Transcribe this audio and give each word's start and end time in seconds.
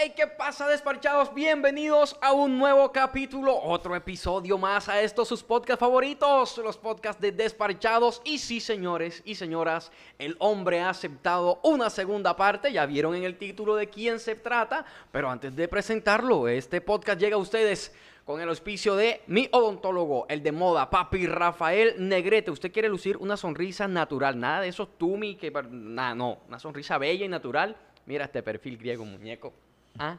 Hey, 0.00 0.12
¿qué 0.14 0.28
pasa, 0.28 0.68
despachados? 0.68 1.34
Bienvenidos 1.34 2.16
a 2.20 2.32
un 2.32 2.56
nuevo 2.56 2.92
capítulo, 2.92 3.60
otro 3.60 3.96
episodio 3.96 4.56
más 4.56 4.88
a 4.88 5.02
estos 5.02 5.26
sus 5.26 5.42
podcasts 5.42 5.80
favoritos, 5.80 6.56
los 6.58 6.78
podcasts 6.78 7.20
de 7.20 7.32
Despachados. 7.32 8.22
Y 8.24 8.38
sí, 8.38 8.60
señores 8.60 9.22
y 9.24 9.34
señoras, 9.34 9.90
el 10.20 10.36
hombre 10.38 10.78
ha 10.78 10.90
aceptado 10.90 11.58
una 11.64 11.90
segunda 11.90 12.36
parte. 12.36 12.72
Ya 12.72 12.86
vieron 12.86 13.16
en 13.16 13.24
el 13.24 13.38
título 13.38 13.74
de 13.74 13.88
quién 13.88 14.20
se 14.20 14.36
trata, 14.36 14.86
pero 15.10 15.28
antes 15.28 15.56
de 15.56 15.66
presentarlo, 15.66 16.46
este 16.46 16.80
podcast 16.80 17.18
llega 17.18 17.34
a 17.34 17.40
ustedes 17.40 17.92
con 18.24 18.40
el 18.40 18.50
auspicio 18.50 18.94
de 18.94 19.22
mi 19.26 19.48
odontólogo, 19.50 20.26
el 20.28 20.44
de 20.44 20.52
moda, 20.52 20.90
papi 20.90 21.26
Rafael 21.26 21.96
Negrete. 21.98 22.52
Usted 22.52 22.70
quiere 22.70 22.88
lucir 22.88 23.16
una 23.16 23.36
sonrisa 23.36 23.88
natural, 23.88 24.38
nada 24.38 24.60
de 24.60 24.68
esos 24.68 24.96
tumi 24.96 25.34
que 25.34 25.50
nada, 25.50 26.14
no, 26.14 26.38
una 26.46 26.60
sonrisa 26.60 26.98
bella 26.98 27.24
y 27.24 27.28
natural. 27.28 27.76
Mira 28.06 28.26
este 28.26 28.44
perfil 28.44 28.78
griego, 28.78 29.04
muñeco. 29.04 29.52
Ah. 29.98 30.16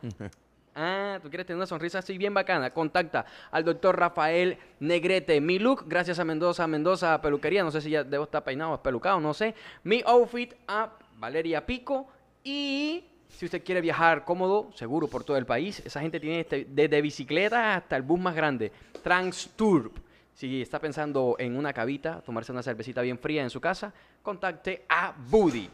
Ah, 0.76 1.20
tú 1.22 1.30
quieres 1.30 1.46
tener 1.46 1.58
una 1.58 1.66
sonrisa 1.66 2.00
así 2.00 2.18
bien 2.18 2.34
bacana. 2.34 2.72
Contacta 2.72 3.26
al 3.52 3.66
doctor 3.66 3.98
Rafael 3.98 4.58
Negrete. 4.80 5.42
Mi 5.42 5.60
look, 5.60 5.84
gracias 5.88 6.20
a 6.20 6.26
Mendoza, 6.26 6.68
Mendoza 6.68 7.22
Peluquería. 7.22 7.64
No 7.64 7.72
sé 7.72 7.82
si 7.82 7.90
ya 7.90 8.04
debo 8.04 8.24
estar 8.26 8.44
peinado 8.44 8.74
o 8.74 8.82
pelucado, 8.82 9.20
no 9.20 9.34
sé. 9.34 9.56
Mi 9.84 10.02
outfit 10.06 10.54
a 10.68 10.90
Valeria 11.18 11.66
Pico. 11.66 12.08
Y 12.44 13.04
si 13.28 13.46
usted 13.46 13.64
quiere 13.64 13.82
viajar 13.82 14.24
cómodo, 14.24 14.70
seguro 14.74 15.08
por 15.08 15.24
todo 15.24 15.38
el 15.38 15.46
país, 15.46 15.82
esa 15.86 16.02
gente 16.02 16.20
tiene 16.20 16.42
este, 16.42 16.66
desde 16.70 17.02
bicicleta 17.02 17.76
hasta 17.76 17.96
el 17.96 18.04
bus 18.04 18.20
más 18.20 18.36
grande. 18.36 18.72
Transtour. 19.04 19.92
Si 20.34 20.62
está 20.62 20.80
pensando 20.80 21.36
en 21.40 21.58
una 21.58 21.74
cabita, 21.74 22.22
tomarse 22.22 22.54
una 22.54 22.64
cervecita 22.64 23.02
bien 23.02 23.20
fría 23.20 23.44
en 23.44 23.50
su 23.50 23.60
casa, 23.60 23.94
contacte 24.22 24.86
a 24.88 25.14
Buddy. 25.30 25.70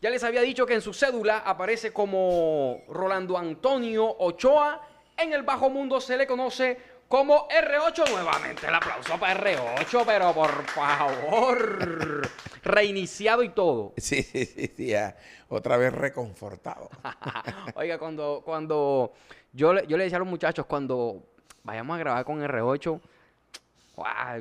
Ya 0.00 0.10
les 0.10 0.22
había 0.24 0.42
dicho 0.42 0.66
que 0.66 0.74
en 0.74 0.82
su 0.82 0.92
cédula 0.92 1.38
aparece 1.38 1.92
como 1.92 2.82
Rolando 2.88 3.38
Antonio 3.38 4.16
Ochoa. 4.18 4.82
En 5.16 5.32
el 5.32 5.42
bajo 5.42 5.70
mundo 5.70 6.00
se 6.00 6.16
le 6.16 6.26
conoce 6.26 6.78
como 7.08 7.48
R8 7.48 8.10
nuevamente. 8.10 8.66
El 8.66 8.74
aplauso 8.74 9.18
para 9.18 9.40
R8, 9.40 10.02
pero 10.04 10.34
por 10.34 10.64
favor. 10.66 12.28
Reiniciado 12.62 13.42
y 13.42 13.50
todo. 13.50 13.94
Sí, 13.98 14.22
sí, 14.22 14.44
sí, 14.44 14.70
sí 14.76 14.94
otra 15.48 15.76
vez 15.76 15.92
reconfortado. 15.92 16.90
Oiga, 17.76 17.98
cuando, 17.98 18.42
cuando 18.44 19.12
yo, 19.52 19.80
yo 19.84 19.96
le 19.96 20.04
decía 20.04 20.16
a 20.16 20.20
los 20.20 20.28
muchachos, 20.28 20.66
cuando 20.66 21.22
vayamos 21.62 21.96
a 21.96 21.98
grabar 21.98 22.24
con 22.24 22.42
R8, 22.42 23.00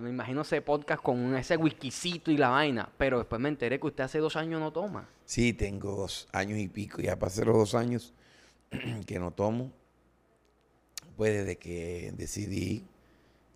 me 0.01 0.09
imagino 0.09 0.41
ese 0.41 0.61
podcast 0.61 1.01
con 1.01 1.35
ese 1.35 1.55
whiskycito 1.55 2.31
y 2.31 2.37
la 2.37 2.49
vaina. 2.49 2.89
Pero 2.97 3.19
después 3.19 3.39
me 3.39 3.49
enteré 3.49 3.79
que 3.79 3.87
usted 3.87 4.03
hace 4.03 4.19
dos 4.19 4.35
años 4.35 4.59
no 4.59 4.71
toma. 4.71 5.07
Sí, 5.25 5.53
tengo 5.53 5.95
dos 5.95 6.27
años 6.33 6.59
y 6.59 6.67
pico. 6.67 7.01
Ya 7.01 7.17
pasé 7.17 7.45
los 7.45 7.55
dos 7.55 7.75
años 7.75 8.13
que 9.05 9.19
no 9.19 9.31
tomo. 9.31 9.71
Pues 11.15 11.33
desde 11.33 11.57
que 11.57 12.13
decidí 12.17 12.83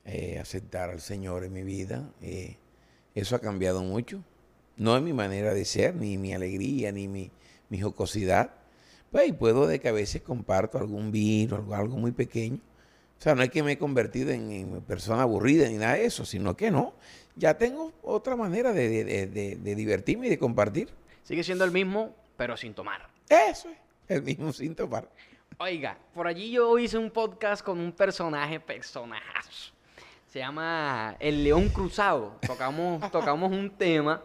eh, 0.06 0.40
aceptar 0.40 0.90
al 0.90 1.02
Señor 1.02 1.44
en 1.44 1.52
mi 1.52 1.64
vida, 1.64 2.10
eh, 2.22 2.56
eso 3.14 3.36
ha 3.36 3.40
cambiado 3.40 3.82
mucho. 3.84 4.24
No 4.78 4.96
es 4.96 5.04
mi 5.04 5.12
manera 5.12 5.54
de 5.54 5.66
ser, 5.66 5.96
ni 5.96 6.18
mi 6.18 6.34
alegría, 6.34 6.94
ni 6.94 7.10
mi, 7.10 7.32
mi 7.68 7.82
jocosidad. 7.82 8.52
Pues 9.12 9.28
y 9.28 9.34
puedo 9.34 9.68
de 9.68 9.82
que 9.82 9.90
a 9.90 9.92
veces 9.92 10.22
comparto 10.22 10.78
algún 10.78 11.12
vino, 11.12 11.58
algo, 11.58 11.76
algo 11.76 11.98
muy 11.98 12.12
pequeño 12.12 12.62
o 13.20 13.22
sea, 13.22 13.36
no 13.36 13.44
es 13.44 13.50
que 13.50 13.62
me 13.62 13.74
he 13.74 13.78
convertido 13.78 14.32
en, 14.32 14.82
persona 14.88 15.24
aburrida 15.24 15.68
ni 15.68 15.76
nada 15.76 15.96
de 15.96 16.06
eso, 16.06 16.24
sino 16.24 16.56
que 16.56 16.72
no. 16.72 16.94
Ya 17.36 17.58
tengo 17.58 17.92
otra 18.02 18.38
manera 18.38 18.72
de, 18.72 19.60
divertirme 19.76 20.28
y 20.28 20.30
de 20.30 20.40
compartir. 20.40 20.88
Sigue 21.24 21.44
siendo 21.44 21.66
el 21.66 21.72
mismo, 21.72 22.16
pero 22.38 22.56
sin 22.56 22.74
tomar. 22.74 23.10
Eso 23.28 23.68
es, 23.68 23.78
el 24.08 24.24
mismo 24.24 24.54
sin 24.54 24.74
tomar. 24.74 25.10
Oiga, 25.58 25.98
por 26.14 26.28
allí 26.28 26.50
yo 26.50 26.80
hice 26.80 26.98
un 26.98 27.12
podcast 27.12 27.62
con 27.62 27.78
un 27.78 27.92
personaje, 27.92 28.58
personajazo. 28.58 29.74
Se 30.26 30.40
llama 30.40 31.18
El 31.20 31.44
León 31.44 31.68
Cruzado. 31.68 32.38
Tocamos, 32.48 33.12
tocamos 33.12 33.52
un 33.52 33.70
tema. 33.70 34.24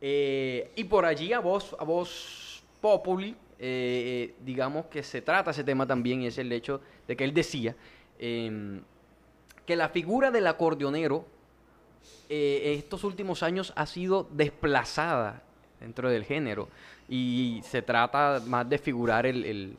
Eh, 0.00 0.70
y 0.76 0.84
por 0.84 1.04
allí 1.04 1.32
a 1.32 1.40
voz, 1.40 1.74
a 1.80 1.82
voz 1.82 2.62
populi, 2.80 3.34
eh, 3.58 4.36
digamos 4.44 4.86
que 4.86 5.02
se 5.02 5.20
trata 5.20 5.50
ese 5.50 5.64
tema 5.64 5.84
también, 5.84 6.22
y 6.22 6.28
es 6.28 6.38
el 6.38 6.52
hecho 6.52 6.80
de 7.08 7.16
que 7.16 7.24
él 7.24 7.34
decía 7.34 7.74
Em, 8.18 8.80
que 9.66 9.76
la 9.76 9.88
figura 9.88 10.30
del 10.30 10.46
acordeonero 10.46 11.26
eh, 12.28 12.74
estos 12.78 13.04
últimos 13.04 13.42
años 13.42 13.72
ha 13.76 13.86
sido 13.86 14.28
desplazada 14.32 15.42
dentro 15.80 16.08
del 16.08 16.24
género 16.24 16.68
y 17.08 17.60
se 17.64 17.82
trata 17.82 18.42
más 18.46 18.68
de 18.68 18.78
figurar 18.78 19.26
el, 19.26 19.76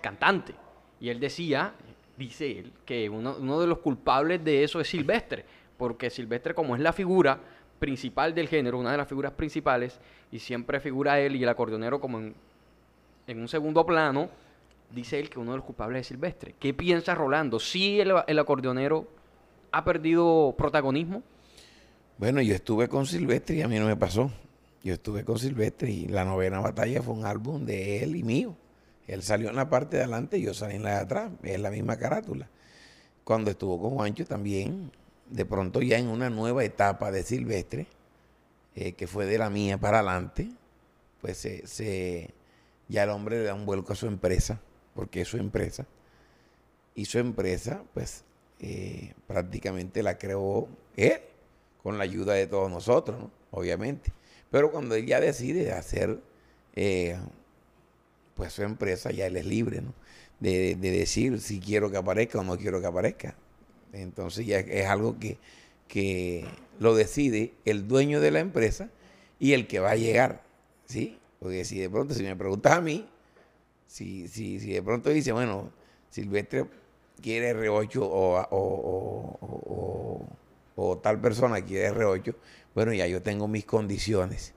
cantante. 0.00 0.54
Y 1.00 1.08
él 1.08 1.20
decía, 1.20 1.72
dice 2.16 2.58
él, 2.58 2.72
que 2.84 3.08
uno, 3.08 3.36
uno, 3.38 3.60
de 3.60 3.66
los 3.66 3.78
culpables 3.78 4.42
de 4.44 4.64
eso 4.64 4.80
es 4.80 4.88
Silvestre, 4.88 5.44
porque 5.76 6.10
Silvestre 6.10 6.54
como 6.54 6.74
es 6.74 6.80
la 6.80 6.92
figura 6.92 7.38
principal 7.78 8.34
del 8.34 8.48
género, 8.48 8.78
una 8.78 8.92
de 8.92 8.98
las 8.98 9.08
figuras 9.08 9.32
principales, 9.32 9.98
y 10.30 10.38
siempre 10.38 10.80
figura 10.80 11.20
él 11.20 11.36
y 11.36 11.42
el 11.42 11.48
acordeonero 11.48 12.00
como 12.00 12.18
en 12.18 13.40
un 13.40 13.48
segundo 13.48 13.84
plano, 13.84 14.30
dice 14.94 15.18
él 15.18 15.30
que 15.30 15.38
uno 15.38 15.52
de 15.52 15.58
los 15.58 15.66
culpables 15.66 16.02
es 16.02 16.06
Silvestre. 16.08 16.54
¿Qué 16.58 16.74
piensa 16.74 17.14
Rolando? 17.14 17.58
¿Sí 17.58 18.00
el, 18.00 18.38
acordeonero 18.38 19.08
ha 19.70 19.84
perdido 19.84 20.54
protagonismo? 20.56 21.22
Bueno, 22.18 22.40
yo 22.40 22.54
estuve 22.54 22.88
con 22.88 23.06
Silvestre 23.06 23.56
y 23.56 23.62
a 23.62 23.68
mí 23.68 23.78
no 23.78 23.86
me 23.86 23.96
pasó. 23.96 24.30
Yo 24.82 24.94
estuve 24.94 25.24
con 25.24 25.38
Silvestre 25.38 25.90
y 25.90 26.06
la 26.08 26.24
novena 26.24 26.60
batalla 26.60 27.02
fue 27.02 27.14
un 27.14 27.24
álbum 27.24 27.64
de 27.64 28.02
él 28.02 28.16
y 28.16 28.22
mío. 28.22 28.56
Él 29.06 29.22
salió 29.22 29.48
en 29.50 29.56
la 29.56 29.68
parte 29.68 29.96
de 29.96 30.02
adelante 30.02 30.38
y 30.38 30.42
yo 30.42 30.54
salí 30.54 30.76
en 30.76 30.84
la 30.84 30.90
de 30.90 31.00
atrás. 31.00 31.30
Es 31.42 31.58
la 31.60 31.70
misma 31.70 31.96
carátula. 31.96 32.48
Cuando 33.24 33.50
estuvo 33.50 33.80
con 33.80 33.90
Juancho 33.90 34.24
también, 34.26 34.90
de 35.30 35.44
pronto 35.44 35.80
ya 35.80 35.98
en 35.98 36.08
una 36.08 36.30
nueva 36.30 36.64
etapa 36.64 37.10
de 37.10 37.22
Silvestre, 37.22 37.86
eh, 38.74 38.92
que 38.92 39.06
fue 39.06 39.26
de 39.26 39.38
la 39.38 39.50
mía 39.50 39.78
para 39.78 39.98
adelante, 40.00 40.50
pues 41.20 41.38
se, 41.38 42.34
ya 42.88 43.04
el 43.04 43.10
hombre 43.10 43.38
le 43.38 43.44
da 43.44 43.54
un 43.54 43.64
vuelco 43.64 43.92
a 43.92 43.96
su 43.96 44.06
empresa 44.06 44.60
porque 44.94 45.22
es 45.22 45.28
su 45.28 45.36
empresa. 45.36 45.86
Y 46.94 47.06
su 47.06 47.18
empresa, 47.18 47.82
pues, 47.94 48.24
eh, 48.60 49.14
prácticamente 49.26 50.02
la 50.02 50.18
creó 50.18 50.68
él, 50.96 51.20
con 51.82 51.98
la 51.98 52.04
ayuda 52.04 52.34
de 52.34 52.46
todos 52.46 52.70
nosotros, 52.70 53.18
¿no? 53.18 53.30
obviamente. 53.50 54.12
Pero 54.50 54.70
cuando 54.70 54.94
él 54.94 55.06
ya 55.06 55.20
decide 55.20 55.72
hacer, 55.72 56.20
eh, 56.74 57.18
pues, 58.34 58.52
su 58.52 58.62
empresa, 58.62 59.10
ya 59.10 59.26
él 59.26 59.36
es 59.36 59.46
libre, 59.46 59.80
¿no? 59.80 59.94
De, 60.40 60.74
decir 60.74 61.40
si 61.40 61.60
quiero 61.60 61.90
que 61.90 61.96
aparezca 61.96 62.40
o 62.40 62.42
no 62.42 62.58
quiero 62.58 62.80
que 62.80 62.86
aparezca. 62.86 63.36
Entonces 63.92 64.44
ya 64.44 64.58
es 64.58 64.86
algo 64.86 65.18
que, 65.20 65.38
que 65.86 66.44
lo 66.80 66.96
decide 66.96 67.54
el 67.64 67.86
dueño 67.86 68.20
de 68.20 68.32
la 68.32 68.40
empresa 68.40 68.90
y 69.38 69.52
el 69.52 69.68
que 69.68 69.78
va 69.78 69.92
a 69.92 69.96
llegar, 69.96 70.42
¿sí? 70.86 71.18
Porque 71.38 71.64
si 71.64 71.78
de 71.78 71.88
pronto, 71.88 72.14
si 72.14 72.24
me 72.24 72.34
preguntas 72.34 72.72
a 72.72 72.80
mí, 72.80 73.08
si, 73.92 74.26
si, 74.26 74.58
si 74.58 74.72
de 74.72 74.82
pronto 74.82 75.10
dice, 75.10 75.32
bueno, 75.32 75.70
Silvestre 76.08 76.64
quiere 77.20 77.54
R8 77.54 77.98
o, 80.74 80.98
tal 81.02 81.20
persona 81.20 81.60
quiere 81.60 81.94
R8, 81.94 82.34
bueno, 82.74 82.94
ya 82.94 83.06
yo 83.06 83.20
tengo 83.20 83.48
mis 83.48 83.66
condiciones, 83.66 84.54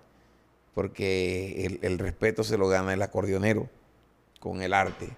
porque 0.73 1.65
el, 1.65 1.79
el, 1.81 1.99
respeto 1.99 2.45
se 2.45 2.57
lo 2.57 2.69
gana 2.69 2.93
el 2.93 3.01
acordeonero 3.01 3.69
con 4.39 4.61
el 4.61 4.73
arte, 4.73 5.09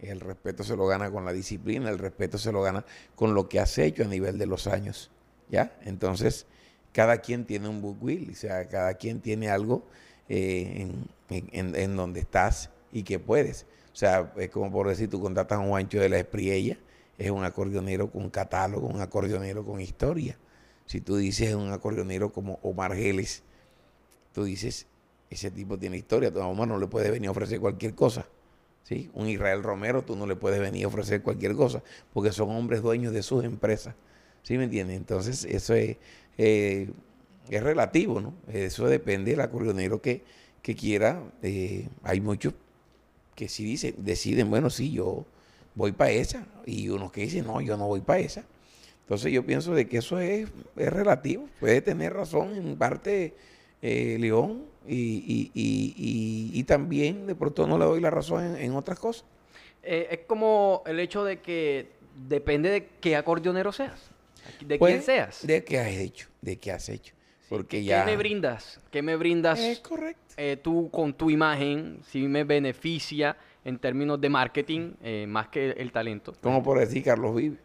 el 0.00 0.20
respeto 0.20 0.62
se 0.62 0.76
lo 0.76 0.86
gana 0.86 1.10
con 1.10 1.24
la 1.24 1.32
disciplina, 1.32 1.88
el 1.88 1.98
respeto 1.98 2.36
se 2.36 2.52
lo 2.52 2.60
gana 2.60 2.84
con 3.14 3.32
lo 3.32 3.48
que 3.48 3.58
has 3.58 3.78
hecho 3.78 4.02
a 4.04 4.06
nivel 4.06 4.36
de 4.36 4.44
los 4.44 4.66
años, 4.66 5.10
¿ya? 5.48 5.78
Entonces, 5.80 6.44
cada 6.92 7.22
quien 7.22 7.46
tiene 7.46 7.68
un 7.68 7.80
book 7.80 8.02
will, 8.02 8.28
o 8.32 8.34
sea, 8.34 8.68
cada 8.68 8.92
quien 8.94 9.22
tiene 9.22 9.48
algo 9.48 9.86
eh, 10.28 10.90
en, 11.30 11.74
en 11.74 11.96
donde 11.96 12.20
estás 12.20 12.70
y 12.92 13.02
que 13.02 13.18
puedes. 13.18 13.66
O 13.92 13.96
sea, 13.96 14.32
es 14.36 14.50
como 14.50 14.70
por 14.70 14.88
decir, 14.88 15.08
tú 15.08 15.20
contratas 15.20 15.58
a 15.58 15.62
un 15.62 15.68
Juancho 15.68 16.00
de 16.00 16.08
la 16.08 16.18
Espriella, 16.18 16.78
es 17.18 17.30
un 17.30 17.44
acordeonero 17.44 18.10
con 18.10 18.28
catálogo, 18.30 18.88
un 18.88 19.00
acordeonero 19.00 19.64
con 19.64 19.80
historia. 19.80 20.38
Si 20.84 21.00
tú 21.00 21.16
dices 21.16 21.54
un 21.54 21.72
acordeonero 21.72 22.32
como 22.32 22.58
Omar 22.62 22.94
Geles, 22.94 23.42
tú 24.32 24.44
dices, 24.44 24.86
ese 25.30 25.50
tipo 25.50 25.78
tiene 25.78 25.96
historia, 25.96 26.30
a 26.34 26.46
Omar 26.46 26.68
no 26.68 26.78
le 26.78 26.86
puedes 26.86 27.10
venir 27.10 27.28
a 27.28 27.30
ofrecer 27.32 27.58
cualquier 27.58 27.94
cosa. 27.94 28.26
¿sí? 28.82 29.10
Un 29.14 29.28
Israel 29.28 29.62
Romero, 29.62 30.02
tú 30.02 30.14
no 30.14 30.26
le 30.26 30.36
puedes 30.36 30.60
venir 30.60 30.84
a 30.84 30.88
ofrecer 30.88 31.22
cualquier 31.22 31.54
cosa, 31.54 31.82
porque 32.12 32.32
son 32.32 32.50
hombres 32.50 32.82
dueños 32.82 33.12
de 33.12 33.22
sus 33.22 33.44
empresas. 33.44 33.94
¿Sí 34.42 34.56
me 34.58 34.64
entiendes? 34.64 34.96
Entonces, 34.96 35.44
eso 35.44 35.74
es, 35.74 35.96
eh, 36.38 36.90
es 37.48 37.62
relativo, 37.62 38.20
¿no? 38.20 38.34
Eso 38.52 38.86
depende 38.86 39.32
del 39.32 39.40
acordeonero 39.40 40.00
que, 40.00 40.22
que 40.62 40.76
quiera. 40.76 41.20
Eh, 41.42 41.88
hay 42.04 42.20
muchos 42.20 42.54
que 43.36 43.48
si 43.48 43.62
dicen, 43.64 43.94
deciden, 43.98 44.50
bueno, 44.50 44.70
sí, 44.70 44.90
yo 44.90 45.24
voy 45.76 45.92
para 45.92 46.10
esa, 46.10 46.44
y 46.64 46.88
unos 46.88 47.12
que 47.12 47.20
dicen, 47.20 47.46
no, 47.46 47.60
yo 47.60 47.76
no 47.76 47.86
voy 47.86 48.00
para 48.00 48.18
esa. 48.18 48.44
Entonces 49.02 49.30
yo 49.32 49.46
pienso 49.46 49.72
de 49.74 49.86
que 49.86 49.98
eso 49.98 50.18
es, 50.18 50.48
relativo, 50.74 51.48
puede 51.60 51.80
tener 51.82 52.12
razón 52.14 52.56
en 52.56 52.76
parte 52.76 53.34
eh, 53.82 54.16
León 54.18 54.64
y, 54.88 54.94
y- 54.96 55.50
y- 55.54 55.94
y- 55.96 56.58
y 56.60 56.64
también 56.64 57.26
de 57.26 57.34
pronto 57.36 57.66
no 57.68 57.78
le 57.78 57.84
doy 57.84 58.00
la 58.00 58.10
razón 58.10 58.42
en, 58.44 58.56
en 58.56 58.72
otras 58.74 58.98
cosas. 58.98 59.24
Eh, 59.82 60.08
es 60.10 60.18
como 60.26 60.82
el 60.86 60.98
hecho 60.98 61.22
de 61.22 61.40
que 61.40 61.90
depende 62.28 62.70
de 62.70 62.88
qué 63.00 63.14
acordeonero 63.14 63.70
seas, 63.70 64.00
de 64.64 64.78
Pues, 64.78 64.94
quién 64.94 65.02
seas. 65.04 65.46
De 65.46 65.62
qué 65.62 65.78
has 65.78 65.88
hecho, 65.92 66.26
de 66.40 66.56
qué 66.56 66.72
has 66.72 66.88
hecho. 66.88 67.14
Porque 67.48 67.78
¿Qué 67.78 67.84
ya... 67.84 68.04
me 68.04 68.16
brindas? 68.16 68.80
¿Qué 68.90 69.02
me 69.02 69.16
brindas 69.16 69.60
Es 69.60 69.78
correcto. 69.80 70.34
eh, 70.36 70.56
tú 70.60 70.90
con 70.90 71.14
tu 71.14 71.30
imagen? 71.30 72.00
Si 72.08 72.22
me 72.26 72.44
beneficia 72.44 73.36
en 73.64 73.78
términos 73.78 74.20
de 74.20 74.28
marketing 74.28 74.92
eh, 75.02 75.26
más 75.28 75.48
que 75.48 75.70
el 75.70 75.92
talento. 75.92 76.34
Como 76.40 76.62
por 76.62 76.78
decir 76.78 77.02
Carlos 77.04 77.34
Vive. 77.36 77.56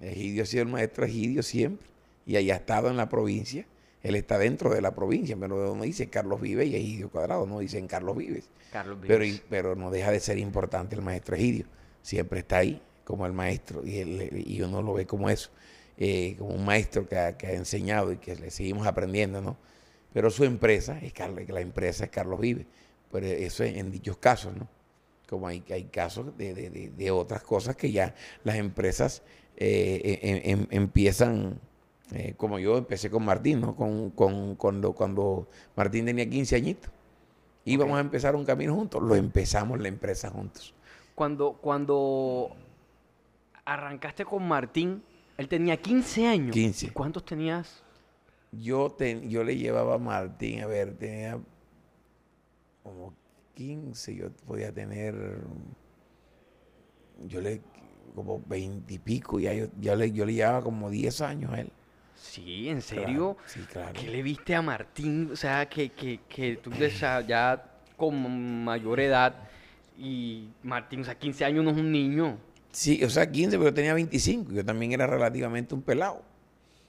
Egidio 0.00 0.42
ha 0.42 0.46
sido 0.46 0.62
el 0.62 0.68
maestro 0.68 1.04
Egidio 1.06 1.42
siempre. 1.42 1.86
Y 2.26 2.36
ahí 2.36 2.50
ha 2.50 2.56
estado 2.56 2.88
en 2.90 2.96
la 2.96 3.08
provincia. 3.08 3.64
Él 4.02 4.14
está 4.14 4.38
dentro 4.38 4.70
de 4.70 4.80
la 4.80 4.94
provincia, 4.94 5.36
pero 5.38 5.74
no 5.74 5.82
dice 5.82 6.08
Carlos 6.08 6.40
Vive 6.40 6.64
y 6.66 6.76
Egidio 6.76 7.08
Cuadrado, 7.10 7.46
no 7.46 7.58
dicen 7.60 7.88
Carlos 7.88 8.16
Vives. 8.16 8.48
Carlos 8.72 8.98
Pero, 9.00 9.20
Vives. 9.20 9.38
y- 9.38 9.42
pero 9.48 9.74
no 9.74 9.90
deja 9.90 10.10
de 10.12 10.20
ser 10.20 10.38
importante 10.38 10.94
el 10.94 11.02
maestro 11.02 11.34
Egidio. 11.36 11.66
Siempre 12.02 12.40
está 12.40 12.58
ahí 12.58 12.80
como 13.04 13.26
el 13.26 13.32
maestro 13.32 13.84
y, 13.84 13.98
él- 13.98 14.44
y 14.46 14.60
uno 14.62 14.82
lo 14.82 14.94
ve 14.94 15.06
como 15.06 15.28
eso, 15.30 15.50
eh, 15.98 16.34
como 16.38 16.54
un 16.54 16.64
maestro 16.64 17.08
que 17.08 17.16
ha, 17.18 17.36
que 17.36 17.46
ha 17.48 17.52
enseñado 17.52 18.12
y 18.12 18.16
que 18.18 18.36
le 18.36 18.50
seguimos 18.50 18.86
aprendiendo, 18.86 19.40
¿no? 19.40 19.56
Pero 20.12 20.30
su 20.30 20.44
empresa, 20.44 20.98
es 21.00 21.12
Carlos, 21.12 21.48
la 21.48 21.60
empresa 21.60 22.04
es 22.04 22.10
Carlos 22.10 22.40
Vive. 22.40 22.66
Pero 23.12 23.26
eso 23.26 23.64
en, 23.64 23.76
en 23.76 23.90
dichos 23.92 24.16
casos, 24.16 24.54
¿no? 24.56 24.68
Como 25.28 25.46
hay, 25.48 25.62
hay 25.70 25.84
casos 25.84 26.36
de, 26.38 26.54
de- 26.54 26.70
de- 26.70 26.88
de 26.90 27.10
otras 27.10 27.42
cosas 27.42 27.76
que 27.76 27.90
ya 27.92 28.14
las 28.44 28.56
empresas 28.56 29.22
eh, 29.56 30.18
em- 30.22 30.60
em- 30.60 30.66
empiezan, 30.70 31.58
eh, 32.12 32.34
como 32.36 32.58
yo 32.58 32.76
empecé 32.78 33.10
con 33.10 33.24
Martín, 33.24 33.60
¿no? 33.60 33.74
Con, 33.76 34.10
con- 34.10 34.54
cuando, 34.56 34.92
cuando 34.92 35.48
Martín 35.76 36.04
tenía 36.06 36.28
15 36.28 36.56
añitos. 36.56 36.90
Íbamos 37.64 37.94
Ok. 37.94 37.98
a 37.98 38.00
empezar 38.00 38.36
un 38.36 38.44
camino 38.44 38.74
juntos, 38.74 39.02
lo 39.02 39.14
empezamos 39.16 39.80
la 39.80 39.88
empresa 39.88 40.30
juntos. 40.30 40.72
Cuando, 41.14 41.54
cuando 41.54 42.54
arrancaste 43.64 44.24
con 44.24 44.46
Martín, 44.46 45.02
él 45.36 45.48
tenía 45.48 45.76
15 45.76 46.26
años. 46.26 46.52
15. 46.52 46.86
¿Y 46.86 46.90
¿Cuántos 46.90 47.24
tenías? 47.24 47.82
Yo, 48.52 48.90
te- 48.90 49.28
yo 49.28 49.44
le 49.44 49.56
llevaba 49.56 49.94
a 49.96 49.98
Martín, 49.98 50.60
a 50.62 50.66
ver, 50.66 50.96
tenía 50.96 51.38
como 52.82 53.12
15, 53.54 54.14
yo 54.14 54.30
podía 54.46 54.72
tener, 54.72 55.14
yo 57.26 57.40
le, 57.40 57.60
como 58.14 58.42
20 58.46 58.94
y 58.94 58.98
pico, 58.98 59.38
ya 59.40 59.52
yo, 59.52 59.66
ya 59.80 59.96
le, 59.96 60.12
yo 60.12 60.24
le 60.24 60.34
llevaba 60.34 60.62
como 60.62 60.90
10 60.90 61.20
años 61.20 61.52
a 61.52 61.60
él. 61.60 61.70
Sí, 62.14 62.68
¿en 62.68 62.80
Claro, 62.80 63.02
serio? 63.02 63.36
sí, 63.46 63.60
claro. 63.66 63.92
¿Qué 63.92 64.08
le 64.08 64.22
viste 64.22 64.54
a 64.54 64.62
Martín? 64.62 65.30
O 65.32 65.36
sea, 65.36 65.68
que, 65.68 65.90
que, 65.90 66.20
que 66.28 66.56
tú 66.56 66.70
ya 67.26 67.62
con 67.96 68.64
mayor 68.64 69.00
edad 69.00 69.34
y 69.98 70.48
Martín, 70.62 71.00
o 71.00 71.04
sea, 71.04 71.18
15 71.18 71.44
años 71.44 71.64
no 71.64 71.70
es 71.70 71.76
un 71.76 71.90
niño. 71.92 72.38
Sí, 72.76 73.02
o 73.02 73.08
sea, 73.08 73.32
15, 73.32 73.56
pero 73.58 73.72
tenía 73.72 73.94
25. 73.94 74.52
Yo 74.52 74.62
también 74.62 74.92
era 74.92 75.06
relativamente 75.06 75.74
un 75.74 75.80
pelado. 75.80 76.20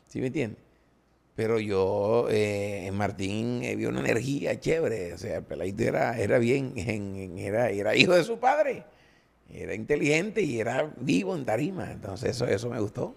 ¿Sí 0.10 0.20
me 0.20 0.28
entiendes? 0.28 0.60
Pero 1.34 1.60
yo, 1.62 2.28
eh, 2.30 2.88
en 2.88 2.94
Martín, 2.96 3.62
eh, 3.64 3.88
una 3.88 4.02
energía 4.02 4.60
chévere. 4.60 5.14
O 5.14 5.18
sea, 5.18 5.38
el 5.38 5.44
peladito 5.46 5.84
era, 5.84 6.20
era 6.20 6.40
bien, 6.40 6.74
en- 6.76 7.16
en- 7.16 7.38
era, 7.38 7.70
era 7.70 7.96
hijo 7.96 8.14
de 8.14 8.26
su 8.26 8.38
padre. 8.38 8.84
Era 9.50 9.74
inteligente 9.76 10.42
y 10.42 10.60
era 10.60 10.92
vivo 10.98 11.34
en 11.38 11.46
tarima. 11.46 11.90
Entonces, 11.90 12.32
eso, 12.32 12.46
eso 12.48 12.70
me 12.70 12.82
gustó. 12.82 13.16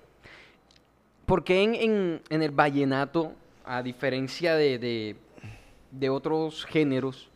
¿Por 1.27 1.43
qué 1.43 1.65
en, 1.65 1.75
en- 1.75 2.23
en 2.31 2.43
el 2.43 2.53
vallenato, 2.53 3.33
a 3.65 3.83
diferencia 3.83 4.55
de, 4.55 4.79
de- 4.79 5.17
de 5.91 6.09
otros 6.09 6.67
géneros, 6.67 7.31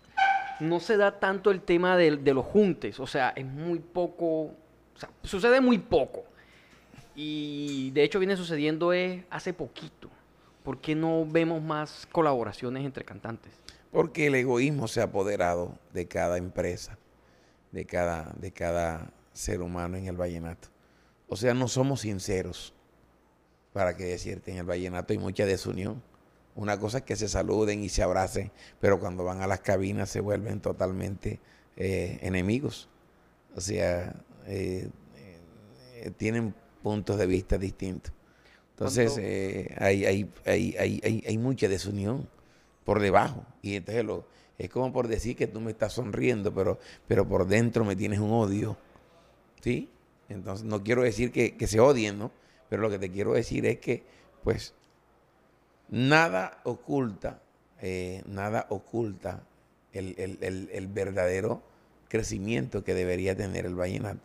no 0.60 0.78
se 0.78 0.96
da 0.96 1.18
tanto 1.18 1.50
el 1.50 1.60
tema 1.60 1.96
de, 1.96 2.18
de 2.18 2.34
los 2.34 2.44
juntes? 2.46 3.00
O 3.00 3.06
sea, 3.08 3.30
es 3.34 3.44
muy 3.44 3.80
poco, 3.80 4.52
o 4.94 4.98
sea, 4.98 5.10
sucede 5.22 5.60
muy 5.60 5.78
poco. 5.78 6.24
Y 7.14 7.90
de 7.92 8.02
hecho 8.02 8.18
viene 8.18 8.36
sucediendo 8.36 8.92
es 8.92 9.24
hace 9.30 9.52
poquito. 9.52 10.10
¿Por 10.62 10.80
qué 10.80 10.94
no 10.94 11.26
vemos 11.26 11.62
más 11.62 12.08
colaboraciones 12.10 12.84
entre 12.84 13.04
cantantes? 13.04 13.52
Porque 13.92 14.26
el 14.26 14.34
egoísmo 14.34 14.88
se 14.88 15.00
ha 15.00 15.04
apoderado 15.04 15.78
de 15.92 16.08
cada 16.08 16.38
empresa, 16.38 16.98
de 17.70 17.84
cada, 17.84 18.32
de 18.38 18.50
cada 18.50 19.12
ser 19.32 19.60
humano 19.60 19.96
en 19.96 20.06
el 20.06 20.16
vallenato. 20.16 20.68
O 21.28 21.36
sea, 21.36 21.54
no 21.54 21.68
somos 21.68 22.00
sinceros. 22.00 22.74
Para 23.72 23.96
que 23.96 24.04
decirte, 24.04 24.52
en 24.52 24.58
el 24.58 24.64
vallenato 24.64 25.12
hay 25.12 25.18
mucha 25.18 25.46
desunión. 25.46 26.02
Una 26.54 26.78
cosa 26.78 26.98
es 26.98 27.04
que 27.04 27.16
se 27.16 27.28
saluden 27.28 27.82
y 27.82 27.88
se 27.88 28.02
abracen, 28.02 28.52
pero 28.80 29.00
cuando 29.00 29.24
van 29.24 29.42
a 29.42 29.46
las 29.46 29.60
cabinas 29.60 30.08
se 30.08 30.20
vuelven 30.20 30.60
totalmente 30.60 31.40
eh, 31.76 32.18
enemigos. 32.22 32.88
O 33.56 33.60
sea, 33.60 34.14
eh, 34.46 34.88
eh, 35.96 36.10
tienen 36.16 36.54
puntos 36.82 37.18
de 37.18 37.26
vista 37.26 37.58
distintos. 37.58 38.12
Entonces, 38.70 39.16
eh, 39.20 39.74
hay, 39.78 40.04
hay, 40.04 40.30
hay, 40.44 40.76
hay, 40.78 41.00
hay, 41.04 41.24
hay 41.26 41.38
mucha 41.38 41.68
desunión 41.68 42.28
por 42.84 43.00
debajo. 43.00 43.44
Y 43.62 43.76
entonces 43.76 44.04
lo, 44.04 44.26
es 44.58 44.68
como 44.68 44.92
por 44.92 45.08
decir 45.08 45.36
que 45.36 45.46
tú 45.46 45.60
me 45.60 45.70
estás 45.70 45.92
sonriendo, 45.94 46.52
pero, 46.52 46.78
pero 47.06 47.26
por 47.26 47.46
dentro 47.46 47.84
me 47.84 47.96
tienes 47.96 48.18
un 48.18 48.32
odio. 48.32 48.76
¿Sí? 49.62 49.88
Entonces, 50.28 50.66
no 50.66 50.82
quiero 50.82 51.02
decir 51.02 51.30
que, 51.32 51.56
que 51.56 51.66
se 51.66 51.80
odien, 51.80 52.18
¿no? 52.18 52.30
Pero 52.68 52.82
lo 52.82 52.90
que 52.90 52.98
te 52.98 53.10
quiero 53.10 53.32
decir 53.34 53.64
es 53.66 53.78
que, 53.78 54.02
pues, 54.42 54.74
nada 55.88 56.60
oculta, 56.64 57.40
eh, 57.80 58.22
nada 58.26 58.66
oculta 58.70 59.44
el, 59.92 60.14
el- 60.18 60.38
el- 60.40 60.70
el 60.72 60.86
verdadero 60.88 61.62
crecimiento 62.08 62.84
que 62.84 62.94
debería 62.94 63.36
tener 63.36 63.66
el 63.66 63.74
vallenato 63.74 64.20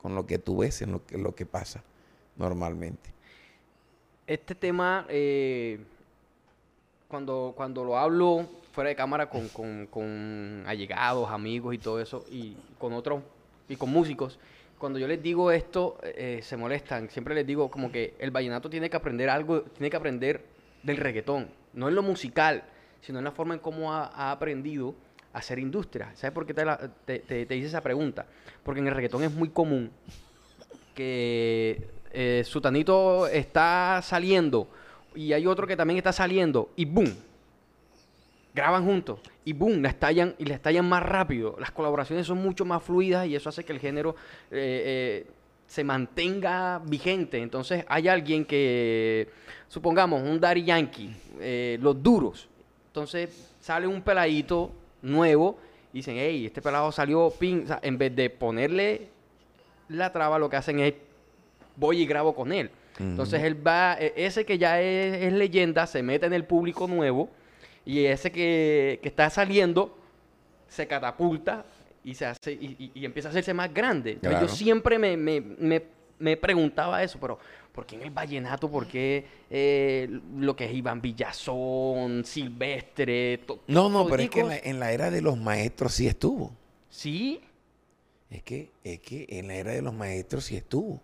con 0.00 0.14
lo 0.14 0.26
que 0.26 0.38
tú 0.38 0.58
ves 0.58 0.82
en 0.82 0.92
lo 0.92 1.04
que, 1.04 1.18
lo 1.18 1.34
que 1.34 1.46
pasa 1.46 1.82
normalmente. 2.36 3.10
Este 4.26 4.54
tema, 4.54 5.06
eh, 5.08 5.80
cuando, 7.08 7.52
cuando 7.56 7.84
lo 7.84 7.96
hablo 7.98 8.46
fuera 8.72 8.88
de 8.90 8.96
cámara 8.96 9.28
con, 9.30 9.48
con- 9.48 9.86
con 9.86 10.64
allegados, 10.66 11.30
amigos 11.30 11.74
y 11.74 11.78
todo 11.78 12.00
eso, 12.00 12.24
y 12.30 12.54
con 12.78 12.92
otros, 12.92 13.22
y 13.68 13.76
con 13.76 13.90
músicos, 13.90 14.38
cuando 14.78 14.98
yo 14.98 15.08
les 15.08 15.20
digo 15.22 15.50
esto, 15.50 15.98
eh, 16.02 16.40
se 16.42 16.56
molestan. 16.56 17.10
Siempre 17.10 17.34
les 17.34 17.46
digo 17.46 17.70
como 17.70 17.90
que 17.90 18.14
el 18.20 18.30
vallenato 18.30 18.70
tiene 18.70 18.88
que 18.88 18.96
aprender 18.96 19.28
algo, 19.30 19.62
tiene 19.62 19.90
que 19.90 19.96
aprender 19.96 20.44
del 20.82 20.96
reggaetón, 20.98 21.48
no 21.72 21.88
en 21.88 21.94
lo 21.94 22.02
musical, 22.02 22.62
sino 23.00 23.18
en 23.18 23.24
la 23.24 23.32
forma 23.32 23.54
en 23.54 23.60
cómo 23.60 23.92
ha, 23.92 24.06
ha 24.06 24.30
aprendido 24.30 24.94
hacer 25.32 25.58
industria. 25.58 26.10
¿Sabes 26.14 26.32
por 26.32 26.46
qué 26.46 26.54
te, 26.54 26.64
la- 26.64 26.90
hice 27.06 27.66
esa 27.66 27.80
pregunta? 27.80 28.26
Porque 28.62 28.80
en 28.80 28.88
el 28.88 28.94
reggaetón 28.94 29.22
es 29.22 29.32
muy 29.32 29.50
común 29.50 29.90
que 30.94 31.88
eh, 32.12 32.42
Sutanito 32.44 33.26
está 33.28 34.00
saliendo 34.02 34.68
y 35.14 35.32
hay 35.32 35.46
otro 35.46 35.66
que 35.66 35.76
también 35.76 35.98
está 35.98 36.12
saliendo 36.12 36.70
y 36.76 36.84
boom, 36.84 37.14
graban 38.54 38.84
juntos 38.84 39.20
y 39.44 39.52
boom, 39.52 39.82
la 39.82 39.90
estallan 39.90 40.34
y 40.38 40.44
la 40.44 40.54
estallan 40.54 40.88
más 40.88 41.02
rápido. 41.02 41.56
Las 41.58 41.70
colaboraciones 41.70 42.26
son 42.26 42.38
mucho 42.38 42.64
más 42.64 42.82
fluidas 42.82 43.26
y 43.26 43.36
eso 43.36 43.48
hace 43.48 43.64
que 43.64 43.72
el 43.72 43.78
género 43.78 44.16
eh, 44.50 45.24
eh, 45.26 45.30
se 45.66 45.84
mantenga 45.84 46.80
vigente. 46.84 47.38
Entonces 47.38 47.84
hay 47.88 48.08
alguien 48.08 48.44
que, 48.44 49.28
supongamos, 49.68 50.22
un 50.22 50.40
Daddy 50.40 50.64
Yankee, 50.64 51.14
eh, 51.40 51.78
los 51.80 52.02
duros. 52.02 52.48
Entonces 52.88 53.54
sale 53.60 53.86
un 53.86 54.02
peladito 54.02 54.72
nuevo 55.02 55.58
y 55.92 55.98
dicen, 55.98 56.16
hey, 56.18 56.46
este 56.46 56.60
pelado 56.62 56.92
salió 56.92 57.30
pin. 57.30 57.62
O 57.64 57.66
sea, 57.66 57.78
en 57.82 57.98
vez 57.98 58.14
de 58.14 58.30
ponerle 58.30 59.08
la 59.88 60.12
traba, 60.12 60.38
lo 60.38 60.48
que 60.50 60.56
hacen 60.56 60.80
es 60.80 60.94
voy 61.76 62.02
y 62.02 62.06
grabo 62.06 62.34
con 62.34 62.52
él. 62.52 62.70
Entonces 62.98 63.42
él 63.44 63.64
va, 63.66 63.96
e- 63.98 64.12
ese 64.16 64.44
que 64.44 64.58
ya 64.58 64.80
es, 64.80 65.22
es 65.22 65.32
leyenda, 65.32 65.86
se 65.86 66.02
mete 66.02 66.26
en 66.26 66.32
el 66.32 66.44
público 66.44 66.88
nuevo 66.88 67.30
y 67.86 68.04
ese 68.04 68.32
que, 68.32 68.98
que 69.02 69.08
está 69.08 69.30
saliendo 69.30 69.96
se 70.68 70.86
catapulta 70.88 71.64
y 72.04 72.14
se 72.14 72.26
hace 72.26 72.52
y, 72.52 72.76
y- 72.78 72.90
y 73.00 73.04
empieza 73.04 73.28
a 73.28 73.30
hacerse 73.30 73.54
más 73.54 73.72
grande. 73.72 74.16
Claro. 74.16 74.40
Yo 74.40 74.48
siempre 74.48 74.98
me, 74.98 75.16
me- 75.16 75.40
me- 75.40 75.82
me 76.18 76.36
preguntaba 76.36 77.02
eso, 77.02 77.18
pero 77.20 77.38
¿por 77.72 77.86
qué 77.86 77.96
en 77.96 78.02
el 78.02 78.10
vallenato? 78.10 78.70
¿Por 78.70 78.86
qué 78.86 79.24
eh, 79.50 80.08
lo 80.36 80.54
que 80.56 80.64
es 80.66 80.74
Iván 80.74 81.00
Villazón, 81.00 82.24
Silvestre? 82.24 83.40
No, 83.66 83.88
no, 83.88 84.06
pero 84.08 84.22
es 84.22 84.30
que 84.30 84.40
en 84.40 84.48
la, 84.48 84.56
en 84.58 84.80
la 84.80 84.92
era 84.92 85.10
de 85.10 85.20
los 85.22 85.36
maestros 85.38 85.94
sí 85.94 86.06
estuvo. 86.06 86.52
Sí, 86.90 87.40
Es 88.30 88.42
que, 88.42 88.70
es 88.84 89.00
que 89.00 89.26
en 89.30 89.48
la 89.48 89.54
era 89.54 89.72
de 89.72 89.82
los 89.82 89.94
maestros 89.94 90.44
sí 90.44 90.56
estuvo. 90.56 91.00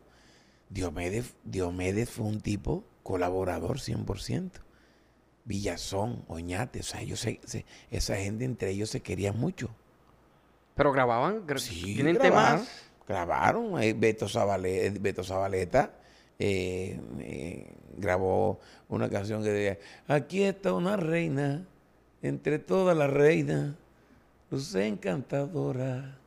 Diomedes, 0.69 1.35
Diomedes 1.45 2.11
fue 2.11 2.27
un 2.27 2.41
tipo 2.41 2.85
colaborador 3.03 3.79
100%. 3.81 4.61
Villazón, 5.45 6.25
Oñate, 6.29 6.81
o 6.81 6.83
sea, 6.83 7.03
ellos 7.03 7.21
se- 7.21 7.41
se- 7.45 7.67
esa 7.91 8.17
gente 8.17 8.45
entre 8.47 8.71
ellos 8.71 8.89
se 8.91 9.01
querían 9.03 9.39
mucho. 9.39 9.71
pero 10.75 10.91
grababan, 10.91 11.47
gra- 11.47 11.59
Sí, 11.59 11.83
tienen 11.95 12.15
grabaron, 12.15 12.65
temas... 12.65 12.91
Grabaron. 13.07 13.83
eh, 13.83 13.93
Beto, 13.93 14.27
Zabale- 14.29 14.91
Beto 15.01 15.23
Zabaleta 15.25 15.93
eh, 16.39 16.99
eh, 17.21 17.67
grabó 17.97 18.59
una 18.89 19.09
canción 19.09 19.43
que 19.43 19.51
decía, 19.51 19.79
aquí 20.09 20.43
está 20.43 20.73
una 20.73 20.97
reina, 20.97 21.67
entre 22.23 22.59
todas 22.59 22.97
las 22.97 23.11
reinas, 23.11 23.75
luz 24.51 24.75
encantadora. 24.75 26.19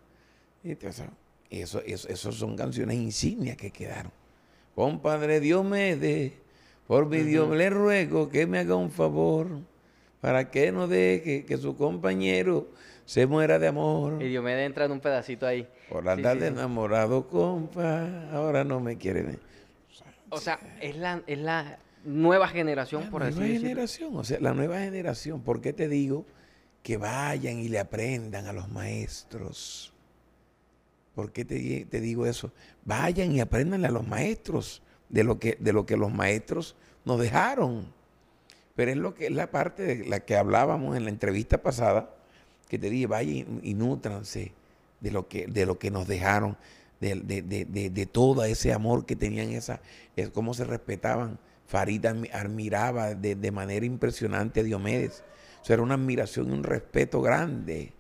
Y 0.64 0.72
eso, 0.72 1.04
eso, 1.50 1.82
eso, 1.86 2.32
son 2.32 2.56
canciones 2.56 2.98
insignias 2.98 3.58
que 3.58 3.72
quedaron. 3.72 4.12
Compadre 4.76 5.40
Dios 5.40 5.66
me 5.66 5.96
dé, 5.96 6.34
por 6.88 7.08
mi 7.08 7.20
Dios 7.24 7.50
le 7.56 7.70
ruego 7.70 8.30
que 8.30 8.46
me 8.46 8.60
haga 8.60 8.76
un 8.76 8.92
favor, 8.92 9.48
para 10.22 10.52
que 10.52 10.72
no 10.72 10.88
deje 10.88 11.46
que 11.46 11.58
su 11.58 11.76
compañero 11.76 12.68
se 13.08 13.26
muera 13.26 13.58
de 13.58 13.68
amor. 13.68 14.22
Y 14.22 14.28
Diomedes 14.28 14.66
entra 14.66 14.84
en 14.84 14.92
un 14.92 15.00
pedacito 15.00 15.48
ahí. 15.48 15.66
Por 15.90 16.08
andar 16.10 16.38
de 16.38 16.48
enamorado, 16.48 17.26
compa, 17.30 18.06
ahora 18.34 18.66
no 18.66 18.82
me 18.82 18.98
quiere. 18.98 19.40
O 20.30 20.38
sea, 20.38 20.60
es 20.82 20.98
la, 20.98 21.24
es 21.26 21.40
la 21.40 21.80
nueva 22.04 22.50
generación, 22.50 23.10
por 23.10 23.24
así 23.24 23.40
decirlo. 23.40 23.46
La 23.46 23.60
nueva 23.60 23.70
generación, 23.70 24.16
o 24.18 24.24
sea, 24.26 24.40
la 24.42 24.54
nueva 24.54 24.80
generación. 24.80 25.42
¿Por 25.42 25.62
qué 25.62 25.72
te 25.72 25.88
digo 25.88 26.26
que 26.84 26.98
vayan 26.98 27.60
y 27.60 27.70
le 27.70 27.80
aprendan 27.80 28.46
a 28.46 28.52
los 28.52 28.68
maestros? 28.68 29.94
¿Por 31.16 31.32
qué 31.32 31.46
te, 31.46 31.86
te 31.86 32.02
digo 32.02 32.26
eso? 32.26 32.52
Vayan 32.84 33.32
y 33.32 33.40
aprendanle 33.40 33.88
a 33.88 33.92
los 33.92 34.06
maestros 34.06 34.84
de 35.08 35.24
lo 35.24 35.40
que, 35.40 35.56
de 35.62 35.72
lo 35.72 35.86
que 35.86 35.96
los 35.96 36.12
maestros 36.12 36.76
nos 37.06 37.22
dejaron. 37.22 37.88
Pero 38.76 38.92
es 38.92 38.98
lo 38.98 39.16
que 39.16 39.28
es 39.28 39.32
la 39.32 39.50
parte 39.50 39.84
de 39.84 40.06
la 40.06 40.20
que 40.20 40.36
hablábamos 40.36 40.98
en 40.98 41.06
la 41.06 41.10
entrevista 41.10 41.62
pasada 41.62 42.17
que 42.68 42.78
te 42.78 42.90
dije, 42.90 43.08
vaya 43.08 43.32
y, 43.32 43.74
nútranse 43.74 44.54
de 45.00 45.12
lo 45.12 45.28
que, 45.28 45.48
de 45.48 45.66
lo 45.66 45.80
que 45.80 45.92
nos 45.92 46.08
dejaron, 46.08 46.58
de, 47.00 47.16
de, 47.16 48.06
todo 48.08 48.44
ese 48.44 48.74
amor 48.74 49.06
que 49.06 49.16
tenían, 49.16 49.50
esa, 49.52 49.82
es, 50.16 50.30
cómo 50.30 50.54
se 50.54 50.66
respetaban. 50.66 51.40
Farida 51.68 52.16
admiraba 52.34 53.14
de, 53.14 53.52
manera 53.52 53.86
impresionante 53.86 54.62
a 54.62 54.64
Diomedes. 54.64 55.24
O 55.62 55.66
sea, 55.66 55.76
era 55.76 55.84
una 55.84 55.96
admiración 55.96 56.50
y 56.50 56.52
un 56.54 56.64
respeto 56.64 57.22
grande. 57.22 57.94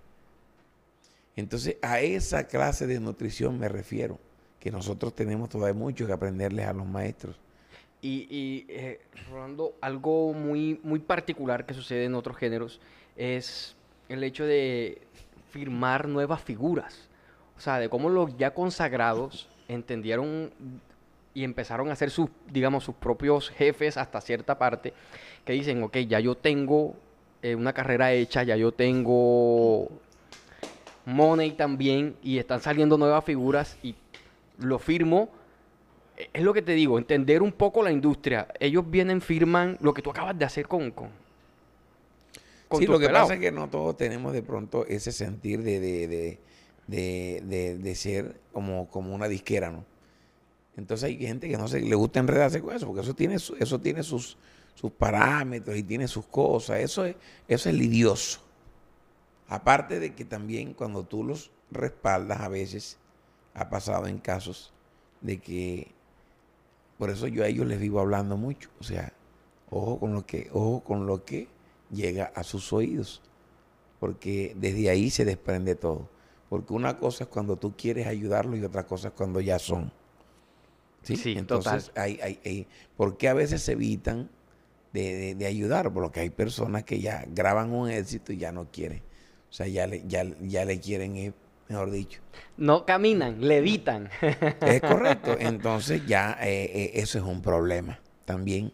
Entonces, 1.36 1.76
a 1.82 2.00
esa 2.00 2.48
clase 2.48 2.88
de 2.88 3.00
nutrición 3.00 3.60
me 3.60 3.70
refiero, 3.70 4.20
que 4.60 4.72
nosotros 4.72 5.14
tenemos 5.14 5.50
todavía 5.50 5.80
mucho 5.80 6.08
que 6.08 6.14
aprenderles 6.14 6.66
a 6.66 6.74
los 6.74 6.88
maestros. 6.88 7.40
Y, 8.02 8.28
y 8.30 8.66
eh, 8.70 9.02
Rolando, 9.30 9.76
algo 9.82 10.34
muy, 10.34 10.80
muy 10.84 11.00
particular 11.00 11.66
que 11.66 11.74
sucede 11.74 12.06
en 12.06 12.16
otros 12.16 12.38
géneros 12.38 12.80
es 13.16 13.77
el 14.10 14.24
hecho 14.24 14.46
de 14.46 15.02
firmar 15.52 16.08
nuevas 16.08 16.42
figuras. 16.42 17.08
O 17.58 17.60
sea, 17.60 17.80
de 17.80 17.90
cómo 17.90 18.10
los 18.10 18.38
ya 18.38 18.54
consagrados 18.54 19.50
entendieron 19.68 20.52
y 21.34 21.44
empezaron 21.44 21.90
a 21.90 21.96
ser 21.96 22.10
sus, 22.10 22.30
digamos, 22.52 22.84
sus 22.84 22.96
propios 22.96 23.50
jefes 23.50 23.98
hasta 23.98 24.22
cierta 24.22 24.58
parte, 24.58 24.94
que 25.46 25.54
dicen, 25.54 25.84
ok, 25.84 25.98
ya 25.98 26.20
yo 26.20 26.36
tengo 26.36 26.96
eh, 27.42 27.56
una 27.56 27.74
carrera 27.74 28.12
hecha, 28.12 28.44
ya 28.44 28.56
yo 28.56 28.72
tengo 28.72 29.88
money 31.06 31.52
también, 31.52 32.16
y 32.24 32.40
están 32.40 32.60
saliendo 32.62 32.98
nuevas 32.98 33.24
figuras 33.24 33.78
y 33.84 33.96
lo 34.58 34.80
firmo. 34.80 35.30
Es 36.34 36.42
lo 36.42 36.54
que 36.54 36.64
te 36.64 36.72
digo, 36.72 36.98
entender 36.98 37.44
un 37.44 37.52
poco 37.52 37.84
la 37.84 37.92
industria. 37.92 38.48
Ellos 38.60 38.90
vienen, 38.90 39.22
firman 39.22 39.78
lo 39.80 39.94
que 39.94 40.02
tú 40.02 40.10
acabas 40.10 40.38
de 40.38 40.46
hacer 40.46 40.68
con, 40.68 40.90
con, 40.90 41.10
sí, 42.78 42.88
lo 42.88 43.00
que 43.00 43.10
pasa 43.10 43.36
es 43.36 43.40
que 43.40 43.52
no 43.52 43.70
todos 43.70 43.98
tenemos 43.98 44.34
de 44.34 44.44
pronto 44.44 44.86
ese 44.86 45.12
sentir 45.12 45.64
de, 45.64 45.80
de, 45.80 46.40
de, 46.88 47.78
de, 47.78 47.96
ser 47.96 48.40
como, 48.52 48.90
como 48.90 49.14
una 49.14 49.28
disquera, 49.28 49.72
¿no? 49.72 49.86
Entonces 50.76 51.06
hay 51.06 51.18
gente 51.18 51.50
que 51.50 51.58
no 51.58 51.68
se 51.68 51.82
le 51.82 51.96
gusta 51.96 52.20
enredarse 52.20 52.62
con 52.62 52.76
eso, 52.76 52.86
porque 52.86 53.02
eso 53.02 53.16
tiene, 53.16 53.36
eso 53.36 53.80
tiene 53.80 54.04
sus, 54.04 54.38
sus 54.76 54.92
parámetros 54.92 55.76
y 55.76 55.84
tiene 55.84 56.08
sus 56.08 56.28
cosas. 56.28 56.80
Eso 56.80 57.04
es, 57.06 57.16
eso 57.48 57.70
es 57.70 57.76
lidioso. 57.76 58.42
Aparte 59.48 60.00
de 60.00 60.14
que 60.14 60.24
también 60.24 60.74
cuando 60.74 61.04
tú 61.04 61.24
los 61.24 61.52
respaldas 61.72 62.42
a 62.42 62.50
veces, 62.50 63.00
ha 63.56 63.70
pasado 63.70 64.08
en 64.08 64.20
casos 64.20 64.72
de 65.22 65.40
que, 65.40 65.92
por 67.00 67.10
eso 67.10 67.28
yo 67.28 67.44
a 67.44 67.48
ellos 67.48 67.66
les 67.66 67.80
vivo 67.80 68.00
hablando 68.00 68.38
mucho. 68.38 68.70
O 68.80 68.84
sea, 68.84 69.14
ojo 69.72 70.00
con 70.00 70.14
lo 70.14 70.26
que, 70.28 70.50
ojo 70.54 70.84
con 70.84 71.08
lo 71.08 71.26
que 71.26 71.48
llega 71.92 72.32
a 72.36 72.44
sus 72.44 72.72
oídos, 72.74 73.22
porque 74.00 74.54
desde 74.56 74.90
ahí 74.90 75.10
se 75.10 75.26
desprende 75.26 75.76
todo. 75.76 76.10
Porque 76.50 76.74
una 76.74 76.98
cosa 76.98 77.26
es 77.26 77.30
cuando 77.30 77.58
tú 77.58 77.76
quieres 77.76 78.08
ayudarlos 78.08 78.60
y 78.60 78.64
otra 78.64 78.86
cosa 78.86 79.10
es 79.10 79.14
cuando 79.14 79.42
ya 79.42 79.60
son. 79.60 79.92
Sí, 81.04 81.36
entonces 81.38 81.92
Hay, 81.96 82.20
hay, 82.22 82.68
¿por 82.98 83.18
qué 83.18 83.30
a 83.30 83.34
veces 83.34 83.62
se 83.62 83.74
evitan 83.74 84.30
de, 84.94 85.36
de, 85.36 85.46
ayudar? 85.46 85.94
Porque 85.94 86.22
hay 86.22 86.30
personas 86.30 86.84
que 86.84 87.00
ya 87.00 87.26
graban 87.30 87.72
un 87.72 87.90
éxito 87.90 88.34
y 88.34 88.38
ya 88.38 88.52
no 88.52 88.70
quieren. 88.72 89.02
O 89.50 89.54
sea, 89.54 89.68
ya 89.68 89.88
le, 89.88 90.04
ya, 90.08 90.26
ya 90.42 90.66
le 90.66 90.80
quieren 90.80 91.16
ir, 91.16 91.34
mejor 91.70 91.92
dicho. 91.92 92.22
No 92.58 92.86
caminan, 92.86 93.42
levitan. 93.42 94.10
Es 94.22 94.82
correcto. 94.82 95.36
Entonces 95.40 96.06
ya 96.06 96.38
eh, 96.42 96.64
eh, 96.74 96.92
eso 96.96 97.18
es 97.20 97.24
un 97.24 97.42
problema 97.42 98.00
también. 98.26 98.74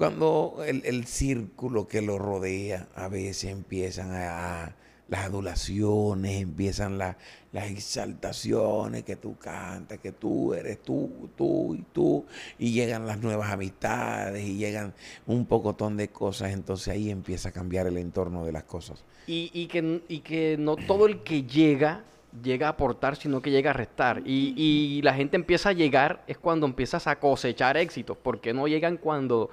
Cuando 0.00 0.64
el, 0.64 1.04
círculo 1.04 1.86
que 1.86 2.00
lo 2.00 2.18
rodea 2.18 2.88
a 2.94 3.08
veces 3.08 3.50
empiezan 3.50 4.12
a, 4.14 4.74
las 5.08 5.26
adulaciones, 5.26 6.40
empiezan 6.40 6.96
las 6.96 7.16
exaltaciones 7.52 9.04
que 9.04 9.16
tú 9.16 9.36
cantas, 9.36 9.98
que 9.98 10.12
tú 10.12 10.54
eres 10.54 10.82
tú, 10.82 11.28
tú 11.36 11.74
y 11.74 11.82
tú, 11.92 12.24
y 12.58 12.72
llegan 12.72 13.06
las 13.06 13.20
nuevas 13.20 13.50
amistades 13.50 14.42
y 14.42 14.56
llegan 14.56 14.94
un 15.26 15.44
pocotón 15.44 15.98
de 15.98 16.08
cosas, 16.08 16.52
entonces 16.52 16.88
ahí 16.88 17.10
empieza 17.10 17.50
a 17.50 17.52
cambiar 17.52 17.86
el 17.86 17.98
entorno 17.98 18.46
de 18.46 18.52
las 18.52 18.62
cosas. 18.62 19.04
Y, 19.26 19.50
y, 19.52 19.66
que, 19.66 20.02
y 20.08 20.20
que 20.20 20.56
no 20.58 20.76
todo 20.76 21.08
el 21.08 21.22
que 21.22 21.42
llega 21.42 22.04
llega 22.42 22.68
a 22.68 22.70
aportar, 22.70 23.16
sino 23.16 23.42
que 23.42 23.50
llega 23.50 23.68
a 23.68 23.74
restar. 23.74 24.22
Y, 24.24 24.54
y 24.56 25.02
la 25.02 25.12
gente 25.12 25.36
empieza 25.36 25.68
a 25.68 25.72
llegar 25.74 26.24
es 26.26 26.38
cuando 26.38 26.64
empiezas 26.64 27.06
a 27.06 27.18
cosechar 27.18 27.76
éxitos, 27.76 28.16
porque 28.16 28.54
no 28.54 28.66
llegan 28.66 28.96
cuando 28.96 29.50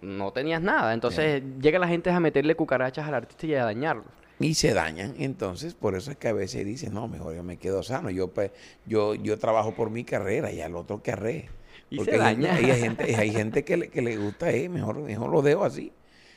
no 0.00 0.32
tenías 0.32 0.62
nada. 0.62 0.94
Entonces 0.94 1.42
llega 1.60 1.78
la 1.78 1.88
gente 1.88 2.10
a 2.10 2.20
meterle 2.20 2.54
cucarachas 2.54 3.06
al 3.06 3.14
artista 3.14 3.46
y 3.46 3.54
a 3.54 3.64
dañarlo. 3.64 4.04
Y 4.40 4.54
se 4.54 4.72
dañan. 4.72 5.14
Entonces, 5.18 5.74
por 5.74 5.96
eso 5.96 6.10
es 6.12 6.16
que 6.16 6.28
a 6.28 6.32
veces 6.32 6.64
dicen, 6.64 6.94
no, 6.94 7.08
mejor 7.08 7.34
yo 7.34 7.42
me 7.42 7.56
quedo 7.56 7.82
sano. 7.82 8.10
Yo, 8.10 8.28
pues, 8.28 8.52
yo, 8.86 9.14
yo 9.14 9.38
trabajo 9.38 9.74
por 9.74 9.90
mi 9.90 10.04
carrera 10.04 10.52
y 10.52 10.60
al 10.60 10.76
otro 10.76 11.02
que 11.02 11.12
arre. 11.12 11.48
Y 11.90 12.04
se 12.04 12.16
daña. 12.16 12.54
Hay, 12.54 12.66
gente, 12.66 13.16
hay 13.16 13.30
gente 13.32 13.64
que 13.64 13.76
le, 13.76 13.88
que 13.88 14.02
le 14.02 14.16
gusta, 14.16 14.50
eh, 14.50 14.68
mejor, 14.68 14.98
mejor 15.00 15.30
lo 15.30 15.42
dejo 15.42 15.64
así. 15.64 15.92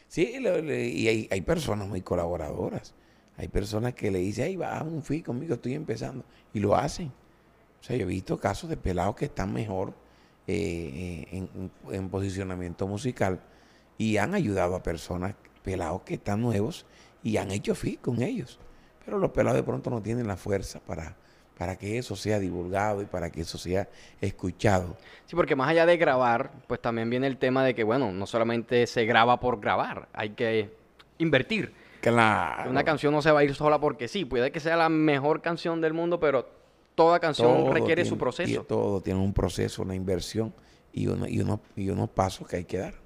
Sí, 0.07 0.33
y 0.43 1.07
hay, 1.07 1.27
hay, 1.29 1.41
personas 1.41 1.87
muy 1.87 2.01
colaboradoras. 2.01 2.93
Hay 3.37 3.47
personas 3.47 3.93
que 3.93 4.11
le 4.11 4.19
dicen, 4.19 4.45
ay, 4.45 4.55
va, 4.55 4.81
un 4.83 5.03
fee 5.03 5.21
conmigo, 5.21 5.55
estoy 5.55 5.73
empezando. 5.75 6.25
Y 6.53 6.59
lo 6.59 6.75
hacen. 6.75 7.07
O 7.79 7.83
sea, 7.83 7.95
yo 7.95 8.03
he 8.03 8.07
visto 8.07 8.37
casos 8.37 8.69
de 8.69 8.77
pelados 8.77 9.15
que 9.15 9.25
están 9.25 9.53
mejor 9.53 9.93
eh, 10.47 11.27
eh, 11.31 11.47
en, 11.55 11.71
en, 11.91 12.09
posicionamiento 12.09 12.87
musical 12.87 13.39
y 14.01 14.17
han 14.17 14.33
ayudado 14.33 14.75
a 14.75 14.81
personas, 14.81 15.35
pelados 15.61 16.01
que 16.01 16.15
están 16.15 16.41
nuevos 16.41 16.87
y 17.21 17.37
han 17.37 17.51
hecho 17.51 17.75
fit 17.75 18.01
con 18.01 18.23
ellos. 18.23 18.59
Pero 19.05 19.19
los 19.19 19.29
pelados 19.29 19.57
de 19.57 19.63
pronto 19.63 19.91
no 19.91 20.01
tienen 20.01 20.25
la 20.25 20.37
fuerza 20.37 20.79
para, 20.79 21.15
para 21.55 21.77
que 21.77 21.99
eso 21.99 22.15
sea 22.15 22.39
divulgado 22.39 23.03
y 23.03 23.05
para 23.05 23.29
que 23.29 23.41
eso 23.41 23.59
sea 23.59 23.87
escuchado. 24.19 24.97
Sí, 25.27 25.35
porque 25.35 25.55
más 25.55 25.69
allá 25.69 25.85
de 25.85 25.97
grabar, 25.97 26.51
pues 26.65 26.81
también 26.81 27.11
viene 27.11 27.27
el 27.27 27.37
tema 27.37 27.63
de 27.63 27.75
que, 27.75 27.83
bueno, 27.83 28.11
no 28.11 28.25
solamente 28.25 28.87
se 28.87 29.05
graba 29.05 29.39
por 29.39 29.59
grabar, 29.59 30.07
hay 30.13 30.31
que 30.31 30.73
invertir. 31.19 31.71
Claro. 32.01 32.71
Una 32.71 32.83
canción 32.83 33.13
no 33.13 33.21
se 33.21 33.29
va 33.29 33.41
a 33.41 33.43
ir 33.43 33.53
sola 33.53 33.79
porque 33.79 34.07
sí, 34.07 34.25
puede 34.25 34.51
que 34.51 34.59
sea 34.59 34.77
la 34.77 34.89
mejor 34.89 35.43
canción 35.43 35.79
del 35.79 35.93
mundo, 35.93 36.19
pero 36.19 36.49
toda 36.95 37.19
canción 37.19 37.71
requiere 37.71 38.03
su 38.03 38.17
proceso. 38.17 38.63
Todo 38.63 38.99
tiene 38.99 39.19
un 39.19 39.31
proceso, 39.31 39.83
una 39.83 39.93
inversión 39.93 40.55
y, 40.91 41.05
uno, 41.05 41.27
y, 41.27 41.39
uno, 41.39 41.61
y 41.75 41.91
unos 41.91 42.09
pasos 42.09 42.47
que 42.47 42.55
hay 42.55 42.65
que 42.65 42.79
dar 42.79 43.00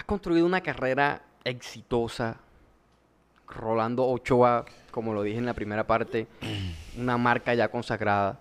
has 0.00 0.04
construido 0.04 0.46
una 0.46 0.62
carrera 0.62 1.22
exitosa. 1.44 2.38
Rolando 3.46 4.06
Ochoa, 4.06 4.64
como 4.92 5.12
lo 5.12 5.22
dije 5.22 5.38
en 5.38 5.46
la 5.46 5.54
primera 5.54 5.86
parte, 5.86 6.26
una 6.96 7.18
marca 7.18 7.52
ya 7.52 7.68
consagrada. 7.68 8.40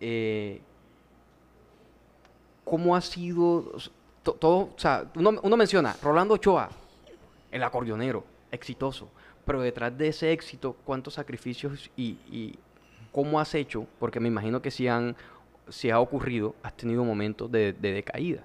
Eh, 0.00 0.60
¿Cómo 2.64 2.96
ha 2.96 3.00
sido 3.00 3.72
todo? 4.22 4.70
O 4.74 4.78
sea, 4.78 5.10
uno, 5.16 5.56
menciona 5.56 5.94
Rolando 6.00 6.34
Ochoa, 6.34 6.70
el 7.50 7.62
acordeonero, 7.62 8.24
exitoso. 8.50 9.10
Pero 9.44 9.60
detrás 9.60 9.96
de 9.98 10.08
ese 10.08 10.32
éxito, 10.32 10.76
¿cuántos 10.84 11.14
sacrificios 11.14 11.90
y, 11.96 12.56
cómo 13.10 13.40
has 13.40 13.54
hecho? 13.54 13.86
Porque 13.98 14.20
me 14.20 14.28
imagino 14.28 14.62
que 14.62 14.70
si, 14.70 14.86
han, 14.86 15.16
si 15.68 15.90
ha 15.90 15.98
ocurrido, 15.98 16.54
has 16.62 16.74
tenido 16.76 17.04
momentos 17.04 17.50
de, 17.50 17.72
de 17.72 17.92
decaídas. 17.92 18.44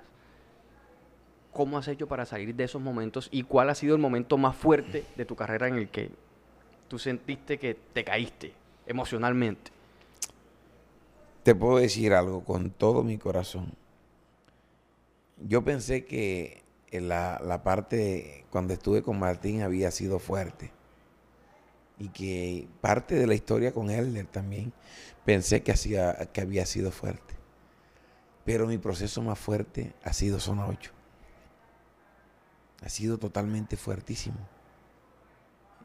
¿Cómo 1.57 1.77
has 1.77 1.87
hecho 1.89 2.07
para 2.07 2.25
salir 2.25 2.55
de 2.55 2.63
esos 2.63 2.81
momentos 2.81 3.27
y 3.31 3.43
cuál 3.43 3.69
ha 3.69 3.75
sido 3.75 3.95
el 3.95 4.01
momento 4.01 4.37
más 4.37 4.55
fuerte 4.55 5.03
de 5.17 5.25
tu 5.25 5.35
carrera 5.35 5.67
en 5.67 5.75
el 5.75 5.89
que 5.89 6.11
tú 6.87 6.99
sentiste 6.99 7.57
que 7.57 7.75
te 7.93 8.03
caíste 8.03 8.53
emocionalmente? 8.85 9.71
te 11.47 11.55
puedo 11.55 11.77
decir 11.77 12.13
algo 12.13 12.43
con 12.43 12.71
todo 12.71 13.03
mi 13.03 13.17
corazón. 13.17 13.71
Yo 15.37 15.63
pensé 15.63 16.03
que 16.03 16.61
la, 16.91 17.39
la 17.41 17.63
parte 17.63 18.43
cuando 18.49 18.73
estuve 18.73 19.01
con 19.01 19.17
Martín 19.17 19.61
había 19.61 19.89
sido 19.91 20.19
fuerte 20.19 20.71
y 21.97 22.09
que 22.09 22.67
parte 22.81 23.15
de 23.15 23.27
la 23.27 23.33
historia 23.33 23.71
con 23.71 23.89
él 23.89 24.27
también 24.29 24.73
pensé 25.23 25.63
que, 25.63 25.71
hacía, 25.71 26.17
que 26.33 26.41
había 26.41 26.65
sido 26.65 26.91
fuerte. 26.91 27.35
Pero 28.43 28.67
mi 28.67 28.77
proceso 28.77 29.21
más 29.21 29.39
fuerte 29.39 29.93
ha 30.03 30.11
sido 30.11 30.41
Zona 30.41 30.67
8. 30.67 30.97
Ha 32.84 32.89
sido 32.89 33.17
totalmente 33.17 33.75
fuertísimo. 33.77 34.38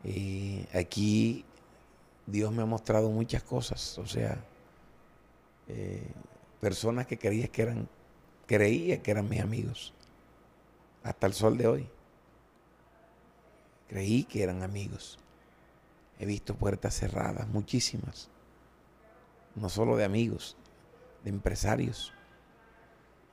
Y 0.05 0.67
aquí 0.75 1.45
Dios 2.27 2.53
me 2.53 2.63
ha 2.63 2.67
mostrado 2.67 3.11
muchas 3.11 3.43
cosas. 3.43 3.99
O 3.99 4.07
sea, 4.07 4.45
eh, 5.69 6.07
personas 6.61 7.07
que 7.07 7.19
creía 7.19 7.49
que 7.49 7.63
eran, 7.63 7.89
creía 8.47 9.03
que 9.03 9.11
eran 9.11 9.29
mis 9.29 9.41
amigos. 9.41 9.95
Hasta 11.03 11.27
el 11.27 11.33
sol 11.33 11.57
de 11.57 11.67
hoy. 11.67 11.89
Creí 13.89 14.25
que 14.25 14.43
eran 14.43 14.63
amigos. 14.63 15.19
He 16.19 16.27
visto 16.27 16.55
puertas 16.55 16.95
cerradas, 16.95 17.49
muchísimas. 17.49 18.31
No 19.55 19.69
solo 19.69 19.97
de 19.97 20.05
amigos, 20.05 20.57
de 21.25 21.31
empresarios. 21.31 22.13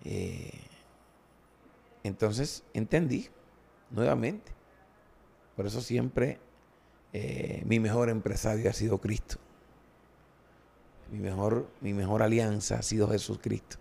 Eh, 0.03 0.59
entonces 2.03 2.63
entendí 2.73 3.29
nuevamente. 3.91 4.51
Por 5.55 5.65
eso 5.65 5.81
siempre 5.81 6.39
eh, 7.13 7.63
mi 7.65 7.79
mejor 7.79 8.09
empresario 8.09 8.69
ha 8.69 8.73
sido 8.73 8.99
Cristo. 8.99 9.37
Mi 11.11 11.19
mejor, 11.19 11.67
mi 11.81 11.93
mejor 11.93 12.21
alianza 12.21 12.79
ha 12.79 12.81
sido 12.81 13.09
Jesucristo. 13.09 13.77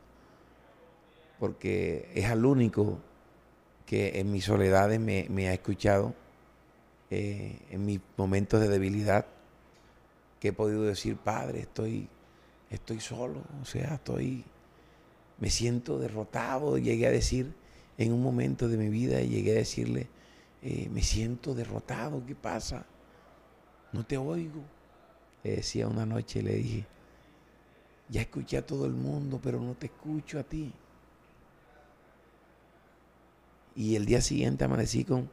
Porque 1.39 2.11
es 2.15 2.27
al 2.27 2.45
único 2.45 2.99
que 3.87 4.19
en 4.19 4.33
mis 4.33 4.45
soledades 4.45 4.99
me 5.01 5.49
ha 5.49 5.53
escuchado 5.53 6.15
eh, 7.11 7.59
en 7.71 7.87
mis 7.87 8.01
momentos 8.19 8.61
de 8.61 8.69
debilidad 8.69 9.25
que 10.41 10.49
he 10.49 10.53
podido 10.53 10.83
decir, 10.83 11.17
Padre, 11.17 11.61
estoy, 11.61 12.09
estoy 12.71 13.01
solo, 13.01 13.43
o 13.63 13.65
sea, 13.65 13.95
estoy, 13.95 14.45
me 15.39 15.49
siento 15.49 15.99
derrotado. 15.99 16.77
Llegué 16.77 17.07
a 17.07 17.11
decir 17.11 17.55
en 17.99 18.13
un 18.13 18.23
momento 18.23 18.69
de 18.69 18.79
mi 18.79 18.89
vida, 18.89 19.21
llegué 19.21 19.53
a 19.53 19.57
decirle, 19.57 20.09
eh, 20.63 20.89
me 20.91 21.03
siento 21.03 21.55
derrotado, 21.55 22.25
¿qué 22.25 22.35
pasa? 22.35 22.87
No 23.93 24.07
te 24.07 24.17
oigo. 24.17 24.63
Le 25.45 25.57
decía 25.57 25.87
una 25.87 26.07
noche, 26.07 26.43
le 26.43 26.55
dije, 26.55 26.87
ya 28.09 28.23
escuché 28.23 28.57
a 28.57 28.67
todo 28.67 28.87
el 28.87 28.93
mundo, 28.93 29.39
pero 29.43 29.61
no 29.61 29.75
te 29.75 29.87
escucho 29.87 30.39
a 30.39 30.43
ti. 30.45 30.73
Y 33.77 33.97
el 33.97 34.07
día 34.07 34.21
siguiente 34.21 34.65
amanecí 34.65 35.05
con 35.05 35.29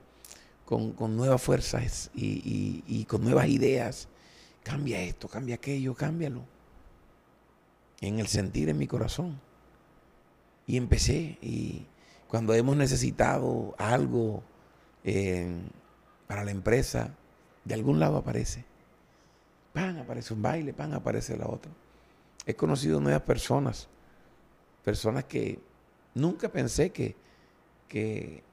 con, 0.66 1.16
nuevas 1.16 1.42
fuerzas 1.42 2.10
y, 2.14 3.06
con 3.08 3.24
nuevas 3.24 3.48
ideas. 3.48 4.08
Cambia 4.64 5.02
esto, 5.02 5.28
cambia 5.28 5.56
aquello, 5.56 5.94
cámbialo. 5.94 6.44
En 8.02 8.20
el 8.20 8.28
sentir 8.28 8.70
en 8.70 8.78
mi 8.78 8.88
corazón. 8.88 9.40
Y 10.66 10.78
empecé. 10.78 11.38
Y 11.42 11.86
cuando 12.27 12.53
hemos 12.53 12.75
necesitado 12.75 13.75
algo 13.77 14.44
eh, 15.03 15.53
para 16.27 16.44
la 16.44 16.51
empresa, 16.51 17.15
de 17.63 17.74
algún 17.74 18.00
lado 18.00 18.17
aparece. 18.17 18.65
Pan, 19.74 19.98
aparece 19.98 20.34
un 20.34 20.41
baile, 20.41 20.74
pan, 20.74 20.94
aparece 20.94 21.38
la 21.38 21.48
otra. 21.48 21.72
He 22.46 22.55
conocido 22.55 23.00
nuevas 23.00 23.22
personas. 23.24 23.88
Personas 24.84 25.25
que 25.25 25.60
nunca 26.13 26.50
pensé 26.50 26.91
que, 26.91 27.15
que 27.88 28.44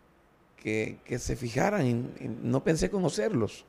que, 0.63 1.19
se 1.19 1.35
fijaran, 1.35 1.87
en, 1.87 2.39
no 2.45 2.63
pensé 2.63 2.89
conocerlos, 2.89 3.65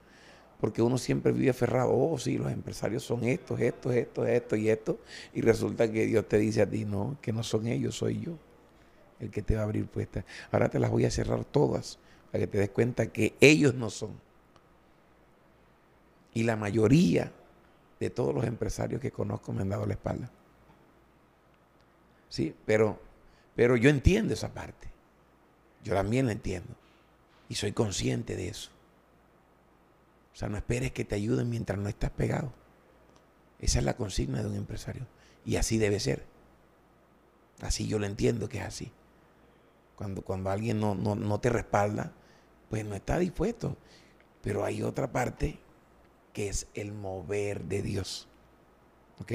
porque 0.60 0.82
uno 0.82 0.98
siempre 0.98 1.32
vive 1.32 1.50
aferrado, 1.50 1.92
oh 1.92 2.18
sí, 2.20 2.38
los 2.38 2.52
empresarios 2.52 3.04
son 3.04 3.24
estos, 3.24 3.60
estos, 3.60 3.94
estos, 3.96 4.28
estos 4.28 4.60
y 4.60 4.70
estos, 4.70 4.98
y 5.34 5.42
resulta 5.42 5.92
que 5.92 6.06
Dios 6.06 6.28
te 6.28 6.38
dice 6.38 6.62
a 6.62 6.70
ti, 6.70 6.86
no, 6.86 7.18
que 7.22 7.34
no 7.34 7.42
son 7.42 7.68
ellos, 7.68 7.96
soy 7.96 8.22
yo 8.22 8.38
el 9.24 9.32
que 9.32 9.42
te 9.42 9.56
va 9.56 9.62
a 9.62 9.66
abrir 9.66 9.88
puestas. 9.88 10.26
Ahora 10.52 10.70
te 10.70 10.80
las 10.80 10.92
voy 10.92 11.06
a 11.06 11.12
cerrar 11.12 11.46
todas 11.46 12.00
para 12.32 12.44
que 12.44 12.48
te 12.48 12.58
des 12.58 12.70
cuenta 12.70 13.08
que 13.08 13.36
ellos 13.40 13.74
no 13.74 13.90
son. 13.90 14.12
Y 16.34 16.44
la 16.44 16.56
mayoría 16.56 17.32
de 18.00 18.10
todos 18.10 18.34
los 18.34 18.46
empresarios 18.46 19.00
que 19.00 19.12
conozco 19.12 19.54
me 19.54 19.62
han 19.62 19.70
dado 19.70 19.86
la 19.86 19.94
espalda. 19.94 20.30
Sí, 22.30 22.56
pero, 22.66 23.00
pero 23.56 23.78
yo 23.78 23.90
entiendo 23.90 24.34
esa 24.34 24.54
parte. 24.54 24.88
Yo 25.84 25.94
también 25.94 26.26
la 26.26 26.32
entiendo. 26.32 26.74
Y 27.50 27.56
soy 27.56 27.72
consciente 27.72 28.36
de 28.36 28.48
eso. 28.48 28.72
O 30.34 30.36
sea, 30.36 30.50
no 30.50 30.58
esperes 30.58 30.92
que 30.92 31.06
te 31.06 31.16
ayuden 31.16 31.50
mientras 31.50 31.78
no 31.78 31.90
estás 31.90 32.10
pegado. 32.10 32.52
Esa 33.60 33.80
es 33.80 33.86
la 33.86 33.96
consigna 33.96 34.42
de 34.42 34.50
un 34.50 34.56
empresario. 34.56 35.06
Y 35.46 35.58
así 35.58 35.78
debe 35.78 36.00
ser. 36.00 36.26
Así 37.62 37.88
yo 37.88 38.00
lo 38.00 38.06
entiendo 38.06 38.50
que 38.50 38.58
es 38.58 38.66
así. 38.66 38.92
Cuando, 39.96 40.22
cuando 40.22 40.50
alguien 40.50 40.80
no, 40.80 40.96
no 40.96 41.40
te 41.40 41.50
respalda, 41.50 42.14
pues 42.70 42.86
no 42.86 42.96
está 42.96 43.20
dispuesto. 43.20 43.78
Pero 44.42 44.66
hay 44.66 44.82
otra 44.82 45.12
parte 45.12 45.60
que 46.34 46.50
es 46.50 46.68
el 46.74 46.92
mover 46.92 47.64
de 47.66 47.82
Dios. 47.82 48.28
¿Ok? 49.20 49.32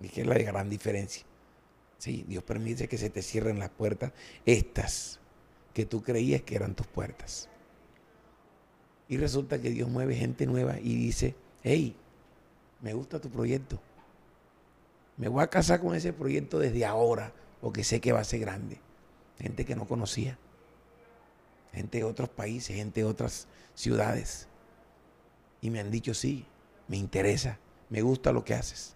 Y 0.00 0.08
que 0.08 0.20
es 0.20 0.26
la 0.26 0.36
gran 0.38 0.70
diferencia. 0.70 1.24
Sí, 1.96 2.24
Dios 2.28 2.44
permite 2.44 2.88
que 2.88 2.98
se 2.98 3.10
te 3.10 3.22
cierren 3.22 3.58
las 3.58 3.70
puertas. 3.70 4.12
Estas 4.46 5.18
que 5.74 5.84
tú 5.84 6.02
creías 6.02 6.42
que 6.42 6.54
eran 6.54 6.74
tus 6.74 6.86
puertas. 6.86 7.48
Y 9.08 9.16
resulta 9.16 9.60
que 9.60 9.70
Dios 9.70 9.88
mueve 9.88 10.14
gente 10.14 10.46
nueva 10.46 10.78
y 10.78 10.94
dice, 10.94 11.34
hey, 11.62 11.96
me 12.80 12.92
gusta 12.92 13.20
tu 13.20 13.30
proyecto. 13.30 13.80
Me 15.16 15.28
voy 15.28 15.42
a 15.42 15.48
casar 15.48 15.80
con 15.80 15.94
ese 15.94 16.12
proyecto 16.12 16.58
desde 16.58 16.84
ahora, 16.84 17.32
porque 17.60 17.82
sé 17.82 18.00
que 18.00 18.12
va 18.12 18.20
a 18.20 18.24
ser 18.24 18.40
grande. 18.40 18.78
Gente 19.38 19.64
que 19.64 19.76
no 19.76 19.86
conocía. 19.86 20.38
Gente 21.72 21.98
de 21.98 22.04
otros 22.04 22.28
países, 22.28 22.76
gente 22.76 23.00
de 23.00 23.06
otras 23.06 23.46
ciudades. 23.74 24.48
Y 25.60 25.70
me 25.70 25.80
han 25.80 25.90
dicho, 25.90 26.14
sí, 26.14 26.46
me 26.88 26.96
interesa, 26.96 27.58
me 27.90 28.02
gusta 28.02 28.32
lo 28.32 28.44
que 28.44 28.54
haces. 28.54 28.94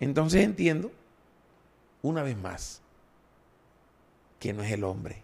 Entonces 0.00 0.44
entiendo, 0.44 0.92
una 2.02 2.22
vez 2.22 2.36
más, 2.36 2.80
que 4.38 4.52
no 4.52 4.62
es 4.62 4.72
el 4.72 4.84
hombre, 4.84 5.22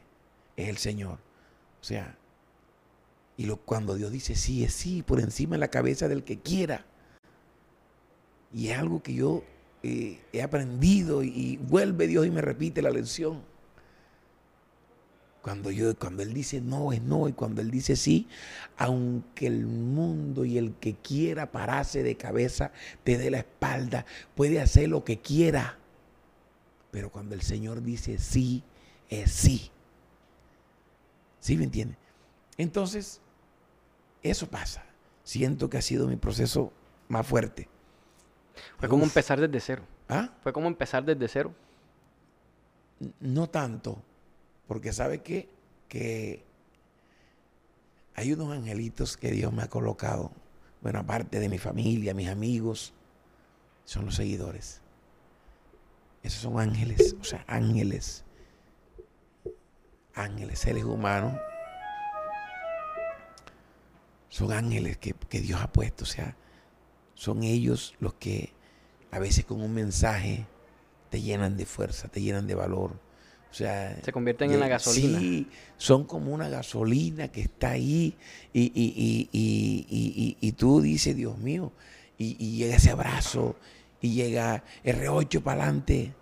es 0.56 0.68
el 0.68 0.78
Señor. 0.78 1.18
O 1.80 1.84
sea, 1.84 2.16
y 3.36 3.46
lo, 3.46 3.56
cuando 3.56 3.94
Dios 3.94 4.10
dice 4.10 4.34
sí, 4.34 4.64
es 4.64 4.74
sí, 4.74 5.02
por 5.02 5.20
encima 5.20 5.54
de 5.54 5.60
la 5.60 5.68
cabeza 5.68 6.08
del 6.08 6.24
que 6.24 6.38
quiera. 6.38 6.84
Y 8.52 8.68
es 8.68 8.78
algo 8.78 9.02
que 9.02 9.14
yo 9.14 9.42
he 9.84 10.42
aprendido 10.42 11.22
y, 11.22 11.58
vuelve 11.58 12.06
Dios 12.06 12.26
y 12.26 12.30
me 12.30 12.40
repite 12.40 12.80
la 12.80 12.90
lección. 12.90 13.42
Cuando, 15.42 15.70
yo, 15.70 15.94
cuando 15.98 16.22
Él 16.22 16.32
dice 16.32 16.62
no 16.62 16.90
es 16.92 17.02
no 17.02 17.28
y 17.28 17.34
cuando 17.34 17.60
Él 17.60 17.70
dice 17.70 17.96
sí, 17.96 18.26
aunque 18.78 19.46
el 19.46 19.66
mundo 19.66 20.46
y 20.46 20.56
el 20.56 20.74
que 20.76 20.94
quiera 20.94 21.52
pararse 21.52 22.02
de 22.02 22.16
cabeza 22.16 22.72
te 23.02 23.18
dé 23.18 23.30
la 23.30 23.38
espalda, 23.38 24.06
puede 24.34 24.62
hacer 24.62 24.88
lo 24.88 25.04
que 25.04 25.20
quiera. 25.20 25.78
Pero 26.90 27.10
cuando 27.10 27.34
el 27.34 27.42
Señor 27.42 27.82
dice 27.82 28.16
sí, 28.16 28.62
es 29.10 29.32
sí. 29.32 29.70
¿Sí 31.40 31.58
me 31.58 31.64
entiende? 31.64 31.98
Entonces, 32.56 33.20
eso 34.22 34.48
pasa. 34.48 34.86
Siento 35.24 35.68
que 35.68 35.76
ha 35.76 35.82
sido 35.82 36.06
mi 36.06 36.16
proceso 36.16 36.72
más 37.08 37.26
fuerte. 37.26 37.68
Fue 38.78 38.88
como 38.88 39.04
empezar 39.04 39.40
desde 39.40 39.60
cero. 39.60 39.82
¿Ah? 40.08 40.30
Fue 40.42 40.52
como 40.52 40.68
empezar 40.68 41.04
desde 41.04 41.28
cero. 41.28 41.54
No 43.20 43.48
tanto, 43.48 44.02
porque 44.66 44.92
sabe 44.92 45.22
qué? 45.22 45.48
que 45.88 46.42
hay 48.14 48.32
unos 48.32 48.52
angelitos 48.52 49.16
que 49.16 49.30
Dios 49.30 49.52
me 49.52 49.62
ha 49.62 49.68
colocado. 49.68 50.32
Bueno, 50.80 51.00
aparte 51.00 51.38
de 51.38 51.48
mi 51.48 51.58
familia, 51.58 52.14
mis 52.14 52.28
amigos, 52.28 52.92
son 53.84 54.06
los 54.06 54.16
seguidores. 54.16 54.80
Esos 56.22 56.40
son 56.40 56.58
ángeles, 56.58 57.14
o 57.20 57.24
sea, 57.24 57.44
ángeles 57.46 58.24
ángeles, 60.14 60.58
seres 60.58 60.84
humanos, 60.84 61.34
son 64.28 64.52
ángeles 64.52 64.96
que, 64.98 65.14
Dios 65.40 65.60
ha 65.60 65.70
puesto. 65.72 66.04
O 66.04 66.06
sea, 66.06 66.36
son 67.14 67.42
ellos 67.42 67.94
los 68.00 68.14
que 68.14 68.52
a 69.10 69.18
veces 69.18 69.44
con 69.44 69.60
un 69.62 69.72
mensaje 69.72 70.46
te 71.10 71.20
llenan 71.22 71.56
de 71.56 71.66
fuerza, 71.66 72.08
te 72.08 72.20
llenan 72.20 72.46
de 72.46 72.54
valor. 72.54 72.92
O 73.50 73.56
sea, 73.56 73.96
se 74.02 74.10
convierten 74.10 74.50
en 74.50 74.58
la 74.58 74.66
gasolina. 74.66 75.18
Sí, 75.20 75.48
son 75.76 76.04
como 76.04 76.32
una 76.34 76.48
gasolina 76.48 77.28
que 77.28 77.42
está 77.42 77.70
ahí 77.70 78.16
y, 78.52 78.62
y, 78.74 79.28
y, 79.32 80.36
y 80.40 80.52
tú 80.52 80.80
dices, 80.80 81.14
Dios 81.14 81.38
mío, 81.38 81.72
y, 82.18 82.34
llega 82.56 82.74
ese 82.76 82.90
abrazo 82.90 83.54
y 84.00 84.14
llega 84.14 84.64
R8 84.84 85.40
para 85.42 85.62
adelante. 85.62 86.14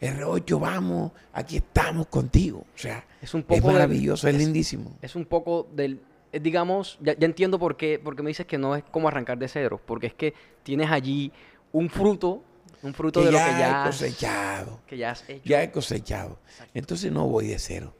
R8, 0.00 0.58
vamos, 0.60 1.12
aquí 1.32 1.56
estamos 1.58 2.06
contigo. 2.08 2.60
O 2.74 2.78
sea, 2.78 3.04
Es 3.22 3.34
un 3.34 3.42
poco 3.44 3.68
del- 3.68 3.72
maravilloso, 3.74 4.26
es, 4.28 4.34
es- 4.34 4.40
lindísimo. 4.40 4.96
Es 5.02 5.14
un 5.14 5.26
poco 5.26 5.68
del, 5.74 6.00
digamos, 6.32 6.98
ya, 7.00 7.16
ya 7.16 7.26
entiendo 7.26 7.58
por 7.58 7.76
qué, 7.76 8.00
porque 8.02 8.22
me 8.22 8.28
dices 8.28 8.46
que 8.46 8.58
no 8.58 8.76
es 8.76 8.84
como 8.84 9.08
arrancar 9.08 9.38
de 9.38 9.48
cero, 9.48 9.80
porque 9.84 10.08
es 10.08 10.14
que 10.14 10.34
tienes 10.62 10.90
allí 10.90 11.32
un 11.72 11.88
fruto, 11.90 12.42
un 12.82 12.94
fruto 12.94 13.20
Que 13.20 13.26
de 13.26 13.32
lo 13.32 13.38
que 13.38 13.44
ya 13.44 13.84
has, 13.84 13.96
cosechado. 13.96 14.80
que 14.86 14.96
ya 14.96 15.10
has 15.10 15.28
hecho. 15.28 15.42
Ya 15.44 15.62
he 15.62 15.70
cosechado. 15.70 16.38
Entonces 16.74 17.12
no 17.12 17.26
voy 17.26 17.46
de 17.46 17.58
cero. 17.58 17.94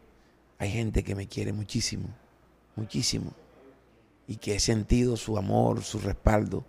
Hay 0.59 0.71
gente 0.71 1.03
que 1.03 1.15
me 1.15 1.27
quiere 1.27 1.53
muchísimo, 1.53 2.09
muchísimo. 2.77 3.33
Y 4.27 4.37
que 4.37 4.55
he 4.55 4.61
sentido 4.61 5.17
su 5.17 5.37
amor, 5.37 5.83
su 5.83 5.99
respaldo. 5.99 6.65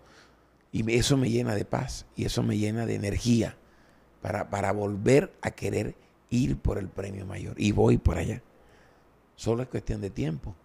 Y 0.71 0.89
eso 0.93 1.17
me 1.17 1.29
llena 1.29 1.53
de 1.53 1.65
paz 1.65 2.05
y 2.15 2.25
eso 2.25 2.43
me 2.43 2.57
llena 2.57 2.85
de 2.85 2.95
energía 2.95 3.57
para, 4.21 4.49
para 4.49 4.71
volver 4.71 5.33
a 5.41 5.51
querer 5.51 5.95
ir 6.29 6.57
por 6.57 6.77
el 6.77 6.87
premio 6.87 7.25
mayor. 7.25 7.55
Y 7.57 7.71
voy 7.71 7.97
por 7.97 8.17
allá. 8.17 8.41
Solo 9.35 9.63
es 9.63 9.69
cuestión 9.69 10.01
de 10.01 10.09
tiempo. 10.09 10.55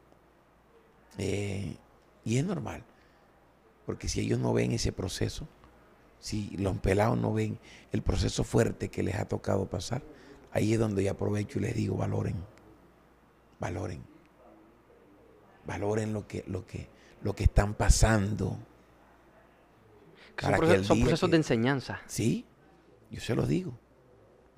Eh, 1.19 1.77
y 2.25 2.39
es 2.39 2.45
normal. 2.45 2.85
Porque 3.87 4.09
si 4.09 4.21
ellos 4.21 4.39
no 4.39 4.53
ven 4.53 4.73
ese 4.73 4.93
proceso, 4.93 5.47
si 6.19 6.51
los 6.57 6.77
pelados 6.79 7.17
no 7.19 7.33
ven 7.33 7.59
el 7.93 8.03
proceso 8.03 8.43
fuerte 8.45 8.89
que 8.89 9.03
les 9.03 9.15
ha 9.17 9.27
tocado 9.27 9.67
pasar, 9.69 10.03
ahí 10.53 10.73
es 10.73 10.79
donde 10.79 11.05
yo 11.05 11.13
aprovecho 11.13 11.59
y 11.59 11.63
les 11.63 11.75
digo, 11.75 11.97
valoren, 11.97 12.35
valoren, 13.61 14.03
valoren 15.67 16.13
lo 16.13 16.27
que, 16.27 16.45
lo 16.47 16.67
que, 16.67 16.89
lo 17.23 17.35
que 17.35 17.45
están 17.45 17.75
pasando. 17.75 18.59
Que 20.37 20.47
son 20.85 20.99
procesos 21.01 21.29
que- 21.29 21.31
de 21.33 21.37
enseñanza. 21.37 22.01
Sí, 22.07 22.45
yo 23.11 23.21
se 23.21 23.35
los 23.35 23.49
digo. 23.49 23.79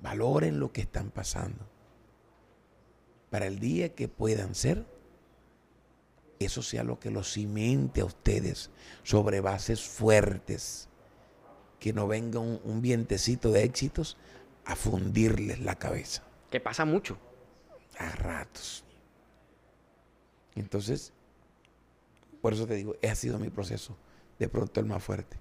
Valoren 0.01 0.59
lo 0.59 0.71
que 0.71 0.81
están 0.81 1.11
pasando. 1.11 1.67
Para 3.29 3.45
el 3.47 3.59
día 3.59 3.93
que 3.93 4.07
puedan 4.07 4.55
ser, 4.55 4.85
eso 6.39 6.61
sea 6.61 6.83
lo 6.83 6.99
que 6.99 7.11
los 7.11 7.31
cimente 7.33 8.01
a 8.01 8.05
ustedes 8.05 8.69
sobre 9.03 9.41
bases 9.41 9.81
fuertes. 9.81 10.87
Que 11.79 11.93
no 11.93 12.07
venga 12.07 12.39
un, 12.39 12.59
un 12.63 12.81
vientecito 12.81 13.51
de 13.51 13.63
éxitos 13.63 14.17
a 14.65 14.75
fundirles 14.75 15.59
la 15.61 15.75
cabeza 15.75 16.23
Que 16.51 16.59
pasa 16.59 16.83
mucho. 16.85 17.17
a 17.97 18.09
ratos. 18.11 18.83
Entonces, 20.55 21.11
por 22.41 22.53
eso 22.53 22.65
te 22.67 22.75
digo, 22.75 22.95
ese 23.01 23.11
ha 23.11 23.15
sido 23.15 23.39
mi 23.39 23.49
proceso. 23.49 23.95
De 24.39 24.47
pronto 24.49 24.79
el 24.79 24.85
más 24.85 25.03
fuerte. 25.03 25.37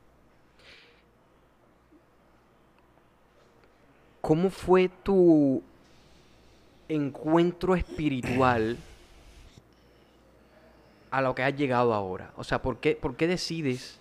¿Cómo 4.21 4.51
fue 4.51 4.89
tu 5.03 5.63
encuentro 6.89 7.75
espiritual 7.77 8.77
a 11.11 11.23
lo 11.23 11.35
que 11.35 11.43
has 11.43 11.57
llegado 11.57 11.95
ahora? 11.95 12.33
O 12.37 12.45
sea, 12.45 12.63
¿por 12.63 12.79
qué, 12.79 12.97
por 12.97 13.17
qué 13.17 13.27
decides 13.27 13.99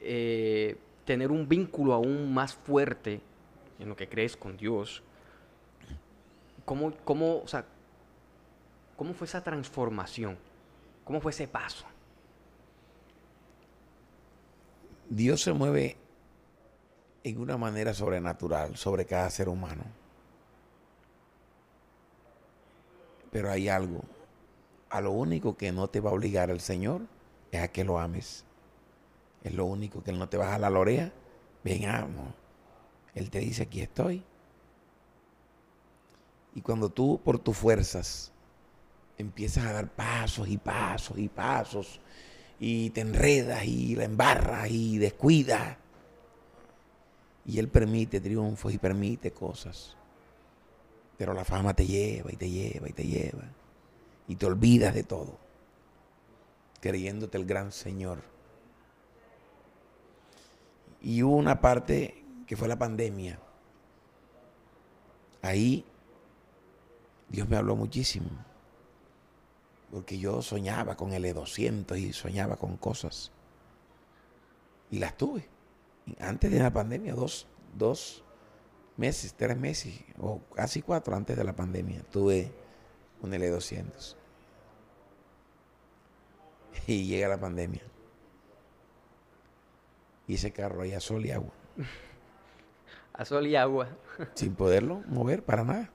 eh, 0.00 0.76
tener 1.04 1.30
un 1.30 1.48
vínculo 1.48 1.94
aún 1.94 2.32
más 2.32 2.54
fuerte 2.54 3.20
en 3.78 3.88
lo 3.88 3.96
que 3.96 4.08
crees 4.08 4.36
con 4.36 4.56
Dios? 4.56 5.02
¿Cómo, 6.64 6.92
cómo, 7.04 7.38
o 7.38 7.48
sea, 7.48 7.64
¿Cómo 8.98 9.14
fue 9.14 9.28
esa 9.28 9.44
transformación? 9.44 10.36
¿Cómo 11.04 11.20
fue 11.20 11.30
ese 11.30 11.46
paso? 11.46 11.86
Dios 15.08 15.40
se 15.40 15.52
mueve 15.52 15.96
en 17.22 17.40
una 17.40 17.56
manera 17.56 17.94
sobrenatural 17.94 18.76
sobre 18.76 19.06
cada 19.06 19.30
ser 19.30 19.48
humano. 19.48 19.84
Pero 23.30 23.52
hay 23.52 23.68
algo. 23.68 24.02
A 24.90 25.00
lo 25.00 25.10
único 25.12 25.56
que 25.56 25.72
no 25.72 25.88
te 25.88 26.00
va 26.00 26.10
a 26.10 26.14
obligar 26.14 26.50
el 26.50 26.60
Señor 26.60 27.02
es 27.50 27.60
a 27.60 27.68
que 27.68 27.84
lo 27.84 27.98
ames. 27.98 28.44
Es 29.44 29.54
lo 29.54 29.66
único 29.66 30.02
que 30.02 30.10
Él 30.10 30.18
no 30.18 30.28
te 30.28 30.36
va 30.36 30.48
a 30.48 30.52
jalar 30.52 30.72
la 30.72 30.78
oreja. 30.78 31.12
Ven, 31.62 31.86
amo. 31.86 32.34
Él 33.14 33.30
te 33.30 33.40
dice, 33.40 33.64
aquí 33.64 33.80
estoy. 33.80 34.24
Y 36.54 36.60
cuando 36.60 36.88
tú, 36.88 37.20
por 37.22 37.38
tus 37.38 37.56
fuerzas, 37.56 38.32
empiezas 39.18 39.66
a 39.66 39.72
dar 39.72 39.88
pasos 39.88 40.48
y 40.48 40.56
pasos 40.56 41.18
y 41.18 41.28
pasos, 41.28 42.00
y 42.58 42.90
te 42.90 43.02
enredas 43.02 43.64
y 43.64 43.94
la 43.94 44.04
embarras 44.04 44.70
y 44.70 44.98
descuidas, 44.98 45.76
y 47.44 47.58
Él 47.58 47.68
permite 47.68 48.20
triunfos 48.20 48.72
y 48.72 48.78
permite 48.78 49.32
cosas. 49.32 49.96
Pero 51.16 51.34
la 51.34 51.44
fama 51.44 51.74
te 51.74 51.86
lleva 51.86 52.32
y 52.32 52.36
te 52.36 52.48
lleva 52.48 52.88
y 52.88 52.92
te 52.92 53.04
lleva. 53.04 53.44
Y 54.28 54.36
te 54.36 54.46
olvidas 54.46 54.94
de 54.94 55.02
todo. 55.02 55.38
Creyéndote 56.80 57.38
el 57.38 57.46
gran 57.46 57.72
Señor. 57.72 58.22
Y 61.00 61.22
hubo 61.22 61.36
una 61.36 61.60
parte 61.60 62.22
que 62.46 62.56
fue 62.56 62.68
la 62.68 62.78
pandemia. 62.78 63.38
Ahí 65.42 65.84
Dios 67.28 67.48
me 67.48 67.56
habló 67.56 67.76
muchísimo. 67.76 68.28
Porque 69.90 70.18
yo 70.18 70.42
soñaba 70.42 70.96
con 70.96 71.12
el 71.12 71.24
E200 71.24 71.98
y 71.98 72.12
soñaba 72.12 72.56
con 72.56 72.76
cosas. 72.76 73.32
Y 74.90 74.98
las 74.98 75.16
tuve. 75.16 75.48
Antes 76.20 76.50
de 76.50 76.58
la 76.58 76.72
pandemia, 76.72 77.14
dos, 77.14 77.46
dos 77.76 78.24
meses, 78.96 79.34
tres 79.34 79.56
meses, 79.56 79.94
o 80.18 80.40
casi 80.54 80.82
cuatro 80.82 81.14
antes 81.14 81.36
de 81.36 81.44
la 81.44 81.54
pandemia, 81.54 82.02
tuve 82.10 82.52
un 83.22 83.32
L200. 83.32 84.16
Y 86.86 87.06
llega 87.06 87.28
la 87.28 87.38
pandemia. 87.38 87.82
Y 90.26 90.34
ese 90.34 90.52
carro 90.52 90.82
ahí 90.82 90.92
a 90.92 91.00
sol 91.00 91.24
y 91.24 91.30
agua, 91.30 91.52
A 93.14 93.24
sol 93.24 93.46
y 93.46 93.56
agua. 93.56 93.88
sin 94.34 94.54
poderlo 94.54 95.02
mover 95.06 95.42
para 95.42 95.64
nada. 95.64 95.90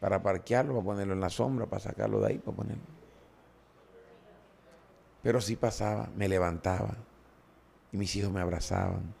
Para 0.00 0.22
parquearlo, 0.22 0.74
para 0.74 0.84
ponerlo 0.84 1.14
en 1.14 1.20
la 1.20 1.28
sombra, 1.30 1.66
para 1.66 1.80
sacarlo 1.80 2.20
de 2.20 2.28
ahí, 2.28 2.38
para 2.38 2.56
ponerlo. 2.56 2.82
Pero 5.22 5.40
sí 5.40 5.56
pasaba, 5.56 6.08
me 6.16 6.28
levantaba 6.28 6.96
y 7.92 7.96
mis 7.96 8.14
hijos 8.16 8.30
me 8.32 8.40
abrazaban. 8.40 9.14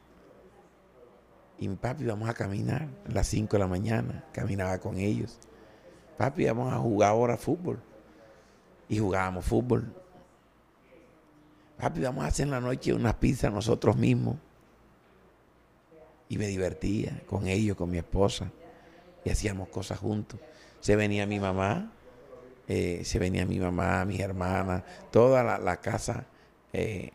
Y 1.58 1.68
mi 1.68 1.76
papi, 1.76 2.04
vamos 2.04 2.28
a 2.28 2.34
caminar 2.34 2.88
a 3.08 3.12
las 3.12 3.26
5 3.26 3.56
de 3.56 3.58
la 3.58 3.66
mañana. 3.66 4.24
Caminaba 4.32 4.78
con 4.78 4.96
ellos. 4.96 5.38
Papi, 6.18 6.44
vamos 6.46 6.72
a 6.72 6.78
jugar 6.78 7.10
ahora 7.10 7.36
fútbol. 7.36 7.80
Y 8.88 8.98
jugábamos 8.98 9.44
fútbol. 9.44 9.94
Papi, 11.78 12.00
vamos 12.00 12.24
a 12.24 12.26
hacer 12.26 12.44
en 12.46 12.50
la 12.50 12.60
noche 12.60 12.92
unas 12.92 13.14
pizzas 13.14 13.52
nosotros 13.52 13.96
mismos. 13.96 14.36
Y 16.28 16.36
me 16.36 16.48
divertía 16.48 17.22
con 17.26 17.46
ellos, 17.46 17.76
con 17.76 17.88
mi 17.88 17.98
esposa. 17.98 18.50
Y 19.24 19.30
hacíamos 19.30 19.68
cosas 19.68 19.98
juntos. 20.00 20.40
Se 20.80 20.96
venía 20.96 21.24
mi 21.26 21.38
mamá, 21.38 21.92
eh, 22.66 23.02
se 23.04 23.18
venía 23.18 23.46
mi 23.46 23.58
mamá, 23.58 24.04
mis 24.04 24.20
hermanas, 24.20 24.82
toda 25.10 25.58
la, 25.58 25.76
casa, 25.80 26.26
eh, 26.72 27.12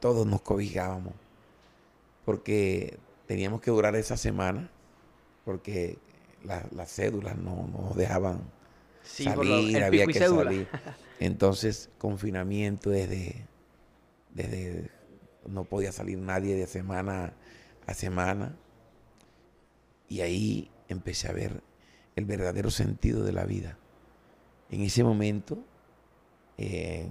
todos 0.00 0.26
nos 0.26 0.40
cobijábamos, 0.42 1.14
porque 2.24 2.98
teníamos 3.26 3.60
que 3.60 3.70
durar 3.70 3.94
esa 3.94 4.16
semana, 4.16 4.70
porque 5.44 5.98
la- 6.44 6.66
las 6.72 6.90
cédulas 6.94 7.36
no 7.36 7.66
no 7.66 7.82
nos 7.88 7.96
dejaban 7.96 8.40
Sí, 9.02 9.24
por 9.28 9.44
lo- 9.44 9.56
salir, 9.62 9.82
había 9.84 10.06
que 10.06 10.14
cédula. 10.14 10.44
salir. 10.50 10.68
Entonces, 11.20 11.90
confinamiento 11.98 12.90
desde, 12.90 13.46
desde, 14.34 14.90
no 15.46 15.64
podía 15.64 15.92
salir 15.92 16.18
nadie 16.18 16.54
de 16.56 16.66
semana 16.66 17.32
a 17.86 17.94
semana. 17.94 18.56
Y 20.08 20.20
ahí 20.20 20.70
empecé 20.88 21.28
a 21.28 21.32
ver 21.32 21.62
el 22.16 22.24
verdadero 22.24 22.70
sentido 22.70 23.24
de 23.24 23.32
la 23.32 23.44
vida. 23.44 23.78
En 24.70 24.80
ese 24.82 25.04
momento, 25.04 25.58
eh, 26.58 27.08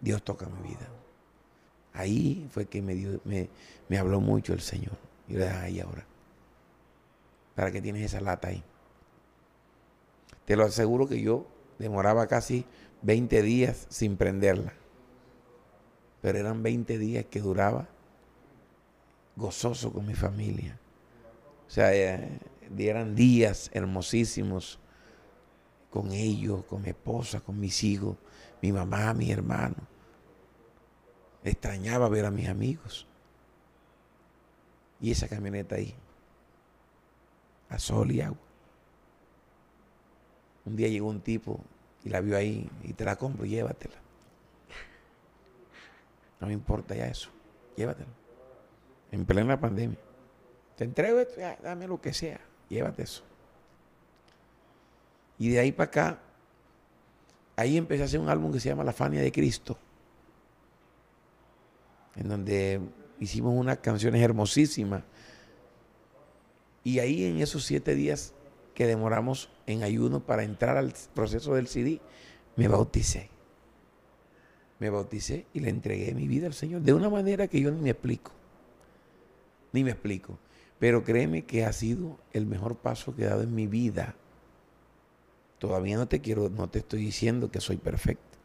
Dios 0.00 0.22
toca 0.22 0.46
mi 0.48 0.68
vida. 0.68 0.88
Ahí 1.92 2.46
fue 2.50 2.66
que 2.66 2.80
me, 2.82 2.94
dio, 2.94 3.20
me, 3.24 3.48
me 3.88 3.98
habló 3.98 4.20
mucho 4.20 4.52
el 4.52 4.60
Señor. 4.60 4.96
Y 5.28 5.34
yo 5.34 5.38
le 5.40 5.44
dije, 5.46 5.56
ahí 5.58 5.80
ahora. 5.80 6.06
¿Para 7.58 7.72
qué 7.72 7.82
tienes 7.82 8.04
esa 8.04 8.20
lata 8.20 8.50
ahí? 8.50 8.62
Te 10.44 10.54
lo 10.54 10.64
aseguro 10.64 11.08
que 11.08 11.20
yo 11.20 11.44
demoraba 11.80 12.28
casi 12.28 12.64
20 13.02 13.42
días 13.42 13.88
sin 13.88 14.16
prenderla. 14.16 14.74
Pero 16.22 16.38
eran 16.38 16.62
20 16.62 16.96
días 16.98 17.24
que 17.24 17.40
duraba 17.40 17.88
gozoso 19.34 19.92
con 19.92 20.06
mi 20.06 20.14
familia. 20.14 20.78
O 21.66 21.70
sea, 21.70 21.92
eh, 21.92 22.38
eran 22.78 23.16
días 23.16 23.72
hermosísimos 23.74 24.78
con 25.90 26.12
ellos, 26.12 26.64
con 26.66 26.82
mi 26.82 26.90
esposa, 26.90 27.40
con 27.40 27.58
mis 27.58 27.82
hijos, 27.82 28.16
mi 28.62 28.70
mamá, 28.70 29.12
mis 29.14 29.30
hermanos. 29.30 29.82
Extrañaba 31.42 32.08
ver 32.08 32.24
a 32.24 32.30
mis 32.30 32.48
amigos. 32.48 33.08
Y 35.00 35.10
esa 35.10 35.26
camioneta 35.26 35.74
ahí, 35.74 35.96
a 37.68 37.78
sol 37.78 38.10
y 38.12 38.20
agua. 38.20 38.38
Un 40.64 40.76
día 40.76 40.88
llegó 40.88 41.08
un 41.08 41.20
tipo 41.20 41.60
y 42.04 42.10
la 42.10 42.20
vio 42.20 42.36
ahí 42.36 42.70
y 42.82 42.92
te 42.92 43.04
la 43.04 43.16
compro, 43.16 43.44
llévatela. 43.44 43.96
No 46.40 46.46
me 46.46 46.52
importa 46.52 46.94
ya 46.94 47.06
eso, 47.06 47.30
llévatela. 47.76 48.10
En 49.10 49.24
plena 49.24 49.58
pandemia. 49.58 49.98
Te 50.76 50.84
entrego 50.84 51.18
esto, 51.18 51.40
dame 51.62 51.88
lo 51.88 52.00
que 52.00 52.12
sea, 52.12 52.40
llévate 52.68 53.02
eso. 53.02 53.24
Y 55.38 55.50
de 55.50 55.58
ahí 55.58 55.72
para 55.72 55.88
acá, 55.88 56.18
ahí 57.56 57.76
empecé 57.76 58.02
a 58.02 58.04
hacer 58.06 58.20
un 58.20 58.28
álbum 58.28 58.52
que 58.52 58.60
se 58.60 58.68
llama 58.68 58.84
La 58.84 58.92
Fania 58.92 59.20
de 59.20 59.32
Cristo, 59.32 59.76
en 62.14 62.28
donde 62.28 62.80
hicimos 63.18 63.54
unas 63.54 63.78
canciones 63.78 64.22
hermosísimas. 64.22 65.02
Y 66.88 67.00
ahí 67.00 67.24
en 67.24 67.42
esos 67.42 67.66
siete 67.66 67.94
días 67.94 68.32
que 68.72 68.86
demoramos 68.86 69.50
en 69.66 69.82
ayuno 69.82 70.20
para 70.20 70.42
entrar 70.42 70.78
al 70.78 70.94
proceso 71.12 71.54
del 71.54 71.68
CD, 71.68 72.00
me 72.56 72.66
bauticé. 72.66 73.28
Me 74.78 74.88
bauticé 74.88 75.44
y 75.52 75.60
le 75.60 75.68
entregué 75.68 76.14
mi 76.14 76.26
vida 76.26 76.46
al 76.46 76.54
Señor 76.54 76.80
de 76.80 76.94
una 76.94 77.10
manera 77.10 77.46
que 77.46 77.60
yo 77.60 77.70
ni 77.70 77.82
me 77.82 77.90
explico. 77.90 78.32
Ni 79.74 79.84
me 79.84 79.90
explico. 79.90 80.38
Pero 80.78 81.04
créeme 81.04 81.44
que 81.44 81.66
ha 81.66 81.74
sido 81.74 82.18
el 82.32 82.46
mejor 82.46 82.76
paso 82.76 83.14
que 83.14 83.24
he 83.24 83.26
dado 83.26 83.42
en 83.42 83.54
mi 83.54 83.66
vida. 83.66 84.14
Todavía 85.58 85.98
no 85.98 86.08
te 86.08 86.22
quiero, 86.22 86.48
no 86.48 86.70
te 86.70 86.78
estoy 86.78 87.00
diciendo 87.02 87.50
que 87.50 87.60
soy 87.60 87.76
perfecto 87.76 88.38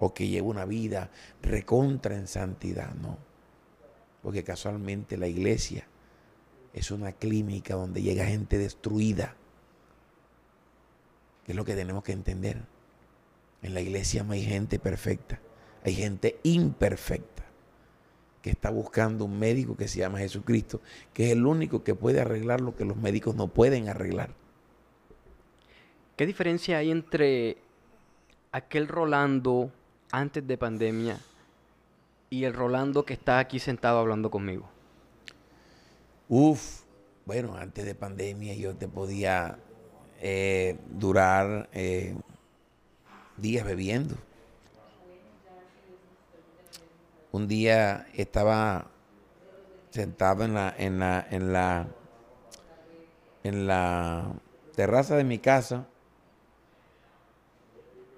o 0.00 0.12
que 0.12 0.26
llevo 0.26 0.50
una 0.50 0.64
vida 0.64 1.12
recontra 1.40 2.16
en 2.16 2.26
santidad, 2.26 2.96
no. 2.96 3.16
Porque 4.24 4.42
casualmente 4.42 5.16
la 5.16 5.28
iglesia 5.28 5.86
es 6.76 6.92
una 6.92 7.10
clínica 7.10 7.74
donde 7.74 8.02
llega 8.02 8.24
gente 8.26 8.58
destruida 8.58 9.34
es 11.46 11.54
lo 11.54 11.64
que 11.64 11.74
tenemos 11.74 12.02
que 12.02 12.12
entender. 12.12 12.62
En 13.62 13.74
la 13.74 13.80
iglesia 13.80 14.22
no 14.22 14.32
hay 14.32 14.42
gente 14.42 14.78
perfecta, 14.78 15.40
hay 15.84 15.94
gente 15.94 16.38
imperfecta 16.42 17.44
que 18.42 18.50
está 18.50 18.70
buscando 18.70 19.24
un 19.24 19.38
médico 19.38 19.76
que 19.76 19.88
se 19.88 20.00
llama 20.00 20.18
Jesucristo, 20.18 20.80
que 21.12 21.26
es 21.26 21.32
el 21.32 21.46
único 21.46 21.82
que 21.82 21.94
puede 21.94 22.20
arreglar 22.20 22.60
lo 22.60 22.76
que 22.76 22.84
los 22.84 22.96
médicos 22.96 23.34
no 23.34 23.48
pueden 23.48 23.88
arreglar. 23.88 24.30
¿Qué 26.16 26.26
diferencia 26.26 26.78
hay 26.78 26.90
entre 26.90 27.58
aquel 28.52 28.88
Rolando 28.88 29.72
antes 30.12 30.46
de 30.46 30.56
pandemia 30.56 31.18
y 32.30 32.44
el 32.44 32.54
Rolando 32.54 33.04
que 33.04 33.14
está 33.14 33.38
aquí 33.38 33.58
sentado 33.58 33.98
hablando 33.98 34.30
conmigo? 34.30 34.75
Uf, 36.28 36.82
bueno, 37.24 37.54
antes 37.56 37.84
de 37.84 37.94
pandemia 37.94 38.54
yo 38.54 38.74
te 38.74 38.88
podía 38.88 39.58
eh, 40.20 40.76
durar 40.90 41.68
eh, 41.72 42.16
días 43.36 43.64
bebiendo. 43.64 44.16
Un 47.30 47.46
día 47.46 48.08
estaba 48.14 48.90
sentado 49.90 50.44
en 50.44 50.54
la, 50.54 50.74
en 50.76 50.98
la, 50.98 51.26
en 51.30 51.52
la, 51.52 51.86
en 53.44 53.66
la 53.68 54.32
terraza 54.74 55.16
de 55.16 55.24
mi 55.24 55.38
casa, 55.38 55.86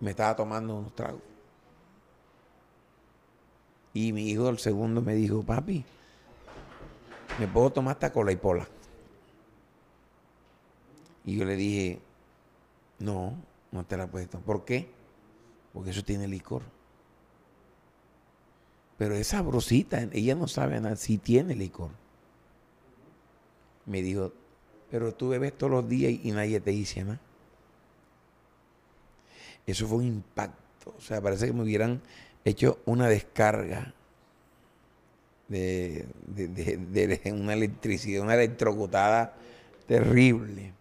me 0.00 0.10
estaba 0.12 0.34
tomando 0.34 0.76
unos 0.76 0.94
tragos. 0.94 1.20
Y 3.92 4.12
mi 4.14 4.30
hijo, 4.30 4.48
el 4.48 4.58
segundo, 4.58 5.02
me 5.02 5.14
dijo, 5.14 5.42
papi, 5.42 5.84
¿me 7.38 7.46
puedo 7.46 7.70
tomar 7.70 7.96
esta 7.96 8.12
cola 8.12 8.32
y 8.32 8.36
pola? 8.36 8.68
Y 11.24 11.36
yo 11.36 11.44
le 11.44 11.56
dije, 11.56 12.00
no, 12.98 13.34
no 13.70 13.84
te 13.84 13.96
la 13.96 14.06
puedes 14.06 14.28
tomar. 14.28 14.44
¿Por 14.44 14.64
qué? 14.64 14.88
Porque 15.72 15.90
eso 15.90 16.02
tiene 16.02 16.26
licor. 16.26 16.62
Pero 18.96 19.14
es 19.14 19.28
sabrosita, 19.28 20.02
ella 20.12 20.34
no 20.34 20.48
sabe 20.48 20.80
nada 20.80 20.96
si 20.96 21.18
tiene 21.18 21.54
licor. 21.54 21.90
Me 23.86 24.02
dijo, 24.02 24.32
pero 24.90 25.14
tú 25.14 25.28
bebes 25.28 25.56
todos 25.56 25.70
los 25.70 25.88
días 25.88 26.12
y, 26.24 26.32
nadie 26.32 26.60
te 26.60 26.70
dice 26.70 27.04
nada. 27.04 27.20
Eso 29.66 29.86
fue 29.86 29.98
un 29.98 30.04
impacto. 30.04 30.94
O 30.96 31.00
sea, 31.00 31.20
parece 31.20 31.46
que 31.46 31.52
me 31.52 31.62
hubieran 31.62 32.00
hecho 32.44 32.78
una 32.86 33.06
descarga 33.06 33.94
de, 35.48 36.06
de 36.26 37.32
una 37.32 37.54
electricidad, 37.54 38.22
una 38.22 38.34
electrocutada 38.34 39.34
terrible 39.86 40.72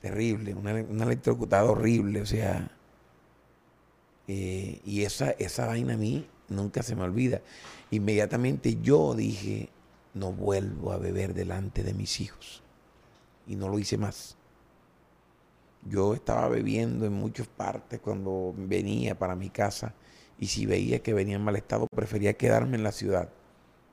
terrible, 0.00 0.54
una, 0.54 0.74
una 0.74 1.62
horrible, 1.64 2.20
o 2.20 2.26
sea, 2.26 2.70
eh, 4.26 4.80
y 4.84 5.02
esa, 5.02 5.30
esa 5.32 5.66
vaina 5.66 5.94
a 5.94 5.96
mí 5.96 6.26
nunca 6.48 6.82
se 6.82 6.94
me 6.94 7.02
olvida. 7.02 7.40
Inmediatamente 7.90 8.78
yo 8.80 9.14
dije, 9.14 9.70
no 10.14 10.32
vuelvo 10.32 10.92
a 10.92 10.98
beber 10.98 11.34
delante 11.34 11.82
de 11.82 11.94
mis 11.94 12.20
hijos. 12.20 12.62
Y 13.46 13.56
no 13.56 13.68
lo 13.68 13.78
hice 13.78 13.96
más. 13.96 14.36
Yo 15.88 16.14
estaba 16.14 16.48
bebiendo 16.48 17.06
en 17.06 17.14
muchas 17.14 17.46
partes 17.46 18.00
cuando 18.00 18.54
venía 18.56 19.18
para 19.18 19.34
mi 19.34 19.48
casa 19.48 19.94
y 20.38 20.46
si 20.46 20.66
veía 20.66 21.00
que 21.00 21.14
venía 21.14 21.36
en 21.36 21.42
mal 21.42 21.56
estado 21.56 21.86
prefería 21.88 22.34
quedarme 22.34 22.76
en 22.76 22.84
la 22.84 22.92
ciudad. 22.92 23.30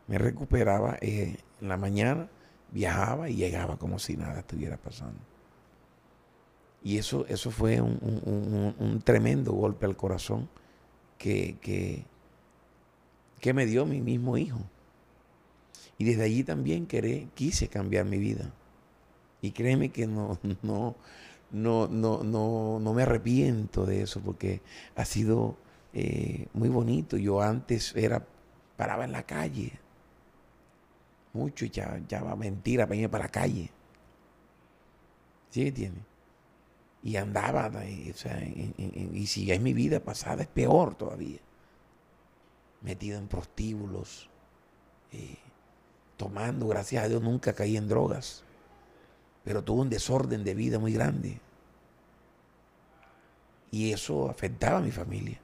Me 0.08 0.18
recuperaba 0.18 0.98
eh, 1.02 1.38
en 1.62 1.68
la 1.68 1.78
mañana, 1.78 2.30
viajaba 2.72 3.30
y 3.30 3.36
llegaba 3.36 3.78
como 3.78 3.98
si 3.98 4.16
nada 4.16 4.40
estuviera 4.40 4.78
pasando. 4.78 5.20
Y 6.84 7.00
eso, 7.00 7.26
eso 7.28 7.50
fue 7.50 7.82
un, 7.82 9.02
tremendo 9.04 9.54
golpe 9.54 9.88
al 9.88 9.98
corazón 9.98 10.48
que, 11.18 11.58
que, 11.62 13.54
me 13.54 13.66
dio 13.66 13.88
mi 13.88 14.02
mismo 14.02 14.38
hijo. 14.38 14.60
Y 15.98 16.04
desde 16.04 16.24
allí 16.24 16.44
también 16.44 16.88
quise 17.34 17.70
cambiar 17.70 18.06
mi 18.06 18.20
vida. 18.20 18.54
Y 19.42 19.52
créeme 19.52 19.90
que 19.90 20.06
no, 20.06 20.38
no, 20.62 20.96
no, 21.50 21.88
no, 21.88 22.24
no, 22.24 22.80
no 22.80 22.94
me 22.94 23.02
arrepiento 23.02 23.88
de 23.88 24.04
eso 24.04 24.20
porque 24.22 24.62
ha 24.96 25.06
sido 25.06 25.58
eh, 25.96 26.48
muy 26.54 26.70
bonito. 26.70 27.18
Yo 27.18 27.42
antes 27.42 27.96
era, 27.96 28.24
paraba 28.78 29.06
en 29.06 29.12
la 29.12 29.24
calle. 29.24 29.72
Mucho, 31.34 31.66
ya, 31.66 32.00
ya 32.08 32.22
va 32.22 32.36
mentira 32.36 32.84
irme 32.84 33.10
para 33.10 33.26
la 33.26 33.32
calle. 33.32 33.72
¿Sí 35.50 35.68
entiendes? 35.68 36.04
y 37.06 37.18
andaba, 37.18 37.70
y, 37.86 38.10
o 38.10 38.16
sea, 38.16 38.42
y 38.44 39.28
si 39.28 39.52
es 39.52 39.62
mi 39.62 39.74
vida 39.74 40.00
pasada, 40.00 40.42
es 40.42 40.48
peor 40.48 40.96
todavía. 40.96 41.38
Metido 42.82 43.20
en 43.20 43.28
prostíbulos, 43.28 44.28
eh, 45.12 45.38
tomando, 46.18 46.68
gracias 46.68 47.04
a 47.04 47.08
Dios 47.08 47.22
nunca 47.22 47.54
caí 47.54 47.78
en 47.78 47.88
drogas, 47.88 48.44
pero 49.44 49.64
tuve 49.64 49.82
un 49.82 49.90
desorden 49.92 50.44
de 50.44 50.56
vida 50.56 50.80
muy 50.80 50.94
grande. 50.94 51.40
Y 53.70 53.92
eso 53.92 54.28
afectaba 54.28 54.80
a 54.80 54.82
mi 54.82 54.92
familia, 54.92 55.40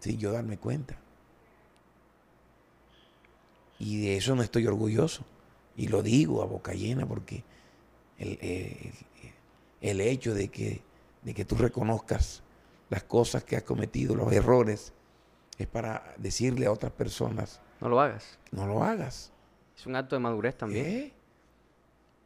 sin 0.00 0.18
yo 0.18 0.32
darme 0.32 0.58
cuenta. 0.58 0.96
Y 3.78 4.00
de 4.02 4.16
eso 4.16 4.34
no 4.34 4.42
estoy 4.42 4.66
orgulloso. 4.66 5.24
Y 5.76 5.88
lo 5.88 6.02
digo 6.02 6.42
a 6.42 6.46
boca 6.46 6.72
llena 6.72 7.06
porque 7.06 7.44
el, 8.18 8.92
el 9.80 10.00
hecho 10.00 10.34
de 10.34 10.48
que 10.48 10.82
de 11.22 11.34
que 11.34 11.44
tú 11.44 11.56
reconozcas 11.56 12.42
las 12.88 13.02
cosas 13.04 13.44
que 13.44 13.56
has 13.56 13.62
cometido, 13.62 14.14
los 14.14 14.32
errores, 14.32 14.92
es 15.58 15.66
para 15.66 16.14
decirle 16.16 16.66
a 16.66 16.72
otras 16.72 16.92
personas. 16.92 17.60
No 17.80 17.88
lo 17.88 18.00
hagas. 18.00 18.38
No 18.50 18.66
lo 18.66 18.82
hagas. 18.82 19.32
Es 19.76 19.86
un 19.86 19.96
acto 19.96 20.16
de 20.16 20.20
madurez 20.20 20.56
también. 20.56 20.86
¿Eh? 20.86 21.12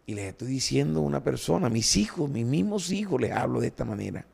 Y 0.06 0.14
les 0.14 0.26
estoy 0.26 0.48
diciendo 0.48 1.00
a 1.00 1.02
una 1.02 1.22
persona, 1.22 1.68
mis 1.68 1.96
hijos, 1.96 2.28
mis 2.30 2.46
mismos 2.46 2.90
hijos, 2.90 3.20
les 3.20 3.32
hablo 3.32 3.60
de 3.60 3.68
esta 3.68 3.84
manera. 3.84 4.24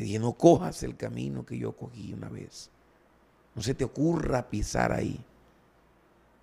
Le 0.00 0.06
dije, 0.06 0.18
no 0.18 0.32
cojas 0.32 0.82
el 0.82 0.96
camino 0.96 1.44
que 1.44 1.58
yo 1.58 1.72
cogí 1.72 2.14
una 2.14 2.28
vez. 2.28 2.70
No 3.54 3.60
se 3.60 3.74
te 3.74 3.84
ocurra 3.84 4.48
pisar 4.48 4.92
ahí. 4.92 5.20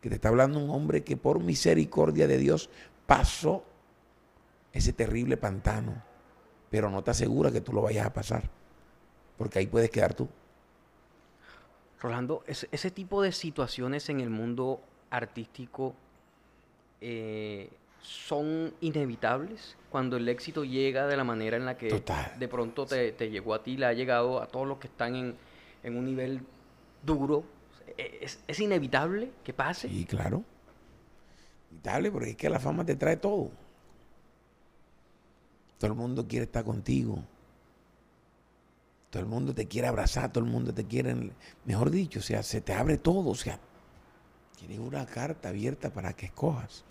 Que 0.01 0.09
te 0.09 0.15
está 0.15 0.29
hablando 0.29 0.59
un 0.59 0.69
hombre 0.69 1.03
que 1.03 1.17
por 1.17 1.39
misericordia 1.39 2.27
de 2.27 2.37
Dios 2.37 2.69
pasó 3.07 3.63
ese 4.73 4.93
terrible 4.93 5.37
pantano 5.37 6.07
pero 6.69 6.89
no 6.89 7.03
te 7.03 7.11
asegura 7.11 7.51
que 7.51 7.61
tú 7.61 7.73
lo 7.73 7.81
vayas 7.81 8.05
a 8.05 8.13
pasar, 8.13 8.43
porque 9.37 9.59
ahí 9.59 9.67
puedes 9.67 9.89
quedar 9.89 10.13
tú. 10.13 10.27
Rolando, 11.99 12.43
ese, 12.45 12.91
tipo 12.91 13.21
de 13.21 13.31
situaciones 13.31 14.09
en 14.09 14.19
el 14.19 14.29
mundo 14.29 14.81
artístico 15.09 15.95
eh, 17.01 17.69
son 18.01 18.73
inevitables 18.81 19.75
cuando 19.89 20.17
el 20.17 20.27
éxito 20.29 20.63
llega 20.63 21.07
de 21.07 21.17
la 21.17 21.23
manera 21.23 21.57
en 21.57 21.65
la 21.65 21.77
que 21.77 22.03
de 22.37 22.47
pronto 22.47 22.85
te, 22.85 23.13
llegó 23.29 23.53
a 23.53 23.63
ti, 23.63 23.77
le 23.77 23.85
ha 23.85 23.93
llegado 23.93 24.41
a 24.41 24.47
todos 24.47 24.67
los 24.67 24.77
que 24.77 24.87
están 24.87 25.15
en, 25.15 25.97
un 25.97 26.05
nivel 26.05 26.41
duro 27.03 27.43
¿Es, 27.97 28.39
es 28.45 28.59
inevitable 28.59 29.31
que 29.43 29.53
pase? 29.53 29.87
Y 29.87 30.05
claro. 30.05 30.43
Inevitable, 31.71 32.11
porque 32.11 32.29
es 32.31 32.35
que 32.35 32.49
la 32.49 32.59
fama 32.59 32.85
te 32.85 32.95
trae 32.95 33.17
todo. 33.17 33.49
Todo 35.79 35.91
el 35.91 35.97
mundo 35.97 36.27
quiere 36.27 36.45
estar 36.45 36.63
contigo. 36.63 37.23
Todo 39.09 39.23
el 39.23 39.29
mundo 39.29 39.53
te 39.55 39.67
quiere 39.67 39.87
abrazar, 39.87 40.31
todo 40.31 40.43
el 40.43 40.49
mundo 40.49 40.73
te 40.73 40.85
quiere, 40.85 41.31
mejor 41.65 41.91
dicho, 41.91 42.19
o 42.19 42.21
sea, 42.21 42.43
se 42.43 42.59
te 42.59 42.73
abre 42.73 42.97
todo, 42.97 43.29
o 43.29 43.35
sea, 43.35 43.57
tienes 44.57 44.79
una 44.79 45.05
carta 45.05 45.49
abierta 45.49 45.91
para 45.91 46.13
que 46.13 46.25
escojas. 46.25 46.83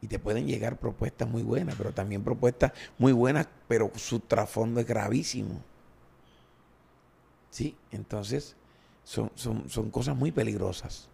Y 0.00 0.08
te 0.08 0.18
pueden 0.18 0.46
llegar 0.46 0.78
propuestas 0.78 1.28
muy 1.28 1.42
buenas, 1.42 1.74
pero 1.76 1.92
también 1.92 2.22
propuestas 2.22 2.72
muy 2.98 3.12
buenas, 3.12 3.48
pero 3.66 3.90
su 3.96 4.20
trasfondo 4.20 4.80
es 4.80 4.86
gravísimo. 4.86 5.62
Sí, 7.50 7.74
entonces 7.90 8.56
son, 9.04 9.32
son, 9.34 9.68
son 9.70 9.90
cosas 9.90 10.14
muy 10.14 10.32
peligrosas. 10.32 11.08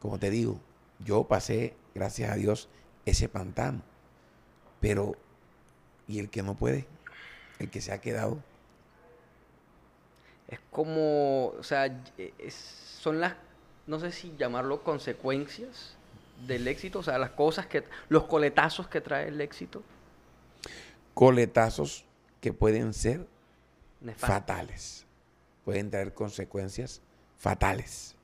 Como 0.00 0.18
te 0.18 0.30
digo, 0.30 0.58
yo 0.98 1.24
pasé, 1.24 1.76
gracias 1.94 2.30
a 2.30 2.36
Dios, 2.36 2.68
ese 3.04 3.28
pantano. 3.28 3.82
Pero, 4.80 5.12
¿y 6.08 6.18
el 6.18 6.30
que 6.30 6.42
no 6.42 6.54
puede? 6.54 6.86
El 7.58 7.70
que 7.70 7.82
se 7.82 7.92
ha 7.92 8.00
quedado. 8.00 8.42
Es 10.48 10.58
como, 10.70 11.48
o 11.48 11.62
sea, 11.62 12.02
son 12.48 13.20
las, 13.20 13.34
no 13.86 14.00
sé 14.00 14.10
si 14.10 14.34
llamarlo 14.36 14.82
consecuencias 14.82 15.96
del 16.46 16.66
éxito, 16.68 17.00
o 17.00 17.02
sea, 17.02 17.18
las 17.18 17.30
cosas 17.30 17.66
que, 17.66 17.84
los 18.08 18.24
coletazos 18.24 18.88
que 18.88 19.00
trae 19.00 19.28
el 19.28 19.40
éxito. 19.40 19.82
Coletazos 21.14 22.04
que 22.40 22.52
pueden 22.52 22.94
ser 22.94 23.26
fatales. 24.16 25.06
Pueden 25.64 25.90
traer 25.90 26.14
consecuencias 26.14 27.02
fatales. 27.36 28.16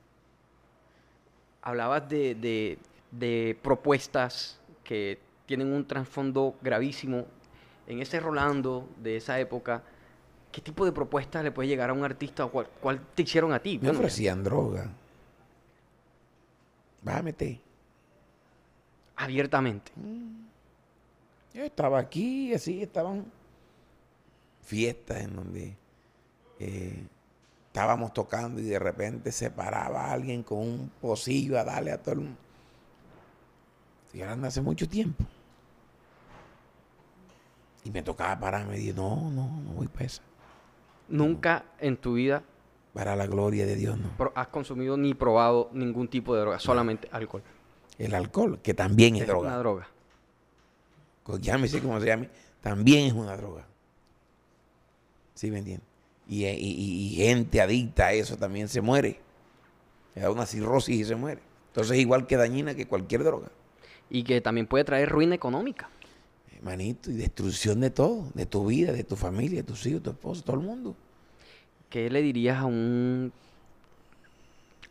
Hablabas 1.61 2.07
de, 2.09 2.35
de- 2.35 2.79
de 3.11 3.57
propuestas 3.61 4.59
que 4.83 5.19
tienen 5.45 5.71
un 5.71 5.85
trasfondo 5.87 6.55
gravísimo. 6.61 7.25
En 7.87 8.01
ese 8.01 8.19
Rolando 8.19 8.89
de 8.97 9.15
esa 9.17 9.39
época, 9.39 9.81
¿qué 10.51 10.59
tipo 10.61 10.83
de 10.83 10.91
propuestas 10.91 11.43
le 11.43 11.51
puede 11.51 11.69
llegar 11.69 11.89
a 11.89 11.93
un 11.93 12.03
artista 12.03 12.45
o 12.45 12.51
cuál, 12.51 12.67
cuál 12.81 13.01
te 13.15 13.21
hicieron 13.23 13.53
a 13.53 13.59
ti? 13.59 13.79
Me 13.81 13.89
ofrecían 13.91 14.43
droga. 14.43 14.89
Meter. 17.23 17.59
Abiertamente. 19.17 19.91
Yo 21.53 21.63
estaba 21.63 21.99
aquí, 21.99 22.53
así 22.53 22.81
estaban 22.81 23.25
fiestas 24.61 25.21
en 25.21 25.35
donde 25.35 25.75
eh, 26.59 27.03
estábamos 27.67 28.13
tocando 28.13 28.61
y 28.61 28.65
de 28.65 28.79
repente 28.79 29.31
se 29.31 29.49
paraba 29.49 30.11
alguien 30.11 30.43
con 30.43 30.59
un 30.59 30.91
pocillo 31.01 31.59
a 31.59 31.63
darle 31.63 31.91
a 31.91 32.01
todo 32.01 32.13
el 32.13 32.21
mundo. 32.21 32.37
Estoy 34.05 34.21
hablando 34.21 34.47
hace 34.47 34.61
mucho 34.61 34.87
tiempo. 34.87 35.25
Y 37.83 37.91
me 37.91 38.03
tocaba 38.03 38.39
pararme 38.39 38.75
y 38.77 38.79
dije, 38.79 38.93
no, 38.93 39.31
no, 39.31 39.49
no 39.61 39.71
voy 39.71 39.87
para 39.87 40.05
esa. 40.05 40.21
Nunca 41.07 41.63
en 41.79 41.95
tu 41.95 42.13
vida 42.15 42.43
Para 42.93 43.15
la 43.15 43.25
gloria 43.27 43.65
de 43.65 43.75
Dios, 43.75 43.97
no. 43.97 44.09
has 44.35 44.47
consumido 44.49 44.97
ni 44.97 45.13
probado 45.13 45.69
ningún 45.71 46.07
tipo 46.07 46.35
de 46.35 46.41
droga, 46.41 46.59
solamente 46.59 47.07
alcohol. 47.11 47.43
El 47.97 48.13
alcohol, 48.15 48.59
que 48.61 48.73
también 48.73 49.15
es, 49.15 49.21
Es 49.23 49.27
droga. 49.27 49.47
una 49.49 49.57
droga. 49.57 49.87
Llámese 51.41 51.81
como 51.81 51.99
se 51.99 52.05
llame, 52.07 52.29
también 52.61 53.07
es 53.07 53.13
una 53.13 53.35
droga. 53.35 53.65
¿Sí 55.33 55.51
me 55.51 55.59
entiendes? 55.59 55.85
Y, 56.27 56.45
y- 56.45 56.49
y- 56.49 57.13
y 57.13 57.15
gente 57.27 57.61
adicta 57.61 58.07
a 58.07 58.13
eso 58.13 58.37
también 58.37 58.67
se 58.67 58.81
muere. 58.81 59.19
Le 60.15 60.21
da 60.21 60.31
una 60.31 60.45
cirrosis 60.45 60.95
y 60.95 61.03
se 61.05 61.15
muere. 61.15 61.41
Entonces 61.67 61.95
es 61.95 61.99
igual 62.01 62.27
que 62.27 62.37
dañina 62.37 62.75
que 62.75 62.87
cualquier 62.87 63.23
droga. 63.23 63.49
Y 64.09 64.23
que 64.23 64.41
también 64.41 64.67
puede 64.67 64.83
traer 64.83 65.09
ruina 65.09 65.35
económica. 65.35 65.89
Manito, 66.63 67.11
y 67.11 67.15
destrucción 67.15 67.81
de 67.81 67.91
todo, 67.91 68.31
de 68.33 68.45
tu 68.45 68.65
vida, 68.65 68.91
de 68.91 69.03
tu 69.03 69.15
familia, 69.15 69.57
de 69.59 69.63
tus 69.67 69.85
hijos, 69.85 70.01
tu 70.01 70.09
esposo, 70.11 70.41
todo 70.43 70.55
el 70.55 70.63
mundo. 70.65 70.95
¿Qué 71.89 72.09
le 72.09 72.21
dirías 72.21 72.57
a 72.57 72.65
un, 72.65 73.31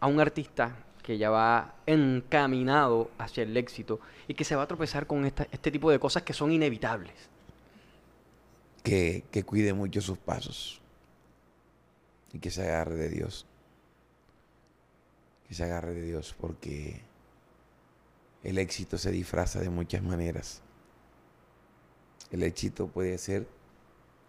a 0.00 0.06
un 0.06 0.20
artista 0.20 0.76
que 1.06 1.18
ya 1.18 1.30
va 1.30 1.76
encaminado 1.86 3.10
hacia 3.16 3.44
el 3.44 3.56
éxito 3.56 4.00
y 4.26 4.34
que 4.34 4.42
se 4.44 4.56
va 4.56 4.64
a 4.64 4.66
tropezar 4.66 5.06
con 5.06 5.24
esta- 5.24 5.46
este 5.52 5.70
tipo 5.70 5.88
de 5.90 6.00
cosas 6.00 6.24
que 6.24 6.32
son 6.32 6.50
inevitables? 6.50 7.14
Que, 8.82 9.22
que 9.30 9.44
cuide 9.44 9.72
mucho 9.72 10.00
sus 10.00 10.18
pasos. 10.18 10.80
Y 12.32 12.40
que 12.40 12.50
se 12.50 12.62
agarre 12.62 12.96
de 12.96 13.08
Dios. 13.08 13.46
Que 15.48 15.54
se 15.54 15.62
agarre 15.62 15.94
de 15.94 16.02
Dios 16.02 16.34
porque 16.38 17.00
el 18.42 18.58
éxito 18.58 18.98
se 18.98 19.12
disfraza 19.12 19.60
de 19.60 19.70
muchas 19.70 20.02
maneras. 20.02 20.60
El 22.32 22.42
éxito 22.42 22.88
puede 22.88 23.16
ser 23.18 23.46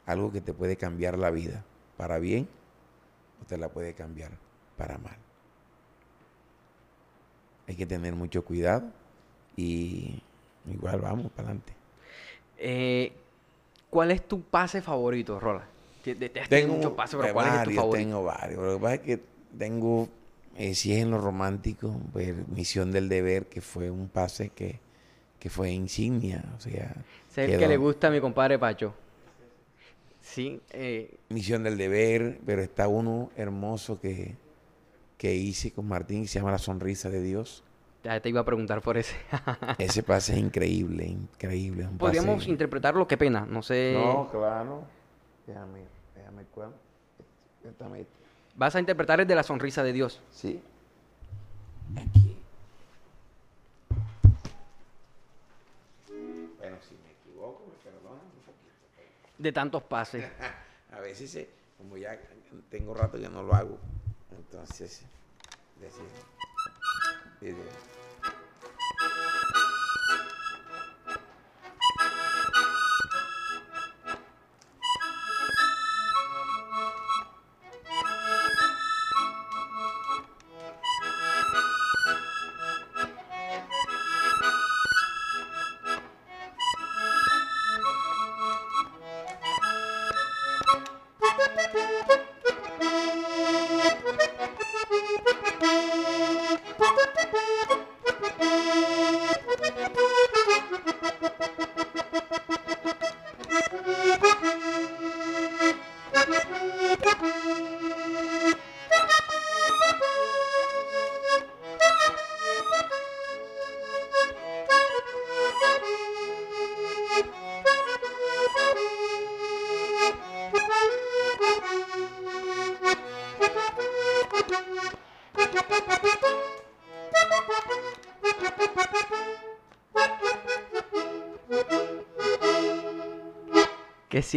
algo 0.05 0.31
que 0.31 0.41
te 0.41 0.53
puede 0.53 0.77
cambiar 0.77 1.17
la 1.17 1.31
vida 1.31 1.65
para 1.97 2.19
bien 2.19 2.47
o 3.41 3.45
te 3.45 3.57
la 3.57 3.69
puede 3.69 3.95
cambiar 3.95 4.31
para 4.77 4.99
mal. 4.99 5.17
Hay 7.67 7.75
que 7.75 7.85
tener 7.85 8.15
mucho 8.15 8.43
cuidado 8.45 8.85
y 9.55 10.21
igual 10.69 11.01
vamos 11.01 11.31
para 11.31 11.49
adelante. 11.49 11.73
Eh, 12.57 13.11
¿Cuál 13.89 14.11
es 14.11 14.27
tu 14.27 14.41
pase 14.41 14.81
favorito, 14.81 15.39
Rola? 15.39 15.65
Te- 16.03 16.15
te- 16.15 16.29
te 16.29 16.39
has 16.39 16.49
tenido 16.49 16.69
muchos 16.69 16.91
pases, 16.93 17.15
pero 17.17 17.27
eh, 17.29 17.33
¿cuál 17.33 17.45
es 17.47 17.51
tu 17.51 17.57
varios, 17.57 17.75
favorito? 17.75 18.07
Tengo 18.09 18.23
varios. 18.23 18.63
Lo 18.63 18.73
que 18.75 18.81
pasa 18.81 18.93
es 18.95 19.01
que 19.01 19.19
tengo, 19.57 20.09
eh, 20.55 20.73
si 20.75 20.93
es 20.93 21.01
en 21.01 21.11
lo 21.11 21.19
romántico, 21.19 21.99
pues 22.13 22.35
Misión 22.47 22.91
del 22.91 23.09
Deber, 23.09 23.47
que 23.47 23.61
fue 23.61 23.89
un 23.91 24.07
pase 24.07 24.49
que, 24.49 24.79
que 25.39 25.49
fue 25.49 25.71
insignia. 25.71 26.43
O 26.55 26.59
sea, 26.59 26.93
Sé 27.29 27.45
el 27.45 27.59
que 27.59 27.67
le 27.67 27.77
gusta 27.77 28.07
a 28.07 28.11
mi 28.11 28.21
compadre 28.21 28.57
Pacho. 28.57 28.93
Sí, 30.21 30.59
eh, 30.71 31.17
Misión 31.29 31.63
del 31.63 31.77
Deber, 31.77 32.39
pero 32.45 32.61
está 32.61 32.87
uno 32.87 33.31
hermoso 33.37 33.99
que, 33.99 34.35
que 35.17 35.33
hice 35.35 35.71
con 35.71 35.87
Martín, 35.87 36.23
que 36.23 36.27
se 36.27 36.39
llama 36.39 36.51
La 36.51 36.57
Sonrisa 36.59 37.09
de 37.09 37.21
Dios. 37.21 37.63
ya 38.03 38.19
te 38.21 38.29
iba 38.29 38.41
a 38.41 38.45
preguntar 38.45 38.81
por 38.81 38.97
ese. 38.97 39.15
Ese 39.79 40.03
pase 40.03 40.33
es 40.33 40.39
increíble, 40.39 41.05
increíble. 41.05 41.85
un 41.87 41.97
Podríamos 41.97 42.37
pase- 42.39 42.51
interpretarlo, 42.51 43.07
qué 43.07 43.17
pena, 43.17 43.45
no 43.45 43.61
sé. 43.61 43.93
No, 43.97 44.29
claro. 44.31 44.83
Déjame, 45.45 45.81
déjame 46.15 46.43
cuál. 46.53 46.71
Déjame- 47.63 48.05
Vas 48.55 48.75
a 48.75 48.79
interpretar 48.79 49.19
el 49.19 49.27
de 49.27 49.35
la 49.35 49.43
sonrisa 49.43 49.83
de 49.83 49.93
Dios. 49.93 50.21
Sí. 50.31 50.61
Aquí. 51.95 52.37
Bueno, 56.59 56.77
si 56.87 56.95
me 56.95 57.11
equivoco, 57.11 57.63
me 57.69 57.75
perdonan 57.83 58.19
un 58.25 58.41
poquito. 58.45 59.37
De 59.37 59.51
tantos 59.51 59.83
pases. 59.83 60.25
A 60.93 60.99
veces, 60.99 61.47
como 61.77 61.97
ya 61.97 62.17
tengo 62.69 62.93
rato 62.93 63.19
que 63.19 63.29
no 63.29 63.43
lo 63.43 63.53
hago, 63.53 63.77
entonces, 64.51 65.01
decir, 65.79 66.01
dice, 67.39 67.57
¿Qué 67.85 67.96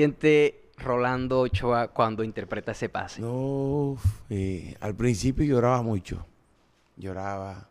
siente 0.01 0.63
Rolando 0.79 1.41
Ochoa 1.41 1.89
cuando 1.89 2.25
interpreta 2.25 2.73
ese 2.73 2.89
pase? 2.89 3.21
No, 3.21 3.99
eh, 4.31 4.75
al 4.81 4.95
principio 4.95 5.45
lloraba 5.45 5.83
mucho. 5.83 6.25
Lloraba, 6.97 7.69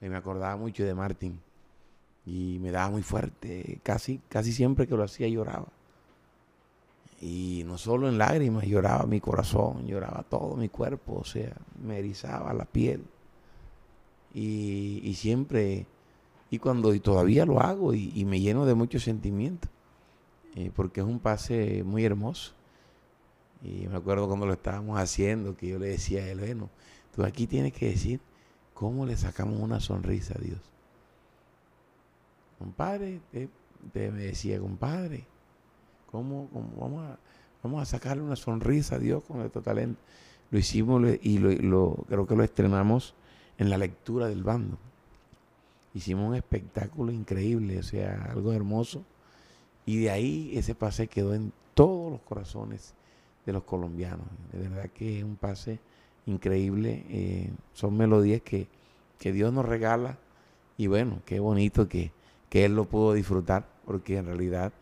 me 0.00 0.16
acordaba 0.16 0.56
mucho 0.56 0.84
de 0.84 0.94
Martín. 0.94 1.38
Y 2.24 2.58
me 2.60 2.70
daba 2.70 2.88
muy 2.88 3.02
fuerte. 3.02 3.78
Casi, 3.82 4.20
casi 4.30 4.52
siempre 4.52 4.86
que 4.86 4.96
lo 4.96 5.04
hacía 5.04 5.28
lloraba. 5.28 5.66
Y 7.20 7.62
no 7.66 7.76
solo 7.76 8.08
en 8.08 8.16
lágrimas, 8.16 8.64
lloraba 8.64 9.04
mi 9.04 9.20
corazón, 9.20 9.86
lloraba 9.86 10.24
todo 10.28 10.56
mi 10.56 10.70
cuerpo, 10.70 11.18
o 11.20 11.24
sea, 11.24 11.54
me 11.82 11.98
erizaba 11.98 12.54
la 12.54 12.64
piel. 12.64 13.04
Y, 14.32 15.00
y 15.04 15.14
siempre, 15.14 15.86
y 16.50 16.58
cuando 16.58 16.94
y 16.94 17.00
todavía 17.00 17.44
lo 17.46 17.60
hago, 17.60 17.94
y, 17.94 18.12
y 18.14 18.24
me 18.24 18.40
lleno 18.40 18.66
de 18.66 18.74
muchos 18.74 19.02
sentimientos, 19.02 19.70
porque 20.74 21.00
es 21.00 21.06
un 21.06 21.20
pase 21.20 21.82
muy 21.84 22.04
hermoso. 22.04 22.52
Y 23.62 23.86
me 23.88 23.96
acuerdo 23.96 24.26
cuando 24.26 24.46
lo 24.46 24.52
estábamos 24.52 24.98
haciendo, 24.98 25.56
que 25.56 25.68
yo 25.68 25.78
le 25.78 25.88
decía 25.88 26.22
a 26.22 26.28
él, 26.28 26.38
bueno, 26.40 26.70
tú 27.14 27.24
aquí 27.24 27.46
tienes 27.46 27.72
que 27.72 27.90
decir 27.90 28.20
cómo 28.74 29.06
le 29.06 29.16
sacamos 29.16 29.60
una 29.60 29.80
sonrisa 29.80 30.34
a 30.38 30.42
Dios. 30.42 30.60
Compadre, 32.58 33.20
te, 33.32 33.48
me 34.10 34.22
decía, 34.22 34.58
compadre, 34.58 35.24
¿cómo, 36.10 36.48
cómo 36.52 36.70
vamos, 36.80 37.04
a, 37.06 37.18
vamos 37.62 37.82
a 37.82 37.84
sacarle 37.84 38.22
una 38.22 38.36
sonrisa 38.36 38.96
a 38.96 38.98
Dios 38.98 39.22
con 39.24 39.38
nuestro 39.38 39.62
talento? 39.62 40.00
Lo 40.50 40.58
hicimos 40.58 41.02
y 41.22 41.38
lo- 41.38 41.96
creo 42.08 42.26
que 42.26 42.36
lo 42.36 42.44
estrenamos 42.44 43.14
en 43.58 43.68
la 43.68 43.78
lectura 43.78 44.28
del 44.28 44.42
bando. 44.44 44.78
Hicimos 45.94 46.28
un 46.28 46.34
espectáculo 46.34 47.10
increíble, 47.10 47.78
o 47.78 47.82
sea, 47.82 48.28
algo 48.30 48.52
hermoso. 48.52 49.02
Y 49.86 49.98
de 50.00 50.10
ahí 50.10 50.52
ese 50.54 50.74
pase 50.74 51.06
quedó 51.06 51.32
en 51.34 51.52
todos 51.74 52.10
los 52.12 52.20
corazones 52.22 52.94
de 53.46 53.52
los 53.52 53.62
colombianos. 53.62 54.26
De 54.52 54.68
verdad 54.68 54.90
que 54.90 55.18
es 55.18 55.24
un 55.24 55.36
pase 55.36 55.78
increíble. 56.26 57.04
eh, 57.08 57.50
son 57.72 57.96
melodías 57.96 58.42
que, 58.42 58.66
que 59.18 59.32
Dios 59.32 59.52
nos 59.52 59.64
regala. 59.64 60.18
Y 60.76 60.88
bueno, 60.88 61.22
qué 61.24 61.38
bonito 61.40 61.88
que, 61.88 62.10
que 62.50 62.64
Él 62.64 62.74
lo 62.74 62.84
pudo 62.84 63.14
disfrutar, 63.14 63.66
porque 63.86 64.18
en 64.18 64.26
realidad 64.26 64.72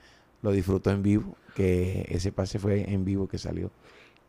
lo 0.43 0.51
disfrutó 0.51 0.91
en 0.91 1.03
vivo, 1.03 1.37
que 1.55 2.07
ese 2.09 2.33
pase 2.33 2.59
fue 2.59 2.91
en 2.91 3.05
vivo 3.05 3.29
que 3.29 3.39
salió. 3.39 3.71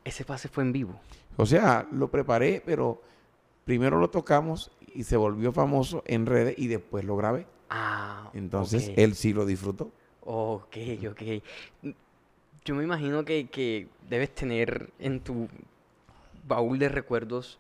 Ese 0.04 0.24
pase 0.24 0.48
fue 0.50 0.64
en 0.64 0.72
vivo. 0.72 1.00
O 1.38 1.46
sea, 1.46 1.88
lo 1.92 2.10
preparé, 2.12 2.62
pero 2.66 3.02
primero 3.64 4.00
lo 4.00 4.10
tocamos 4.10 4.72
y 4.94 5.04
se 5.04 5.18
volvió 5.18 5.52
famoso 5.52 6.04
en 6.06 6.26
redes 6.26 6.56
y 6.58 6.68
después 6.68 7.04
lo 7.04 7.18
grabé. 7.18 7.48
Ah, 7.70 8.30
Entonces 8.34 8.92
él 8.96 9.16
sí 9.16 9.34
lo 9.34 9.46
disfrutó. 9.46 9.92
Ok, 10.26 10.78
ok. 11.10 11.22
Yo 12.66 12.76
me 12.76 12.84
imagino 12.84 13.24
que, 13.24 13.48
que 13.48 13.88
debes 14.10 14.34
tener 14.34 14.92
en 15.00 15.20
tu 15.20 15.48
baúl 16.48 16.80
de 16.80 16.90
recuerdos 16.90 17.60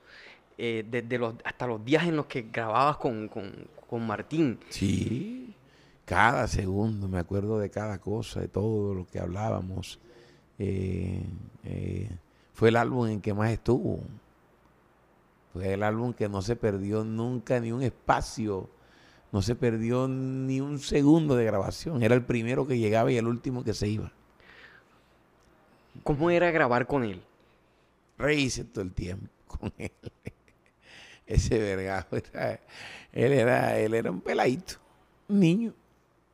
eh, 0.58 0.84
desde 0.90 1.20
los, 1.20 1.36
hasta 1.44 1.68
los 1.68 1.84
días 1.86 2.06
en 2.06 2.16
los 2.16 2.26
que 2.26 2.48
grababas 2.52 2.98
con, 2.98 3.28
con, 3.28 3.54
con 3.88 4.06
Martín. 4.06 4.60
Sí, 4.70 5.54
cada 6.06 6.48
segundo 6.48 7.08
me 7.08 7.20
acuerdo 7.20 7.60
de 7.60 7.70
cada 7.70 8.00
cosa, 8.00 8.40
de 8.40 8.48
todo 8.48 8.96
lo 8.96 9.06
que 9.06 9.20
hablábamos. 9.20 10.00
Eh, 10.58 11.24
eh, 11.66 12.10
fue 12.54 12.70
el 12.70 12.78
álbum 12.78 13.08
en 13.08 13.22
que 13.22 13.34
más 13.34 13.52
estuvo. 13.52 14.00
Fue 15.54 15.74
el 15.74 15.84
álbum 15.84 16.14
que 16.14 16.28
no 16.30 16.42
se 16.42 16.56
perdió 16.56 17.04
nunca 17.04 17.60
ni 17.60 17.72
un 17.72 17.84
espacio, 17.84 18.70
no 19.36 19.42
se 19.42 19.54
perdió 19.54 20.08
ni 20.08 20.62
un 20.62 20.80
segundo 20.80 21.36
de 21.36 21.44
grabación. 21.44 22.02
Era 22.02 22.16
el 22.16 22.24
primero 22.24 22.66
que 22.66 22.80
llegaba 22.80 23.12
y 23.12 23.18
el 23.18 23.28
último 23.28 23.66
que 23.66 23.74
se 23.74 23.90
iba. 23.90 24.14
¿Cómo 26.04 26.30
era 26.30 26.52
grabar 26.52 26.88
con 26.88 27.04
él? 27.04 27.22
reírse 28.18 28.64
todo 28.64 28.86
el 28.86 28.94
tiempo 28.94 29.28
con 29.48 29.74
él. 29.78 29.92
Ese 31.26 31.60
vergajo 31.60 32.16
era, 32.16 32.62
él 33.12 33.34
era, 33.34 33.78
él 33.78 33.94
era 33.94 34.10
un 34.10 34.22
peladito, 34.22 34.76
un 35.28 35.42
niño. 35.42 35.74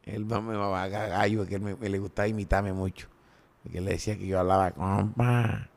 Él 0.03 0.25
me 0.25 0.39
mamaba 0.39 0.87
gallo, 0.87 1.47
que 1.47 1.55
él 1.55 1.61
me, 1.61 1.75
me 1.75 1.89
le 1.89 1.97
gustaba 1.97 2.27
imitarme 2.27 2.71
mucho. 2.71 3.07
Porque 3.63 3.79
él 3.79 3.85
le 3.85 3.93
decía 3.93 4.15
que 4.15 4.27
yo 4.27 4.39
hablaba, 4.39 4.69
compa. 4.69 5.69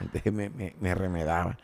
Entonces 0.00 0.32
me, 0.32 0.50
me, 0.50 0.74
me 0.80 0.96
remedaba. 0.96 1.56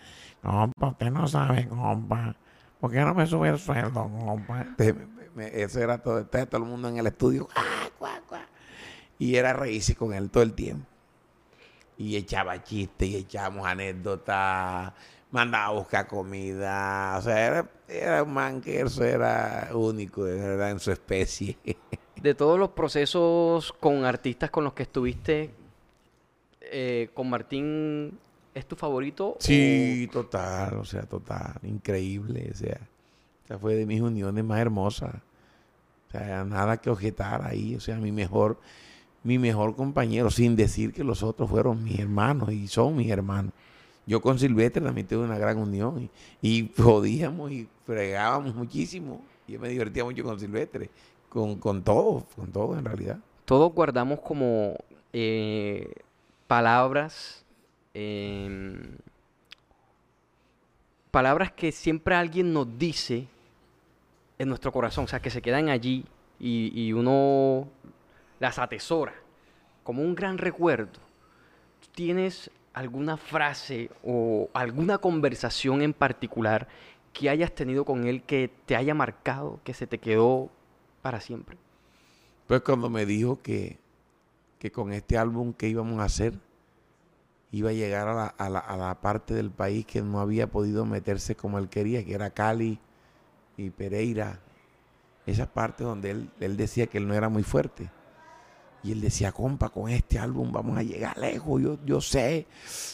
Compa, 0.42 0.90
usted 0.90 1.10
no 1.10 1.26
sabe, 1.26 1.66
compa. 1.66 2.36
¿Por 2.80 2.90
qué 2.92 3.00
no 3.00 3.14
me 3.14 3.26
sube 3.26 3.48
el 3.48 3.58
sueldo, 3.58 4.02
compa? 4.08 4.60
Entonces, 4.62 4.94
me- 4.94 5.30
me- 5.44 5.62
eso 5.62 5.80
era 5.80 5.98
todo, 5.98 6.20
estaba 6.20 6.46
todo 6.46 6.62
el 6.62 6.68
mundo 6.68 6.88
en 6.88 6.98
el 6.98 7.06
estudio. 7.06 7.48
¡ah, 7.54 7.88
cuá, 7.98 8.20
cuá! 8.28 8.46
Y 9.18 9.34
era 9.36 9.52
reírse 9.52 9.94
con 9.96 10.14
él 10.14 10.30
todo 10.30 10.42
el 10.44 10.52
tiempo 10.54 10.86
y 11.96 12.14
echaba 12.16 12.62
chistes 12.62 13.08
y 13.08 13.16
echábamos 13.16 13.66
anécdotas, 13.66 14.92
mandaba 15.32 15.66
a 15.66 15.70
buscar 15.72 16.06
comida, 16.06 17.16
o 17.18 17.22
sea, 17.22 17.46
era, 17.46 17.70
era 17.88 18.22
un 18.22 18.32
man 18.32 18.60
que 18.60 18.80
eso 18.80 19.02
era 19.02 19.70
único, 19.74 20.24
de 20.24 20.36
verdad, 20.36 20.70
en 20.70 20.78
su 20.78 20.92
especie. 20.92 21.58
De 22.22 22.34
todos 22.34 22.58
los 22.58 22.70
procesos 22.70 23.72
con 23.72 24.04
artistas 24.04 24.50
con 24.50 24.62
los 24.64 24.72
que 24.74 24.84
estuviste, 24.84 25.50
eh, 26.60 27.10
con 27.14 27.28
Martín, 27.30 28.18
¿es 28.59 28.66
tu 28.66 28.76
favorito? 28.76 29.36
Sí, 29.38 30.09
total, 30.12 30.78
o 30.78 30.84
sea, 30.84 31.02
total, 31.02 31.54
increíble, 31.62 32.50
o 32.52 32.56
sea, 32.56 32.78
esa 33.44 33.59
fue 33.59 33.74
de 33.74 33.86
mis 33.86 34.00
uniones 34.00 34.44
más 34.44 34.61
hermosas, 34.61 35.14
o 36.09 36.11
sea, 36.11 36.44
nada 36.44 36.76
que 36.78 36.90
objetar 36.90 37.46
ahí, 37.46 37.74
o 37.74 37.80
sea, 37.80 37.96
mi 37.96 38.12
mejor, 38.12 38.59
mi 39.22 39.38
mejor 39.38 39.76
compañero, 39.76 40.30
sin 40.30 40.56
decir 40.56 40.92
que 40.92 41.04
los 41.04 41.22
otros 41.22 41.48
fueron 41.48 41.82
mis 41.84 41.98
hermanos 41.98 42.52
y 42.52 42.66
son 42.68 42.96
mis 42.96 43.11
hermanos. 43.11 43.52
Yo 44.06 44.22
con 44.22 44.38
Silvestre 44.38 44.82
también 44.82 45.06
tuve 45.06 45.24
una 45.24 45.36
gran 45.36 45.59
unión 45.59 46.09
y, 46.40 46.48
y 46.61 46.72
jodíamos 46.74 47.52
y 47.52 47.68
fregábamos 47.84 48.54
muchísimo. 48.54 49.22
Yo 49.46 49.61
me 49.61 49.68
divertía 49.68 50.02
mucho 50.02 50.24
con 50.24 50.40
Silvestre, 50.40 50.88
con, 51.28 51.56
con 51.56 51.82
todo, 51.82 52.24
con 52.34 52.50
todo 52.50 52.78
en 52.78 52.86
realidad. 52.86 53.18
Todos 53.44 53.72
guardamos 53.72 54.20
como 54.20 54.76
eh, 55.12 55.92
palabras, 56.46 57.44
em, 57.95 58.97
palabras 61.11 61.53
que 61.53 61.72
siempre 61.72 62.14
alguien 62.14 62.53
nos 62.53 62.78
dice 62.78 63.26
en 64.39 64.49
nuestro 64.49 64.72
corazón, 64.72 65.05
o 65.05 65.09
sea, 65.09 65.20
que 65.20 65.30
se 65.30 65.43
quedan 65.43 65.68
allí 65.68 66.05
y, 66.39 66.70
y 66.74 66.93
uno 66.93 67.68
las 68.39 68.59
atesora 68.59 69.14
como 69.82 70.03
un 70.03 70.14
gran 70.14 70.39
recuerdo. 70.39 71.01
¿Tú 71.80 71.89
¿Tienes 71.95 72.51
alguna 72.74 73.16
frase 73.16 73.91
o 74.05 74.49
alguna 74.53 74.99
conversación 74.99 75.82
en 75.82 75.93
particular 75.93 76.68
que 77.12 77.30
hayas 77.30 77.55
tenido 77.55 77.84
con 77.84 78.07
él 78.07 78.22
que 78.22 78.51
te 78.66 78.76
haya 78.76 78.95
marcado, 78.95 79.61
que 79.64 79.74
se 79.74 79.86
te 79.86 79.99
quedó 79.99 80.51
para 81.03 81.20
siempre? 81.20 81.57
Pues 82.47 82.61
cuando 82.61 82.89
me 82.89 83.07
dijo 83.07 83.41
que, 83.43 83.78
que 84.59 84.70
con 84.70 84.93
este 84.93 85.18
álbum 85.18 85.53
que 85.53 85.68
íbamos 85.68 85.99
a 86.01 86.05
hacer, 86.05 86.34
iba 87.51 87.70
a 87.70 87.72
llegar 87.72 88.09
a 88.09 88.14
la, 88.14 88.26
a 88.26 88.51
la- 88.51 88.59
a 88.59 88.76
la 88.76 89.01
parte 89.01 89.34
del 89.34 89.51
país 89.51 89.86
que 89.86 90.03
no 90.03 90.20
había 90.20 90.49
podido 90.49 90.84
meterse 90.84 91.34
como 91.34 91.59
él 91.59 91.68
quería, 91.68 92.05
que 92.05 92.14
era 92.14 92.30
Cali 92.30 92.78
y 93.57 93.70
Pereira, 93.70 94.40
esa 95.26 95.46
parte 95.53 95.84
donde 95.84 96.11
él, 96.11 96.30
él 96.40 96.57
decía 96.57 96.86
que 96.86 96.99
él 96.99 97.09
no 97.09 97.14
era 97.14 97.28
muy 97.28 97.42
fuerte. 97.42 97.90
Y 98.82 98.92
él 98.92 99.01
decía, 99.01 99.32
compa, 99.32 99.70
con 99.70 99.90
este 99.90 100.18
álbum 100.18 100.53
vamos 100.53 100.78
a 100.78 100.82
llegar 100.82 101.18
lejos, 101.18 101.61
yo, 101.61 101.78
yo 101.84 102.01
sé, 102.01 102.46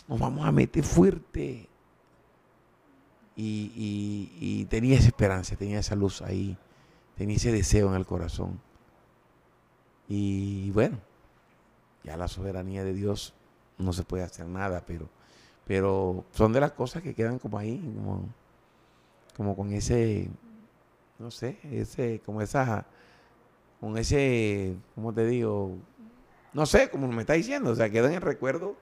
nos 0.09 0.19
vamos 0.19 0.47
a 0.47 0.53
meter 0.53 0.83
fuerte. 0.85 1.69
Y, 3.37 3.73
y- 3.75 4.33
y 4.41 4.65
tenía 4.67 4.97
esa 4.97 5.09
esperanza, 5.09 5.57
tenía 5.57 5.81
esa 5.81 5.97
luz 5.97 6.23
ahí, 6.23 6.57
tenía 7.17 7.37
ese 7.37 7.53
deseo 7.53 7.89
en 7.89 7.95
el 7.97 8.07
corazón. 8.07 8.61
Y 10.09 10.71
bueno, 10.71 10.99
ya 12.05 12.17
la 12.17 12.29
soberanía 12.29 12.85
de 12.85 12.95
Dios 12.95 13.35
no 13.79 13.93
se 13.93 14.05
puede 14.05 14.23
hacer 14.25 14.47
nada, 14.47 14.83
pero, 14.87 15.09
pero 15.67 16.25
son 16.33 16.53
de 16.53 16.61
las 16.61 16.73
cosas 16.73 17.03
que 17.03 17.15
quedan 17.15 17.39
como 17.39 17.59
ahí, 17.59 17.79
como, 17.97 18.29
como 19.37 19.57
con 19.57 19.73
ese, 19.73 20.29
no 21.19 21.31
sé, 21.31 21.59
ese, 21.71 22.21
como 22.25 22.41
esa, 22.43 22.87
con 23.81 23.97
ese, 23.99 24.77
¿cómo 24.95 25.13
te 25.13 25.27
digo? 25.27 25.77
No 26.53 26.67
sé, 26.67 26.89
como 26.89 27.09
me 27.09 27.23
está 27.23 27.33
diciendo, 27.35 27.71
o 27.71 27.75
sea, 27.75 27.91
quedan 27.91 28.11
en 28.11 28.17
el 28.17 28.23
recuerdo 28.23 28.77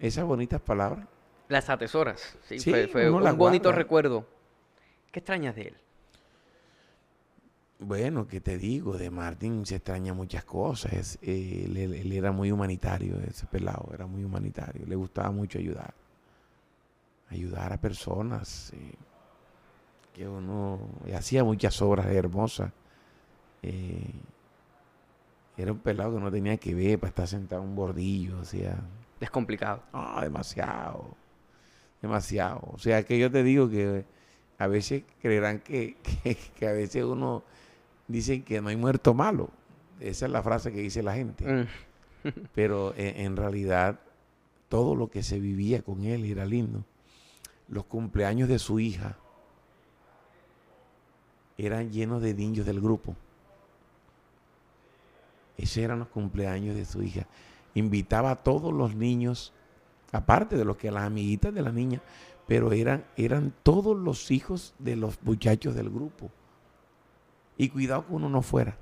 esas 0.00 0.24
bonitas 0.24 0.60
palabras. 0.60 1.06
Las 1.48 1.70
atesoras. 1.70 2.36
Sí, 2.48 2.58
Sí, 2.58 2.72
fue, 2.90 3.08
un 3.08 3.22
bonito 3.36 3.68
guarda. 3.68 3.72
recuerdo. 3.72 4.26
¿Qué 5.12 5.20
extrañas 5.20 5.54
de 5.54 5.62
él? 5.68 5.76
Bueno, 7.78 8.26
¿qué 8.26 8.40
te 8.40 8.56
digo? 8.58 8.96
De 8.96 9.10
Martín 9.10 9.66
se 9.66 9.76
extraña 9.76 10.14
muchas 10.14 10.44
cosas. 10.44 10.92
Es, 10.92 11.18
eh, 11.22 11.64
él, 11.66 12.12
era 12.12 12.32
muy 12.32 12.50
humanitario, 12.50 13.18
ese 13.20 13.46
pelado, 13.46 13.90
era 13.92 14.06
muy 14.06 14.24
humanitario. 14.24 14.86
Le 14.86 14.96
gustaba 14.96 15.30
mucho 15.30 15.58
ayudar. 15.58 15.94
Ayudar 17.28 17.72
a 17.72 17.80
personas. 17.80 18.72
eh, 18.74 18.94
que 20.14 20.26
uno 20.28 20.80
hacía 21.14 21.44
muchas 21.44 21.80
obras 21.82 22.06
hermosas. 22.06 22.72
Eh, 23.62 24.12
era 25.56 25.72
un 25.72 25.78
pelado 25.78 26.14
que 26.14 26.20
no 26.20 26.30
tenía 26.30 26.56
que 26.58 26.74
ver 26.74 26.98
para 26.98 27.08
estar 27.10 27.26
sentado 27.28 27.62
en 27.62 27.68
un 27.70 27.76
bordillo. 27.76 28.38
O 28.38 28.44
sea, 28.44 28.78
Es 29.20 29.30
complicado. 29.30 29.82
No, 29.92 30.20
demasiado. 30.20 31.16
Demasiado. 32.02 32.60
O 32.72 32.78
sea, 32.78 33.02
que 33.04 33.18
yo 33.18 33.30
te 33.30 33.42
digo 33.42 33.68
que 33.70 34.04
a 34.58 34.66
veces 34.66 35.04
creerán 35.20 35.60
que, 35.60 35.96
que, 36.58 36.68
a 36.68 36.72
veces 36.72 37.04
uno 37.04 37.42
dice 38.08 38.42
que 38.42 38.60
no 38.60 38.68
hay 38.68 38.76
muerto 38.76 39.14
malo. 39.14 39.50
Esa 40.00 40.26
es 40.26 40.32
la 40.32 40.42
frase 40.42 40.72
que 40.72 40.80
dice 40.80 41.02
la 41.02 41.14
gente. 41.14 41.44
Mm. 41.44 41.66
Pero 42.54 42.94
en, 42.96 43.20
en, 43.20 43.36
realidad 43.36 44.00
todo 44.68 44.94
lo 44.94 45.08
que 45.08 45.22
se 45.22 45.38
vivía 45.40 45.82
con 45.82 46.04
él 46.04 46.24
era 46.24 46.44
lindo. 46.44 46.84
Los 47.68 47.84
cumpleaños 47.84 48.48
de 48.48 48.58
su 48.58 48.78
hija 48.78 49.16
eran 51.58 51.90
llenos 51.90 52.22
de 52.22 52.34
niños 52.34 52.66
del 52.66 52.80
grupo. 52.80 53.16
Esos 55.56 55.78
eran 55.78 55.98
los 56.00 56.08
cumpleaños 56.08 56.76
de 56.76 56.84
su 56.84 57.02
hija. 57.02 57.26
Invitaba 57.74 58.30
a 58.30 58.36
todos 58.36 58.72
los 58.72 58.94
niños, 58.94 59.52
aparte 60.12 60.56
de 60.56 60.64
los 60.64 60.76
que 60.76 60.90
las 60.90 61.04
amiguitas 61.04 61.54
de 61.54 61.62
la 61.62 61.72
niña, 61.72 62.02
pero 62.46 62.72
eran, 62.72 63.04
eran 63.16 63.52
todos 63.62 63.96
los 63.96 64.30
hijos 64.30 64.74
de 64.78 64.96
los 64.96 65.22
muchachos 65.22 65.74
del 65.74 65.90
grupo. 65.90 66.30
Y 67.56 67.68
cuidado 67.68 68.06
que 68.06 68.12
uno 68.12 68.28
no 68.28 68.42
fuera. 68.42 68.76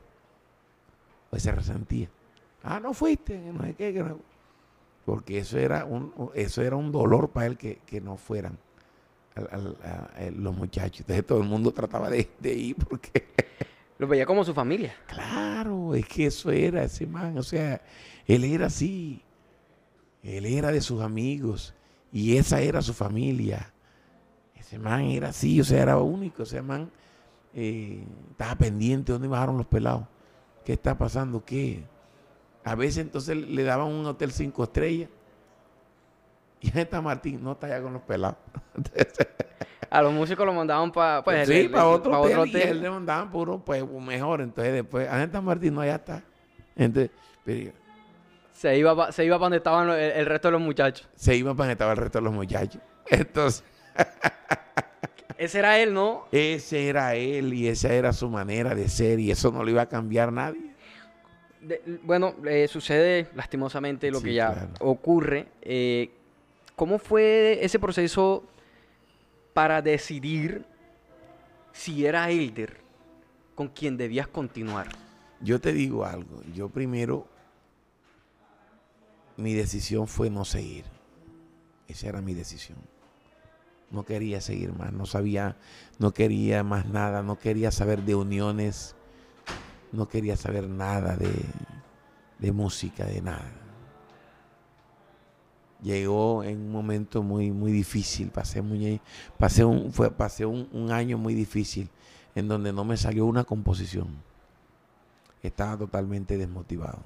Pues 1.30 1.42
se 1.42 1.52
resentía. 1.52 2.08
Ah, 2.62 2.80
no 2.80 2.94
fuiste, 2.94 3.38
no 3.38 3.62
sé 3.64 3.74
qué, 3.74 3.92
porque 5.04 5.38
eso 5.38 5.58
era 5.58 5.84
un, 5.84 6.12
eso 6.34 6.62
era 6.62 6.76
un 6.76 6.90
dolor 6.90 7.28
para 7.28 7.46
él 7.46 7.58
que, 7.58 8.00
no 8.00 8.16
fueran 8.16 8.58
los 10.36 10.56
muchachos. 10.56 11.00
Entonces 11.00 11.26
todo 11.26 11.38
el 11.40 11.48
mundo 11.48 11.72
trataba 11.72 12.08
de, 12.08 12.30
de 12.40 12.54
ir 12.54 12.76
porque 12.76 13.26
lo 13.98 14.06
veía 14.06 14.24
como 14.24 14.44
su 14.44 14.54
familia. 14.54 14.94
Claro, 15.06 15.94
es 15.94 16.06
que 16.06 16.26
eso 16.26 16.50
era 16.50 16.84
ese 16.84 17.06
man. 17.06 17.36
O 17.36 17.42
sea, 17.42 17.82
él 18.26 18.44
era 18.44 18.66
así. 18.66 19.22
Él 20.22 20.46
era 20.46 20.72
de 20.72 20.80
sus 20.80 21.02
amigos. 21.02 21.74
Y 22.10 22.36
esa 22.38 22.60
era 22.60 22.80
su 22.80 22.94
familia. 22.94 23.72
Ese 24.54 24.78
man 24.78 25.02
era 25.02 25.28
así, 25.28 25.60
o 25.60 25.64
sea, 25.64 25.82
era 25.82 25.98
único. 25.98 26.44
Ese 26.44 26.62
man 26.62 26.90
eh, 27.54 28.04
estaba 28.30 28.56
pendiente. 28.56 29.12
¿Dónde 29.12 29.28
bajaron 29.28 29.56
los 29.56 29.66
pelados? 29.66 30.04
¿Qué 30.64 30.74
está 30.74 30.96
pasando? 30.96 31.44
¿Qué? 31.44 31.84
A 32.64 32.74
veces 32.74 32.98
entonces 32.98 33.36
le 33.36 33.62
daban 33.62 33.88
un 33.88 34.06
hotel 34.06 34.32
cinco 34.32 34.64
estrellas. 34.64 35.10
Y 36.60 36.68
ahí 36.68 36.80
está 36.84 37.02
Martín, 37.02 37.44
no 37.44 37.52
está 37.52 37.66
allá 37.66 37.82
con 37.82 37.92
los 37.92 38.00
pelados. 38.02 38.38
a 39.90 40.00
los 40.00 40.14
músicos 40.14 40.46
los 40.46 40.54
mandaban 40.54 40.90
para 40.90 41.22
pues, 41.22 41.46
sí, 41.46 41.68
para 41.68 41.88
otro, 41.88 42.18
hotel, 42.18 42.48
Y 42.48 42.56
él 42.62 42.80
le 42.80 42.88
mandaban 42.88 43.30
puro, 43.30 43.58
pues 43.62 43.84
mejor. 43.86 44.40
Entonces 44.40 44.72
después, 44.72 45.06
a 45.06 45.30
San 45.30 45.44
Martín, 45.44 45.74
no, 45.74 45.82
allá 45.82 45.96
está. 45.96 46.22
Entonces, 46.74 47.10
se 48.52 48.78
iba, 48.78 49.12
se 49.12 49.24
iba 49.24 49.36
para 49.36 49.44
donde 49.44 49.58
estaban 49.58 49.90
el, 49.90 50.26
resto 50.26 50.48
de 50.48 50.52
los 50.52 50.60
muchachos. 50.62 51.08
Se 51.14 51.36
iba 51.36 51.52
para 51.52 51.64
donde 51.64 51.72
estaba 51.72 51.92
el 51.92 51.98
resto 51.98 52.18
de 52.18 52.24
los 52.24 52.32
muchachos. 52.32 52.80
Entonces. 53.10 53.62
Ese 55.38 55.58
era 55.58 55.78
él, 55.78 55.92
¿no? 55.92 56.26
Ese 56.32 56.88
era 56.88 57.14
él 57.14 57.54
y 57.54 57.68
esa 57.68 57.92
era 57.92 58.12
su 58.12 58.28
manera 58.28 58.74
de 58.74 58.88
ser 58.88 59.18
y 59.20 59.30
eso 59.30 59.50
no 59.50 59.64
lo 59.64 59.70
iba 59.70 59.82
a 59.82 59.88
cambiar 59.88 60.32
nadie. 60.32 60.74
bueno, 62.02 62.34
sucede 62.68 63.28
lastimosamente 63.34 64.10
lo 64.10 64.20
que 64.20 64.34
ya 64.34 64.68
ocurre. 64.80 65.46
Eh, 65.62 66.10
¿Cómo 66.76 66.98
fue 66.98 67.58
ese 67.62 67.78
proceso 67.78 68.44
para 69.52 69.80
decidir 69.80 70.64
si 71.72 72.04
era 72.04 72.30
Elder 72.30 72.76
con 73.54 73.68
quien 73.68 73.96
debías 73.96 74.26
continuar? 74.28 74.88
Yo 75.40 75.60
te 75.60 75.72
digo 75.72 76.04
algo. 76.04 76.42
Yo 76.54 76.68
primero, 76.68 77.26
mi 79.36 79.54
decisión 79.54 80.06
fue 80.06 80.30
no 80.30 80.44
seguir. 80.44 80.84
Esa 81.86 82.08
era 82.08 82.20
mi 82.20 82.34
decisión. 82.34 82.78
No 83.90 84.04
quería 84.04 84.40
seguir 84.40 84.72
más, 84.72 84.92
no 84.92 85.06
sabía, 85.06 85.56
no 85.98 86.12
quería 86.12 86.64
más 86.64 86.86
nada, 86.86 87.22
no 87.22 87.38
quería 87.38 87.70
saber 87.70 88.02
de 88.02 88.14
uniones, 88.14 88.96
no 89.92 90.08
quería 90.08 90.36
saber 90.36 90.68
nada 90.68 91.16
de, 91.16 91.32
de 92.38 92.52
música, 92.52 93.04
de 93.04 93.22
nada 93.22 93.64
llegó 95.84 96.42
en 96.42 96.58
un 96.60 96.72
momento 96.72 97.22
muy, 97.22 97.52
muy 97.52 97.70
difícil. 97.70 98.30
Pasé, 98.30 98.62
muy, 98.62 99.00
pasé, 99.38 99.64
un, 99.64 99.92
fue, 99.92 100.10
pasé 100.10 100.44
un, 100.46 100.90
año 100.90 101.18
muy 101.18 101.34
difícil 101.34 101.88
en 102.34 102.48
donde 102.48 102.72
no 102.72 102.84
me 102.84 102.96
salió 102.96 103.26
una 103.26 103.44
composición. 103.44 104.08
Estaba 105.42 105.76
totalmente 105.76 106.36
desmotivado. 106.38 107.00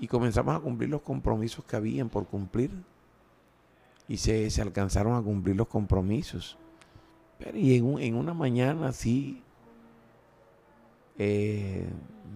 Y 0.00 0.06
comenzamos 0.06 0.56
a 0.56 0.60
cumplir 0.60 0.88
los 0.88 1.02
compromisos 1.02 1.64
que 1.64 1.76
habían 1.76 2.08
por 2.08 2.26
cumplir. 2.26 2.70
Y 4.08 4.16
se, 4.16 4.48
alcanzaron 4.60 5.14
a 5.14 5.22
cumplir 5.22 5.56
los 5.56 5.68
compromisos. 5.68 6.58
Pero 7.38 7.56
y 7.56 7.76
en, 7.76 8.14
una 8.14 8.34
mañana 8.34 8.92
sí 8.92 9.42
eh, 11.18 11.86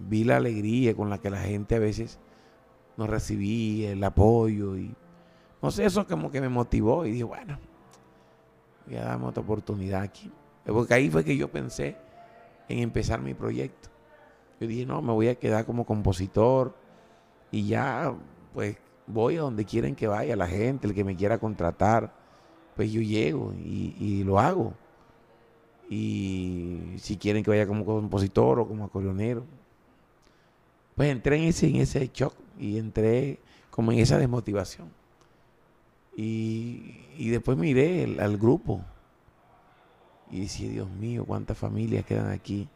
vi 0.09 0.25
la 0.25 0.37
alegría 0.37 0.95
con 0.95 1.11
la 1.11 1.19
que 1.19 1.31
la 1.31 1.41
gente 1.41 1.77
a 1.77 1.79
veces 1.79 2.19
no 2.97 3.07
recibí 3.07 3.85
el 3.87 4.05
apoyo 4.05 4.77
y 4.77 4.95
no 5.63 5.71
sé, 5.71 5.85
eso 5.85 6.07
como 6.07 6.31
que 6.31 6.41
me 6.41 6.49
motivó 6.49 7.07
y 7.07 7.13
dije, 7.13 7.25
bueno, 7.25 7.59
voy 8.87 8.97
a 8.97 9.05
darme 9.05 9.27
otra 9.27 9.43
oportunidad 9.43 10.03
aquí. 10.03 10.31
Porque 10.65 10.95
ahí 10.95 11.09
fue 11.09 11.25
que 11.25 11.37
yo 11.37 11.49
pensé 11.49 11.97
en 12.69 12.81
empezar 12.81 13.21
mi 13.21 13.35
proyecto. 13.35 13.89
Yo 14.61 14.67
dije, 14.67 14.87
no, 14.87 15.01
me 15.03 15.13
voy 15.13 15.29
a 15.29 15.37
quedar 15.37 15.65
como 15.65 15.87
compositor 15.87 16.75
y 17.51 17.67
ya, 17.67 18.15
pues 18.53 18.77
voy 19.13 19.37
a 19.37 19.41
donde 19.41 19.65
quieren 19.65 19.95
que 19.95 20.07
vaya 20.07 20.37
la 20.37 20.47
gente, 20.47 20.87
el 20.87 20.95
que 20.95 21.05
me 21.05 21.17
quiera 21.17 21.39
contratar, 21.39 22.13
pues 22.77 22.91
yo 22.91 23.01
llego 23.01 23.53
y, 23.55 23.95
y 23.99 24.25
lo 24.25 24.39
hago. 24.39 24.75
Y 25.89 26.95
si 26.97 27.17
quieren 27.17 27.45
que 27.45 27.51
vaya 27.51 27.67
como 27.67 27.85
compositor 27.85 28.59
o 28.61 28.67
como 28.67 28.85
acordeonero, 28.85 29.45
pues 30.97 31.11
entré 31.11 31.37
en 31.37 31.45
ese, 31.45 31.69
en 31.69 31.77
ese 31.77 32.11
shock 32.13 32.35
y 32.59 32.79
entré 32.79 33.39
como 33.71 33.93
en 33.93 33.99
esa 33.99 34.19
desmotivación. 34.19 34.91
Y, 36.17 37.29
después 37.31 37.57
miré 37.57 38.19
al 38.21 38.37
grupo 38.37 38.83
y 40.31 40.41
decía, 40.41 40.71
Dios 40.71 40.91
mío, 40.91 41.25
cuántas 41.25 41.57
familias 41.57 42.05
quedan 42.05 42.31
aquí. 42.31 42.69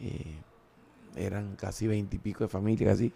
Eh, 0.00 0.36
eran 1.16 1.56
casi 1.56 1.86
veintipico 1.86 2.44
de 2.44 2.48
familias, 2.48 2.92
casi 2.92 3.12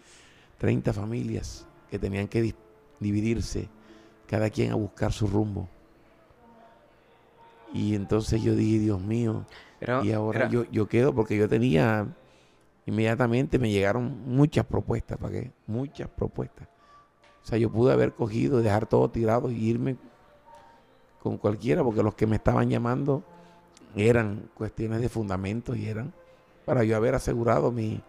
treinta 0.57 0.91
familias 0.91 1.67
que 1.91 1.99
tenían 1.99 2.27
que 2.27 2.55
dividirse, 2.99 3.69
cada 4.25 4.49
quien 4.49 4.71
a 4.71 4.75
buscar 4.75 5.11
su 5.11 5.27
rumbo. 5.27 5.69
Y 7.73 7.93
entonces 7.93 8.41
yo 8.41 8.55
dije, 8.55 8.79
Dios 8.79 9.01
mío, 9.01 9.45
y 10.03 10.11
ahora 10.11 10.49
yo, 10.49 10.63
yo 10.71 10.87
quedo 10.87 11.13
porque 11.13 11.37
yo 11.37 11.47
tenía 11.47 12.07
inmediatamente 12.85 13.59
me 13.59 13.69
llegaron 13.69 14.23
muchas 14.25 14.65
propuestas, 14.65 15.17
¿para 15.17 15.33
qué? 15.33 15.51
Muchas 15.67 16.09
propuestas. 16.09 16.67
O 17.43 17.47
sea, 17.47 17.57
yo 17.57 17.71
pude 17.71 17.93
haber 17.93 18.13
cogido, 18.13 18.61
dejar 18.61 18.85
todo 18.85 19.09
tirado 19.09 19.49
y 19.51 19.55
irme 19.55 19.97
con 21.21 21.37
cualquiera, 21.37 21.83
porque 21.83 22.03
los 22.03 22.15
que 22.15 22.27
me 22.27 22.35
estaban 22.35 22.69
llamando 22.69 23.23
eran 23.95 24.49
cuestiones 24.53 25.01
de 25.01 25.09
fundamentos 25.09 25.77
y 25.77 25.87
eran 25.87 26.13
para 26.65 26.83
yo 26.83 26.95
haber 26.95 27.15
asegurado 27.15 27.71
mi, 27.71 28.01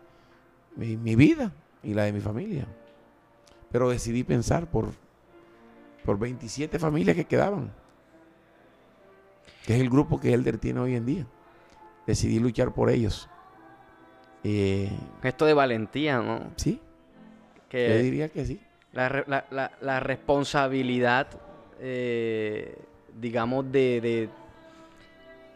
mi, 0.76 1.16
vida 1.16 1.52
y 1.82 1.94
la 1.94 2.04
de 2.04 2.12
mi 2.12 2.20
familia. 2.20 2.66
Pero 3.72 3.88
decidí 3.88 4.22
pensar 4.22 4.70
por, 4.70 4.92
por 6.04 6.18
27 6.18 6.78
familias 6.78 7.16
que 7.16 7.24
quedaban, 7.24 7.72
que 9.66 9.74
es 9.74 9.80
el 9.80 9.88
grupo 9.88 10.20
que 10.20 10.32
Elder 10.32 10.58
tiene 10.58 10.80
hoy 10.80 10.94
en 10.94 11.06
día. 11.06 11.26
Decidí 12.06 12.38
luchar 12.38 12.72
por 12.72 12.90
ellos. 12.90 13.28
Eh, 14.44 14.90
Esto 15.22 15.46
de 15.46 15.54
valentía, 15.54 16.18
¿no? 16.18 16.50
Sí. 16.56 16.80
Que 17.68 17.88
Yo 17.88 17.98
diría 18.02 18.28
que 18.28 18.44
sí. 18.44 18.60
La, 18.92 20.00
responsabilidad, 20.00 21.28
eh, 21.80 22.76
digamos, 23.18 23.70
de, 23.72 24.28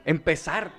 empezar 0.05 0.71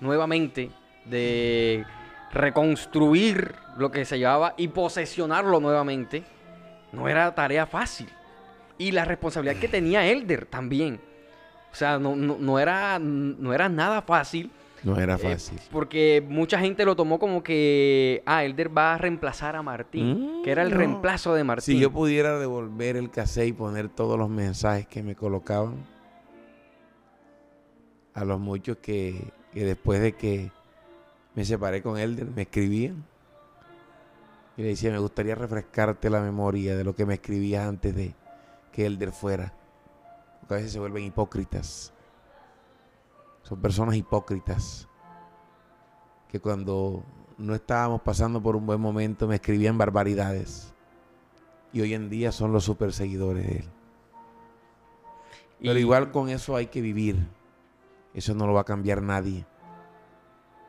nuevamente, 0.00 0.70
de 1.06 1.84
reconstruir 2.32 3.54
lo 3.78 3.90
que 3.90 4.04
se 4.04 4.18
llevaba 4.18 4.54
y 4.56 4.68
posesionarlo 4.68 5.58
nuevamente, 5.58 6.22
no 6.94 7.08
era 7.08 7.34
tarea 7.34 7.66
fácil. 7.66 8.08
Y 8.78 8.90
la 8.90 9.04
responsabilidad 9.04 9.60
que 9.60 9.68
tenía 9.68 10.06
Elder 10.06 10.46
también. 10.46 11.00
O 11.72 11.76
sea, 11.76 11.98
no, 11.98 12.14
no, 12.16 12.58
era, 12.58 12.98
no 12.98 13.52
era 13.52 13.68
nada 13.68 14.02
fácil 14.02 14.50
no 14.84 15.00
era 15.00 15.14
eh, 15.14 15.18
fácil. 15.18 15.58
porque 15.70 16.22
mucha 16.28 16.58
gente 16.58 16.84
lo 16.84 16.94
tomó 16.94 17.18
como 17.18 17.42
que, 17.42 18.22
ah, 18.26 18.44
Elder 18.44 18.76
va 18.76 18.94
a 18.94 18.98
reemplazar 18.98 19.56
a 19.56 19.62
Martín, 19.62 20.42
que 20.44 20.50
era 20.50 20.62
el 20.62 20.74
mm, 20.74 20.76
reemplazo 20.76 21.34
de 21.34 21.42
Martín. 21.42 21.76
Si 21.76 21.80
yo 21.80 21.90
pudiera 21.90 22.38
devolver 22.38 22.96
el 22.96 23.10
cassette 23.10 23.48
y 23.48 23.52
poner 23.52 23.88
todos 23.88 24.18
los 24.18 24.28
mensajes 24.28 24.86
que 24.86 25.02
me 25.02 25.14
colocaban, 25.14 25.74
a 28.12 28.24
los 28.24 28.38
muchos 28.38 28.76
que, 28.76 29.32
que 29.52 29.64
después 29.64 30.00
de 30.00 30.12
que 30.12 30.50
me 31.34 31.44
separé 31.44 31.82
con 31.82 31.98
Elder 31.98 32.26
me 32.26 32.42
escribían, 32.42 33.04
Y 34.56 34.62
le 34.62 34.68
decía, 34.68 34.92
me 34.92 34.98
gustaría 34.98 35.34
refrescarte 35.34 36.08
la 36.10 36.20
memoria 36.20 36.76
de 36.76 36.84
lo 36.84 36.94
que 36.94 37.06
me 37.06 37.14
escribías 37.14 37.66
antes 37.66 37.94
de 37.94 38.14
que 38.70 38.86
Elder 38.86 39.12
fuera. 39.12 39.52
Porque 40.40 40.54
a 40.54 40.56
veces 40.58 40.72
se 40.72 40.78
vuelven 40.78 41.04
hipócritas. 41.04 41.92
Son 43.42 43.60
personas 43.60 43.96
hipócritas 43.96 44.88
que 46.28 46.40
cuando 46.40 47.04
no 47.36 47.54
estábamos 47.54 48.02
pasando 48.02 48.42
por 48.42 48.56
un 48.56 48.66
buen 48.66 48.80
momento 48.80 49.26
me 49.26 49.36
escribían 49.36 49.76
barbaridades. 49.76 50.72
Y 51.72 51.80
hoy 51.80 51.94
en 51.94 52.08
día 52.08 52.30
son 52.30 52.52
los 52.52 52.64
super 52.64 52.92
seguidores 52.92 53.46
de 53.46 53.56
él. 53.58 53.68
Pero 55.60 55.78
igual 55.78 56.12
con 56.12 56.28
eso 56.28 56.54
hay 56.54 56.66
que 56.66 56.80
vivir. 56.80 57.26
Eso 58.12 58.34
no 58.34 58.46
lo 58.46 58.52
va 58.52 58.60
a 58.60 58.64
cambiar 58.64 59.02
nadie. 59.02 59.44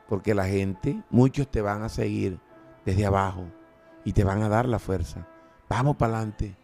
Porque 0.08 0.34
la 0.34 0.46
gente, 0.46 1.02
muchos 1.10 1.48
te 1.48 1.60
van 1.60 1.82
a 1.82 1.88
seguir 1.88 2.40
desde 2.84 3.06
abajo 3.06 3.44
y 4.06 4.12
te 4.12 4.24
van 4.24 4.42
a 4.42 4.48
dar 4.48 4.66
la 4.66 4.78
fuerza. 4.78 5.26
Vamos 5.68 5.96
para 5.96 6.16
adelante. 6.16 6.54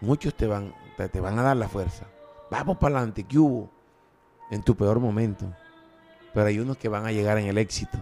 Muchos 0.00 0.32
te 0.34 0.46
van, 0.46 0.72
te, 0.96 1.08
te 1.08 1.20
van 1.20 1.38
a 1.38 1.42
dar 1.42 1.56
la 1.56 1.68
fuerza. 1.68 2.06
Vamos 2.50 2.78
para 2.78 2.96
adelante. 2.96 3.24
¿Qué 3.24 3.36
hubo? 3.38 3.68
En 4.50 4.62
tu 4.62 4.76
peor 4.76 5.00
momento. 5.00 5.44
Pero 6.32 6.46
hay 6.46 6.60
unos 6.60 6.76
que 6.76 6.88
van 6.88 7.04
a 7.04 7.10
llegar 7.10 7.36
en 7.38 7.46
el 7.46 7.58
éxito. 7.58 7.98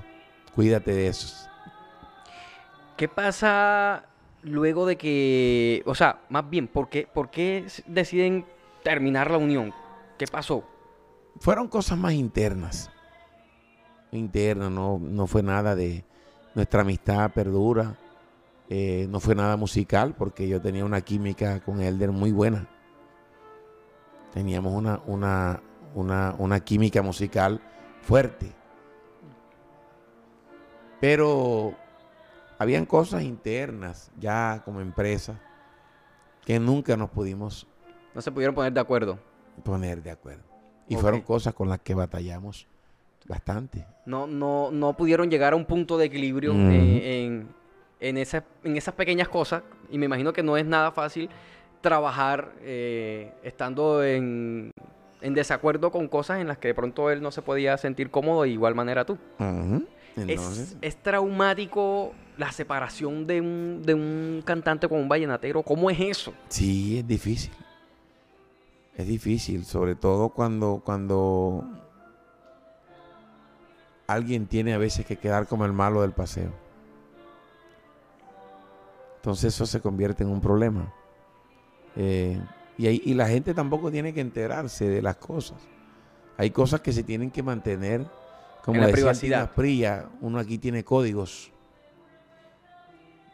Cuídate 0.55 0.93
de 0.93 1.09
esos. 1.09 1.49
¿Qué 2.99 3.09
pasa 3.09 4.05
luego 4.43 4.85
de 4.85 4.97
que, 4.99 5.83
o 5.87 5.95
sea, 5.95 6.21
más 6.29 6.49
bien, 6.51 6.69
¿por 6.69 6.91
qué, 6.91 7.09
por 7.11 7.31
qué 7.31 7.67
deciden 7.87 8.45
terminar 8.83 9.31
la 9.31 9.39
unión? 9.39 9.73
¿Qué 10.19 10.27
pasó? 10.27 10.65
fueron 11.41 11.67
cosas 11.67 11.97
más 11.97 12.13
internas. 12.13 12.91
Internas, 14.11 14.71
no, 14.71 14.99
no 15.01 15.27
fue 15.27 15.43
nada 15.43 15.75
de 15.75 16.05
nuestra 16.55 16.83
amistad 16.83 17.31
perdura. 17.33 17.97
eh, 18.69 19.07
no 19.11 19.21
fue 19.21 19.35
nada 19.35 19.57
musical 19.57 20.15
porque 20.17 20.49
yo 20.49 20.61
tenía 20.61 20.85
una 20.85 21.01
química 21.03 21.61
con 21.61 21.81
Elder 21.83 22.11
muy 22.11 22.33
buena. 22.33 22.67
Teníamos 24.33 24.73
una, 24.73 25.01
una, 25.07 25.61
una, 25.95 26.35
una 26.39 26.61
química 26.61 27.03
musical 27.03 27.61
fuerte. 28.01 28.51
Pero 31.01 31.75
habían 32.59 32.87
cosas 32.87 33.23
internas 33.25 34.11
ya 34.19 34.63
como 34.65 34.81
empresa 34.81 35.39
que 36.47 36.59
nunca 36.59 36.97
nos 36.97 37.11
pudimos 37.11 37.67
No 38.15 38.23
se 38.23 38.31
pudieron 38.33 38.55
poner 38.55 38.73
de 38.73 38.81
acuerdo. 38.81 39.19
poner 39.65 40.03
de 40.03 40.13
acuerdo. 40.13 40.45
Y 40.89 40.97
fueron 40.97 41.21
cosas 41.23 41.55
con 41.55 41.69
las 41.69 41.81
que 41.81 41.95
batallamos 41.95 42.67
bastante. 43.27 43.85
No, 44.07 44.27
no, 44.27 44.71
no 44.71 44.95
pudieron 44.95 45.31
llegar 45.31 45.53
a 45.53 45.57
un 45.57 45.65
punto 45.65 45.97
de 45.99 46.07
equilibrio 46.07 46.53
eh, 46.55 47.25
en, 47.25 47.49
en, 48.01 48.19
esa- 48.19 48.45
en 48.65 48.77
esas 48.77 48.95
pequeñas 48.95 49.29
cosas. 49.29 49.63
Y 49.91 49.99
me 49.99 50.07
imagino 50.07 50.33
que 50.33 50.43
no 50.43 50.57
es 50.57 50.65
nada 50.67 50.91
fácil 50.93 51.29
trabajar 51.81 52.53
eh, 52.63 53.33
estando 53.43 54.05
en, 54.05 54.71
en 55.21 55.35
desacuerdo 55.35 55.91
con 55.91 56.09
cosas 56.09 56.41
en 56.41 56.49
las 56.49 56.59
que 56.59 56.69
de 56.69 56.75
pronto 56.75 57.11
él 57.11 57.21
no 57.23 57.31
se 57.31 57.43
podía 57.43 57.77
sentir 57.79 58.11
cómodo 58.11 58.43
de 58.43 58.51
igual 58.51 58.75
manera 58.75 59.05
tú. 59.05 59.19
Es, 59.39 60.29
Entonces, 60.29 60.77
es 60.81 60.97
traumático 60.97 62.13
la 62.39 62.53
separación 62.53 63.27
de 63.27 63.41
un, 63.41 63.83
de 63.85 63.95
un 63.95 64.43
cantante 64.45 64.89
con 64.89 64.99
un 65.01 65.09
vallenatero. 65.09 65.63
¿Cómo 65.63 65.91
es 65.91 65.99
eso? 66.01 66.33
sí, 66.49 66.99
es 66.99 67.07
difícil. 67.07 67.53
Es 68.97 69.07
difícil, 69.07 69.65
sobre 69.65 69.95
todo 69.95 70.29
cuando, 70.29 70.83
cuando 70.85 71.65
alguien 74.13 74.47
tiene 74.47 74.75
a 74.75 74.79
veces 74.79 75.07
que 75.07 75.17
quedar 75.17 75.47
como 75.47 75.65
el 75.65 75.73
malo 75.73 76.03
del 76.03 76.13
paseo. 76.13 76.53
Entonces 79.17 79.55
eso 79.55 79.67
se 79.67 79.81
convierte 79.81 80.25
en 80.25 80.31
un 80.31 80.41
problema. 80.41 80.93
Eh, 81.95 82.41
y, 82.77 83.15
la 83.15 83.29
gente 83.29 83.55
tampoco 83.55 83.91
tiene 83.91 84.13
que 84.13 84.21
enterarse 84.21 84.89
de 84.89 85.01
las 85.01 85.17
cosas. 85.17 85.59
Hay 86.37 86.51
cosas 86.51 86.81
que 86.81 86.93
se 86.93 87.05
tienen 87.05 87.31
que 87.31 87.43
mantener, 87.43 88.05
como 88.65 88.77
En 88.77 88.81
la 88.81 88.87
decía 88.89 88.97
privacidad. 88.97 89.53
Pría, 89.53 90.09
uno 90.21 90.39
aquí 90.39 90.59
tiene 90.59 90.83
códigos. 90.83 91.53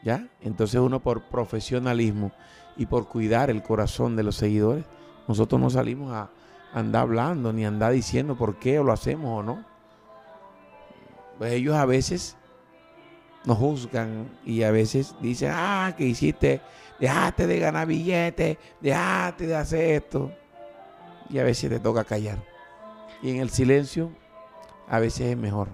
¿Ya? 0.03 0.27
Entonces 0.41 0.79
uno 0.79 0.99
por 0.99 1.23
profesionalismo 1.23 2.31
y 2.77 2.85
por 2.85 3.07
cuidar 3.07 3.49
el 3.49 3.63
corazón 3.63 4.15
de 4.15 4.23
los 4.23 4.35
seguidores, 4.35 4.85
nosotros 5.27 5.59
no 5.59 5.69
salimos 5.69 6.13
a 6.13 6.29
andar 6.73 7.01
hablando 7.01 7.51
ni 7.51 7.65
andar 7.65 7.93
diciendo 7.93 8.37
por 8.37 8.59
qué 8.59 8.79
o 8.79 8.83
lo 8.83 8.93
hacemos 8.93 9.39
o 9.39 9.43
no. 9.43 9.65
Pues 11.39 11.53
ellos 11.53 11.73
a 11.75 11.85
veces 11.85 12.37
nos 13.45 13.57
juzgan 13.57 14.29
y 14.45 14.63
a 14.63 14.71
veces 14.71 15.15
dicen, 15.21 15.51
ah, 15.53 15.95
que 15.97 16.03
hiciste, 16.03 16.59
dejaste 16.99 17.47
de 17.47 17.59
ganar 17.59 17.87
billetes, 17.87 18.57
dejaste 18.81 19.47
de 19.47 19.55
hacer 19.55 20.03
esto. 20.03 20.31
Y 21.29 21.39
a 21.39 21.43
veces 21.45 21.69
te 21.69 21.79
toca 21.79 22.03
callar. 22.03 22.37
Y 23.23 23.31
en 23.31 23.37
el 23.37 23.49
silencio, 23.49 24.11
a 24.89 24.99
veces 24.99 25.27
es 25.27 25.37
mejor. 25.37 25.69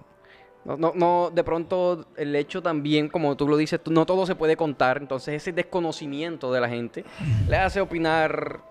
No, 0.65 0.77
no, 0.77 0.91
no, 0.93 1.31
de 1.33 1.43
pronto 1.43 2.05
el 2.15 2.35
hecho 2.35 2.61
también, 2.61 3.09
como 3.09 3.35
tú 3.35 3.47
lo 3.47 3.57
dices, 3.57 3.79
no 3.89 4.05
todo 4.05 4.27
se 4.27 4.35
puede 4.35 4.55
contar, 4.55 4.97
entonces 4.97 5.35
ese 5.35 5.51
desconocimiento 5.51 6.51
de 6.51 6.61
la 6.61 6.69
gente 6.69 7.05
le 7.47 7.57
hace 7.57 7.81
opinar 7.81 8.61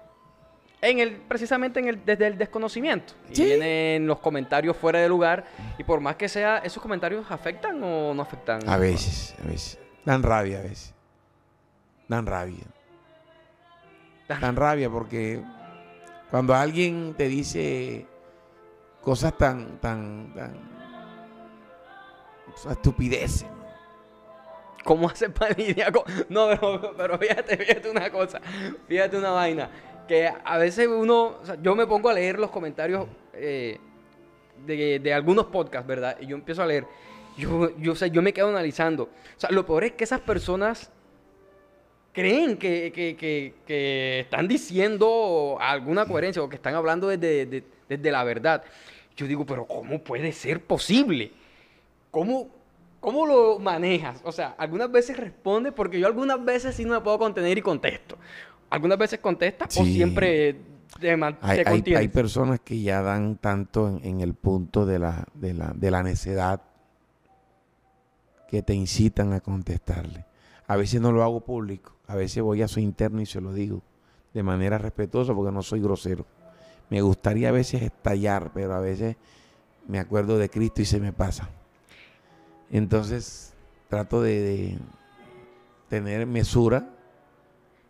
en 0.90 0.98
el, 1.00 1.16
precisamente 1.16 1.80
en 1.80 1.88
el, 1.88 2.04
desde 2.04 2.26
el 2.26 2.38
desconocimiento. 2.38 3.14
Y 3.30 3.36
Sí. 3.36 3.44
vienen 3.44 4.06
los 4.06 4.18
comentarios 4.20 4.76
fuera 4.76 4.98
de 5.00 5.08
lugar 5.08 5.44
y 5.78 5.84
por 5.84 6.00
más 6.00 6.16
que 6.16 6.28
sea, 6.28 6.58
¿esos 6.58 6.82
comentarios 6.82 7.24
afectan 7.30 7.82
o 7.82 8.12
no 8.14 8.22
afectan? 8.22 8.68
A 8.68 8.76
veces, 8.76 9.34
a 9.42 9.46
veces. 9.48 9.78
Dan 10.04 10.22
rabia 10.22 10.58
a 10.58 10.62
veces. 10.62 10.94
Dan 12.08 12.26
rabia. 12.26 12.64
Dan 14.28 14.56
rabia 14.56 14.90
porque 14.90 15.42
cuando 16.30 16.54
alguien 16.54 17.14
te 17.16 17.28
dice 17.28 18.06
cosas 19.00 19.36
tan, 19.36 19.78
tan, 19.80 20.32
tan 20.34 20.74
estupideces. 22.70 23.46
¿Cómo 24.84 25.08
hace 25.08 25.30
para 25.30 25.54
lidiar 25.56 25.92
con.? 25.92 26.04
No, 26.28 26.48
pero, 26.48 26.94
pero 26.96 27.18
fíjate, 27.18 27.56
fíjate 27.56 27.90
una 27.90 28.10
cosa. 28.10 28.40
Fíjate 28.86 29.16
una 29.16 29.30
vaina. 29.30 29.70
Que 30.08 30.28
a 30.44 30.58
veces 30.58 30.86
uno. 30.88 31.40
yo 31.62 31.74
me 31.74 31.86
pongo 31.86 32.08
a 32.08 32.12
leer 32.14 32.38
los 32.38 32.50
comentarios 32.50 33.06
eh, 33.32 33.78
de, 34.66 34.98
de 34.98 35.14
algunos 35.14 35.46
podcasts, 35.46 35.86
¿verdad? 35.86 36.16
Y 36.20 36.26
yo 36.26 36.36
empiezo 36.36 36.62
a 36.62 36.66
leer. 36.66 36.86
Yo, 37.36 37.76
yo, 37.78 37.92
o 37.92 37.96
sea, 37.96 38.08
yo 38.08 38.22
me 38.22 38.32
quedo 38.32 38.48
analizando. 38.48 39.04
O 39.04 39.40
sea, 39.40 39.50
lo 39.50 39.64
peor 39.66 39.84
es 39.84 39.92
que 39.92 40.04
esas 40.04 40.20
personas 40.20 40.90
creen 42.12 42.56
que, 42.56 42.92
que- 42.94 43.16
que- 43.66 44.20
están 44.20 44.46
diciendo 44.46 45.56
alguna 45.60 46.06
coherencia 46.06 46.42
o 46.42 46.48
que 46.48 46.56
están 46.56 46.74
hablando 46.74 47.08
desde, 47.08 47.46
de- 47.46 47.64
desde 47.88 48.10
la 48.12 48.22
verdad. 48.24 48.62
Yo 49.16 49.26
digo, 49.26 49.44
pero 49.46 49.66
¿cómo 49.66 49.98
puede 50.02 50.32
ser 50.32 50.60
posible? 50.60 51.32
¿Cómo, 52.10 52.48
¿Cómo 53.00 53.26
lo 53.26 53.58
manejas? 53.58 54.20
O 54.24 54.32
sea, 54.32 54.54
algunas 54.58 54.90
veces 54.90 55.16
responde 55.16 55.72
porque 55.72 55.98
yo 55.98 56.06
algunas 56.06 56.42
veces 56.44 56.74
sí 56.76 56.84
no 56.84 56.94
me 56.94 57.00
puedo 57.00 57.18
contener 57.18 57.58
y 57.58 57.62
contesto. 57.62 58.16
Algunas 58.70 58.98
veces 58.98 59.20
contestas 59.20 59.76
o 59.78 59.84
Sí. 59.84 59.94
siempre 59.94 60.60
te, 61.00 61.10
Hay, 61.40 61.62
te 61.64 61.68
hay- 61.68 61.82
hay 61.96 62.08
personas 62.08 62.60
que 62.60 62.80
ya 62.80 63.02
dan 63.02 63.36
tanto 63.36 63.88
en, 63.88 64.04
en 64.04 64.20
el 64.20 64.34
punto 64.34 64.86
de 64.86 64.98
la, 64.98 65.26
de, 65.34 65.54
la, 65.54 65.72
de 65.74 65.90
la 65.90 66.02
necedad 66.02 66.60
que 68.48 68.62
te 68.62 68.74
incitan 68.74 69.32
a 69.32 69.40
contestarle. 69.40 70.24
A 70.66 70.76
veces 70.76 71.00
no 71.00 71.12
lo 71.12 71.22
hago 71.22 71.40
público, 71.40 71.92
a 72.06 72.14
veces 72.14 72.42
voy 72.42 72.62
a 72.62 72.68
su 72.68 72.80
interno 72.80 73.20
y 73.20 73.26
se 73.26 73.40
lo 73.40 73.52
digo 73.52 73.82
de 74.32 74.42
manera 74.42 74.78
respetuosa 74.78 75.34
porque 75.34 75.52
no 75.52 75.62
soy 75.62 75.80
grosero. 75.80 76.24
Me 76.90 77.00
gustaría 77.02 77.48
a 77.48 77.52
veces 77.52 77.82
estallar, 77.82 78.50
pero 78.54 78.74
a 78.74 78.80
veces 78.80 79.16
me 79.88 79.98
acuerdo 79.98 80.38
de 80.38 80.48
Cristo 80.48 80.82
y 80.82 80.84
se 80.84 81.00
me 81.00 81.12
pasa. 81.12 81.48
Entonces 82.70 83.52
trato 83.88 84.22
de, 84.22 84.40
de 84.40 84.78
tener 85.88 86.26
mesura 86.26 86.88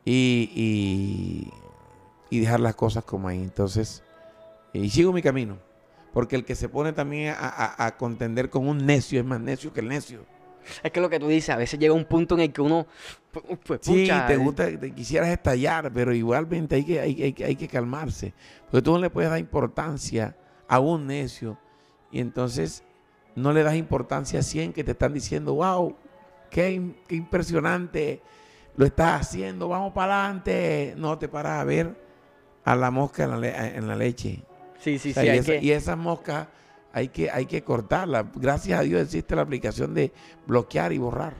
y, 0.04 0.50
y- 0.54 1.50
y 2.30 2.40
dejar 2.40 2.60
las 2.60 2.74
cosas 2.74 3.04
como 3.04 3.28
ahí. 3.28 3.42
Entonces, 3.42 4.02
y 4.72 4.88
sigo 4.90 5.12
mi 5.12 5.22
camino. 5.22 5.58
Porque 6.12 6.36
el 6.36 6.44
que 6.44 6.54
se 6.54 6.68
pone 6.68 6.92
también 6.92 7.34
a, 7.36 7.48
a- 7.48 7.86
a 7.86 7.96
contender 7.96 8.48
con 8.50 8.68
un 8.68 8.84
necio 8.86 9.18
es 9.20 9.26
más 9.26 9.40
necio 9.40 9.72
que 9.72 9.80
el 9.80 9.88
necio. 9.88 10.24
Es 10.82 10.90
que 10.92 11.00
lo 11.00 11.10
que 11.10 11.18
tú 11.20 11.28
dices, 11.28 11.50
a 11.50 11.56
veces 11.56 11.78
llega 11.78 11.92
un 11.92 12.06
punto 12.06 12.34
en 12.36 12.40
el 12.42 12.52
que 12.52 12.62
uno... 12.62 12.86
pu- 13.32 13.58
Pues, 13.66 13.80
Sí, 13.82 14.02
pucha, 14.02 14.26
te 14.26 14.34
eh, 14.34 14.36
gusta, 14.36 14.78
te 14.78 14.92
quisieras 14.92 15.28
estallar, 15.28 15.92
pero 15.92 16.14
igualmente 16.14 16.76
hay 16.76 16.84
que, 16.84 17.00
hay, 17.00 17.22
hay 17.22 17.34
hay 17.44 17.56
que 17.56 17.68
calmarse. 17.68 18.32
Porque 18.70 18.82
tú 18.82 18.92
no 18.92 18.98
le 18.98 19.10
puedes 19.10 19.28
dar 19.30 19.38
importancia 19.38 20.36
a 20.68 20.78
un 20.80 21.06
necio. 21.06 21.58
Y 22.10 22.20
entonces 22.20 22.82
no 23.34 23.52
le 23.52 23.62
das 23.62 23.74
importancia 23.74 24.38
a 24.40 24.42
100 24.42 24.72
que 24.72 24.84
te 24.84 24.92
están 24.92 25.12
diciendo, 25.12 25.54
wow, 25.54 25.96
qué 26.50 26.80
impresionante, 27.10 28.22
lo 28.76 28.84
estás 28.86 29.20
haciendo, 29.20 29.68
vamos 29.68 29.92
para 29.92 30.24
adelante. 30.24 30.94
No 30.96 31.18
te 31.18 31.28
paras 31.28 31.60
a 31.60 31.64
ver 31.64 31.94
a 32.64 32.74
la 32.76 32.90
mosca 32.90 33.24
en 33.24 33.30
la, 33.30 33.36
le- 33.38 33.76
en 33.76 33.86
la 33.88 33.96
leche. 33.96 34.42
Sí, 34.78 34.98
sí, 34.98 35.10
O 35.10 35.14
sea, 35.14 35.22
sí. 35.22 35.28
y, 35.28 35.30
hay 35.32 35.38
esa- 35.38 35.52
que- 35.52 35.58
y 35.64 35.70
esas 35.72 35.96
moscas 35.96 36.48
hay 36.92 37.08
que, 37.08 37.30
hay 37.30 37.46
que 37.46 37.62
cortarla. 37.62 38.26
Gracias 38.34 38.78
a 38.78 38.82
Dios 38.82 39.02
existe 39.02 39.34
la 39.34 39.42
aplicación 39.42 39.94
de 39.94 40.12
bloquear 40.46 40.92
y 40.92 40.98
borrar. 40.98 41.34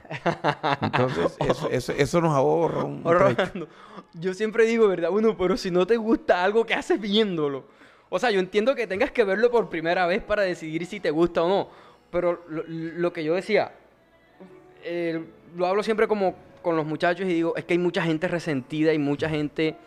Entonces, 0.81 1.37
eso, 1.71 1.93
eso, 1.93 2.21
nos 2.21 2.33
ahorra 2.35 2.83
un, 2.83 3.03
Yo 4.13 4.33
siempre 4.33 4.65
digo, 4.65 4.87
¿verdad? 4.87 5.09
Bueno, 5.11 5.37
pero 5.37 5.55
si 5.57 5.71
no 5.71 5.85
te 5.87 5.95
gusta 5.97 6.43
algo, 6.43 6.65
¿qué 6.65 6.73
haces 6.73 6.99
viéndolo? 6.99 7.65
O 8.09 8.19
sea, 8.19 8.31
yo 8.31 8.39
entiendo 8.39 8.75
que 8.75 8.85
tengas 8.87 9.11
que 9.11 9.23
verlo 9.23 9.49
por 9.49 9.69
primera 9.69 10.05
vez 10.05 10.21
para 10.23 10.43
decidir 10.43 10.85
si 10.85 10.99
te 10.99 11.09
gusta 11.09 11.41
o 11.43 11.49
no. 11.49 11.69
Pero 12.11 12.43
lo, 12.47 13.11
que 13.11 13.23
yo 13.23 13.33
decía, 13.33 13.71
eh, 14.83 15.25
lo 15.55 15.65
hablo 15.67 15.83
siempre 15.83 16.07
como 16.07 16.35
con 16.65 16.75
los 16.75 16.85
muchachos 16.87 17.27
y 17.27 17.33
digo, 17.33 17.55
es 17.55 17.63
que 17.63 17.75
hay 17.75 17.77
mucha 17.77 18.01
gente 18.01 18.27
resentida 18.27 18.91
y 18.91 18.97
mucha 18.97 19.29
gente 19.29 19.77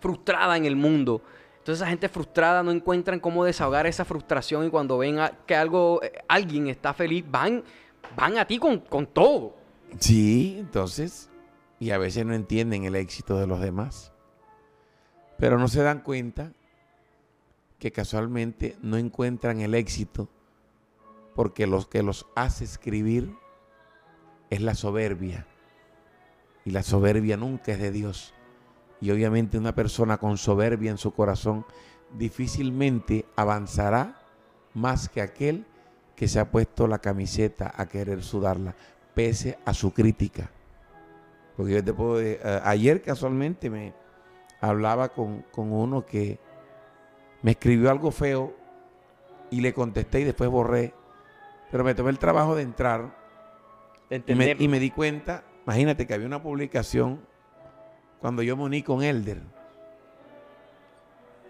frustrada 0.00 0.56
en 0.56 0.64
el 0.64 0.74
mundo. 0.74 1.22
Entonces 1.58 1.80
esa 1.80 1.88
gente 1.88 2.08
frustrada 2.08 2.64
no 2.64 2.72
encuentran 2.72 3.20
cómo 3.20 3.44
desahogar 3.44 3.86
esa 3.86 4.04
frustración 4.04 4.66
y 4.66 4.70
cuando 4.70 4.98
ven 4.98 5.18
que 5.46 5.54
algo, 5.54 6.02
eh, 6.02 6.10
alguien 6.26 6.66
está 6.66 6.92
feliz, 6.94 7.24
van, 7.30 7.62
van 8.16 8.38
a 8.38 8.44
ti 8.44 8.58
con, 8.58 8.80
con 8.80 9.06
todo. 9.06 9.54
Sí, 10.00 10.56
entonces, 10.58 11.30
y 11.78 11.92
a 11.92 11.98
veces 11.98 12.26
no 12.26 12.34
entienden 12.34 12.82
el 12.82 12.96
éxito 12.96 13.38
de 13.38 13.46
los 13.46 13.60
demás. 13.60 14.12
Pero 15.38 15.60
no 15.60 15.68
se 15.68 15.80
dan 15.80 16.00
cuenta 16.00 16.50
que 17.78 17.92
casualmente 17.92 18.76
no 18.82 18.96
encuentran 18.96 19.60
el 19.60 19.76
éxito 19.76 20.28
porque 21.36 21.68
lo 21.68 21.88
que 21.88 22.02
los 22.02 22.26
hace 22.34 22.64
escribir 22.64 23.32
es 24.50 24.60
la 24.60 24.74
soberbia. 24.74 25.46
Y 26.64 26.70
la 26.70 26.82
soberbia 26.82 27.36
nunca 27.36 27.72
es 27.72 27.78
de 27.78 27.90
Dios. 27.90 28.34
Y 29.00 29.10
obviamente 29.10 29.58
una 29.58 29.74
persona 29.74 30.18
con 30.18 30.38
soberbia 30.38 30.90
en 30.90 30.98
su 30.98 31.12
corazón 31.12 31.66
difícilmente 32.16 33.26
avanzará 33.36 34.20
más 34.72 35.08
que 35.08 35.20
aquel 35.20 35.66
que 36.16 36.28
se 36.28 36.40
ha 36.40 36.50
puesto 36.50 36.86
la 36.86 36.98
camiseta 36.98 37.72
a 37.76 37.86
querer 37.86 38.22
sudarla, 38.22 38.74
pese 39.14 39.58
a 39.64 39.74
su 39.74 39.92
crítica. 39.92 40.50
Porque 41.56 41.74
yo 41.74 41.84
te 41.84 41.92
puedo, 41.92 42.20
eh, 42.20 42.40
ayer 42.64 43.02
casualmente 43.02 43.70
me 43.70 43.94
hablaba 44.60 45.10
con, 45.10 45.42
con 45.50 45.72
uno 45.72 46.06
que 46.06 46.38
me 47.42 47.52
escribió 47.52 47.90
algo 47.90 48.10
feo 48.10 48.54
y 49.50 49.60
le 49.60 49.74
contesté 49.74 50.20
y 50.20 50.24
después 50.24 50.50
borré. 50.50 50.94
Pero 51.70 51.84
me 51.84 51.94
tomé 51.94 52.10
el 52.10 52.18
trabajo 52.18 52.54
de 52.54 52.62
entrar 52.62 53.14
y 54.10 54.34
me, 54.34 54.56
y 54.58 54.68
me, 54.68 54.78
di 54.78 54.90
cuenta, 54.90 55.44
imagínate 55.64 56.06
que 56.06 56.14
había 56.14 56.26
una 56.26 56.42
publicación 56.42 57.20
cuando 58.20 58.42
yo 58.42 58.56
me 58.56 58.64
uní 58.64 58.82
con 58.82 59.02
Elder. 59.02 59.42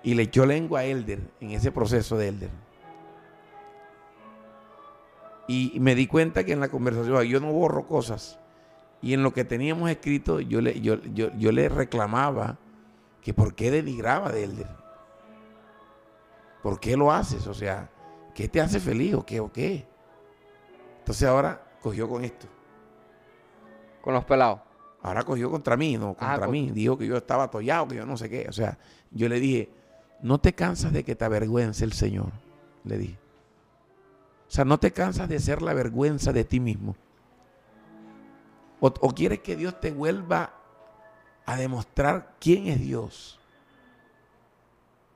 Y 0.02 0.14
le 0.14 0.24
echó 0.24 0.44
lengua 0.44 0.80
a 0.80 0.84
Elder 0.84 1.20
en 1.40 1.52
ese 1.52 1.72
proceso 1.72 2.18
de 2.18 2.28
Elder. 2.28 2.50
Y 5.46 5.78
me 5.80 5.94
di 5.94 6.06
cuenta 6.06 6.44
que 6.44 6.52
en 6.52 6.60
la 6.60 6.68
conversación 6.68 7.22
yo 7.24 7.40
no 7.40 7.52
borro 7.52 7.86
cosas. 7.86 8.38
Y 9.02 9.12
en 9.12 9.22
lo 9.22 9.32
que 9.32 9.44
teníamos 9.44 9.90
escrito 9.90 10.40
yo 10.40 10.60
le, 10.60 10.80
yo, 10.80 11.00
yo, 11.02 11.52
le 11.52 11.68
reclamaba 11.68 12.58
que 13.20 13.34
por 13.34 13.54
qué 13.54 13.70
denigraba 13.70 14.32
de 14.32 14.44
Elder. 14.44 14.68
¿Por 16.62 16.80
qué 16.80 16.96
lo 16.96 17.12
haces? 17.12 17.46
O 17.46 17.54
sea, 17.54 17.90
¿qué 18.34 18.48
te 18.48 18.60
hace 18.60 18.80
feliz 18.80 19.14
o 19.14 19.24
qué 19.24 19.40
o 19.40 19.52
qué? 19.52 19.86
Entonces 21.00 21.28
ahora 21.28 21.62
cogió 21.80 22.08
con 22.08 22.24
esto. 22.24 22.46
Con 24.04 24.12
los 24.12 24.24
pelados. 24.26 24.60
Ahora 25.00 25.22
cogió 25.22 25.50
contra 25.50 25.78
mí, 25.78 25.96
no 25.96 26.14
ah, 26.18 26.32
contra 26.32 26.46
mí. 26.46 26.70
Dijo 26.70 26.98
que 26.98 27.06
yo 27.06 27.16
estaba 27.16 27.44
atollado, 27.44 27.88
que 27.88 27.94
yo 27.94 28.04
no 28.04 28.18
sé 28.18 28.28
qué. 28.28 28.44
O 28.50 28.52
sea, 28.52 28.76
yo 29.10 29.30
le 29.30 29.40
dije, 29.40 29.70
no 30.20 30.38
te 30.38 30.52
cansas 30.52 30.92
de 30.92 31.04
que 31.04 31.14
te 31.14 31.24
avergüence 31.24 31.86
el 31.86 31.94
Señor. 31.94 32.30
Le 32.84 32.98
dije. 32.98 33.18
O 34.46 34.50
sea, 34.50 34.66
no 34.66 34.78
te 34.78 34.92
cansas 34.92 35.26
de 35.26 35.40
ser 35.40 35.62
la 35.62 35.72
vergüenza 35.72 36.34
de 36.34 36.44
ti 36.44 36.60
mismo. 36.60 36.94
O, 38.78 38.88
o 38.88 39.14
quieres 39.14 39.38
que 39.38 39.56
Dios 39.56 39.80
te 39.80 39.90
vuelva 39.90 40.52
a 41.46 41.56
demostrar 41.56 42.34
quién 42.38 42.66
es 42.66 42.78
Dios. 42.78 43.40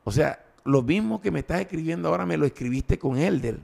O 0.05 0.11
sea, 0.11 0.47
lo 0.65 0.81
mismo 0.81 1.21
que 1.21 1.31
me 1.31 1.41
estás 1.41 1.61
escribiendo 1.61 2.09
ahora 2.09 2.25
me 2.25 2.39
lo 2.39 2.47
escribiste 2.47 2.99
con 2.99 3.19
Elder. 3.19 3.61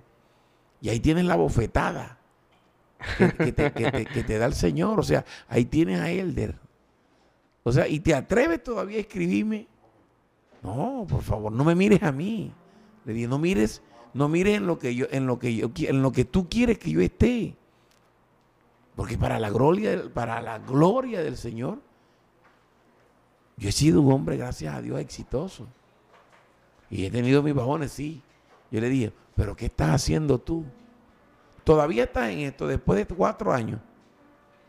Y 0.82 0.90
ahí 0.90 1.00
tienes 1.00 1.24
la 1.24 1.36
bofetada 1.36 2.18
que, 3.38 3.52
te, 3.52 4.38
da 4.38 4.46
el 4.46 4.54
Señor. 4.54 5.00
O 5.00 5.02
sea, 5.02 5.24
ahí 5.48 5.64
tienes 5.64 6.00
a 6.00 6.10
Elder. 6.10 6.56
O 7.62 7.72
sea, 7.72 7.88
y 7.88 8.00
te 8.00 8.14
atreves 8.14 8.62
todavía 8.62 8.98
a 8.98 9.00
escribirme. 9.00 9.66
No, 10.62 11.06
por 11.08 11.22
favor, 11.22 11.52
no 11.52 11.64
me 11.64 11.74
mires 11.74 12.02
a 12.02 12.12
mí. 12.12 12.52
Le 13.04 13.12
dije, 13.12 13.28
no 13.28 13.38
mires, 13.38 13.82
no 14.14 14.28
mires 14.28 14.56
en 14.56 14.66
lo 14.66 14.78
que 14.78 14.94
yo, 14.94 15.06
en 15.10 15.26
lo 15.26 15.38
que 15.38 15.54
yo, 15.54 15.70
en 15.76 16.02
lo 16.02 16.12
que 16.12 16.24
tú 16.24 16.48
quieres 16.48 16.78
que 16.78 16.90
yo 16.90 17.00
esté. 17.00 17.56
Porque 18.96 19.18
para 19.18 19.38
la 19.38 19.50
gloria, 19.50 20.04
para 20.12 20.40
la 20.40 20.58
gloria 20.58 21.22
del 21.22 21.36
Señor, 21.36 21.80
yo 23.56 23.68
he 23.68 23.72
sido 23.72 24.00
un 24.00 24.12
hombre, 24.12 24.36
gracias 24.36 24.74
a 24.74 24.82
Dios, 24.82 25.00
exitoso. 25.00 25.66
Y 26.90 27.04
he 27.04 27.10
tenido 27.10 27.42
mis 27.42 27.54
bajones, 27.54 27.92
sí. 27.92 28.22
Yo 28.70 28.80
le 28.80 28.88
dije, 28.88 29.12
pero 29.34 29.56
¿qué 29.56 29.66
estás 29.66 29.90
haciendo 29.90 30.38
tú? 30.38 30.64
Todavía 31.64 32.04
estás 32.04 32.30
en 32.30 32.40
esto 32.40 32.66
después 32.66 32.98
de 32.98 33.14
cuatro 33.14 33.52
años, 33.52 33.80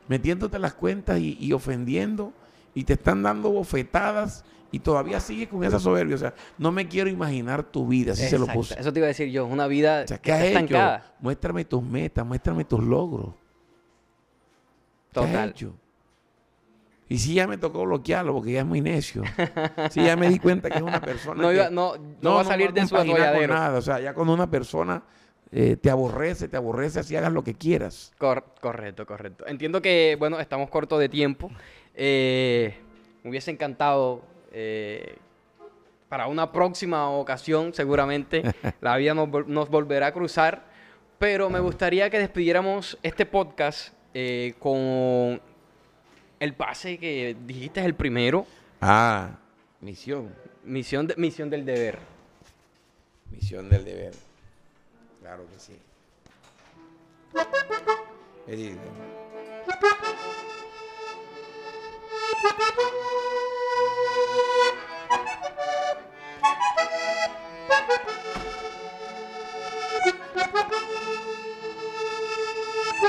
metiéndote 0.07 0.57
las 0.59 0.73
cuentas 0.73 1.19
y, 1.19 1.51
ofendiendo 1.51 2.33
y 2.73 2.85
te 2.85 2.93
están 2.93 3.21
dando 3.21 3.51
bofetadas 3.51 4.45
y 4.71 4.79
todavía 4.79 5.19
sigues 5.19 5.49
con 5.49 5.63
esa 5.63 5.79
soberbia. 5.79 6.15
O 6.15 6.19
sea, 6.19 6.33
no 6.57 6.71
me 6.71 6.87
quiero 6.87 7.09
imaginar 7.09 7.63
tu 7.63 7.85
vida, 7.85 8.13
así 8.13 8.27
se 8.27 8.39
lo 8.39 8.47
puse. 8.47 8.79
Eso 8.79 8.93
te 8.93 8.99
iba 8.99 9.07
a 9.07 9.09
decir 9.09 9.29
yo, 9.29 9.45
una 9.45 9.67
vida 9.67 10.05
¿qué 10.05 10.31
has. 10.31 10.43
Hecho? 10.43 10.77
Muéstrame 11.19 11.65
tus 11.65 11.83
metas, 11.83 12.25
muéstrame 12.25 12.63
tus 12.63 12.81
logros. 12.81 13.33
Total. 15.11 15.49
hecho? 15.49 15.75
Y 17.07 17.19
si 17.19 17.35
ya 17.35 17.47
me 17.47 17.57
tocó 17.57 17.85
bloquearlo 17.85 18.33
porque 18.33 18.53
ya 18.53 18.61
es 18.61 18.65
muy 18.65 18.81
necio. 18.81 19.23
Si 19.91 20.03
ya 20.03 20.15
me 20.15 20.27
di 20.27 20.39
cuenta 20.39 20.69
que 20.69 20.77
es 20.77 20.83
una 20.83 20.99
persona. 20.99 21.41
no, 21.71 21.93
no, 22.21 22.35
va 22.35 22.41
a 22.41 22.45
salir 22.45 22.73
de 22.73 22.87
su 22.87 22.95
atolladero. 22.95 23.53
nada. 23.53 23.77
O 23.77 23.81
sea, 23.81 23.99
ya 23.99 24.13
cuando 24.13 24.33
una 24.33 24.49
persona 24.49 25.03
eh, 25.51 25.77
te 25.77 25.89
aborrece, 25.89 26.47
te 26.47 26.57
aborrece, 26.57 26.99
así 26.99 27.15
hagas 27.15 27.31
lo 27.31 27.43
que 27.43 27.53
quieras. 27.53 28.11
correcto, 28.17 29.05
correcto. 29.05 29.45
Entiendo 29.47 29.81
que, 29.81 30.15
bueno, 30.19 30.39
estamos 30.39 30.69
cortos 30.69 30.99
de 30.99 31.09
tiempo. 31.09 31.51
Eh, 31.93 32.75
me 33.23 33.29
hubiese 33.29 33.51
encantado 33.51 34.23
eh, 34.51 35.17
para 36.09 36.27
una 36.27 36.51
próxima 36.51 37.09
ocasión, 37.09 37.73
seguramente, 37.73 38.43
la 38.81 38.97
vida 38.97 39.13
nos, 39.13 39.69
volverá 39.69 40.07
a 40.07 40.13
cruzar. 40.13 40.65
Pero 41.19 41.49
me 41.49 41.61
gustaría 41.61 42.09
que 42.09 42.19
despidiéramos 42.19 42.97
este 43.01 43.25
podcast 43.25 43.93
con 44.59 45.41
el 46.39 46.53
pase 46.53 46.97
que 46.97 47.37
dijiste 47.45 47.79
es 47.79 47.85
el 47.85 47.95
primero. 47.95 48.45
Ah, 48.81 49.39
misión. 49.79 50.33
Misión, 50.65 51.07
misión 51.15 51.49
del 51.49 51.65
deber. 51.65 51.99
Misión 53.31 53.69
del 53.69 53.85
deber. 53.85 54.24
Claro 55.25 55.47
que 55.49 55.57
sí. 55.59 55.81
Querido. 58.45 58.79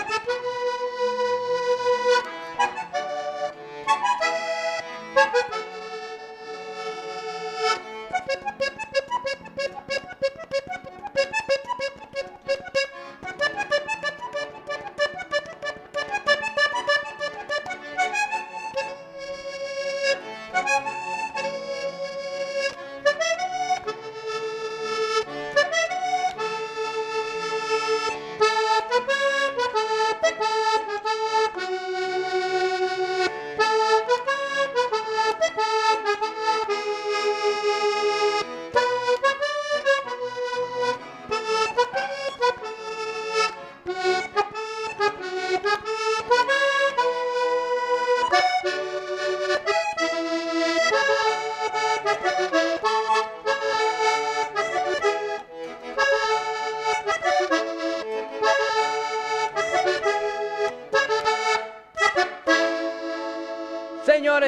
Thank 0.08 0.28
you. 0.28 0.45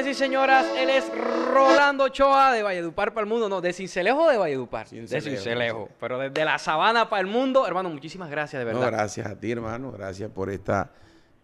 Y 0.09 0.13
señoras, 0.13 0.65
él 0.77 0.89
es 0.89 1.09
Rolando 1.53 2.05
Ochoa 2.05 2.51
de 2.51 2.63
Valledupar 2.63 3.13
para 3.13 3.23
el 3.23 3.29
mundo. 3.29 3.47
No, 3.47 3.61
de 3.61 3.73
Cincelejo 3.73 4.23
o 4.23 4.29
de 4.29 4.37
Valledupar. 4.37 4.87
De 4.89 5.21
Cincelejo. 5.21 5.89
Pero 5.99 6.17
desde 6.17 6.43
la 6.45 6.57
sabana 6.57 7.09
para 7.09 7.21
el 7.21 7.27
mundo. 7.27 7.67
Hermano, 7.67 7.89
muchísimas 7.89 8.29
gracias, 8.29 8.65
de 8.65 8.71
No, 8.73 8.79
verdad. 8.79 8.97
gracias 8.99 9.27
a 9.27 9.39
ti, 9.39 9.51
hermano. 9.51 9.91
Gracias 9.91 10.29
por 10.31 10.49
esta 10.49 10.89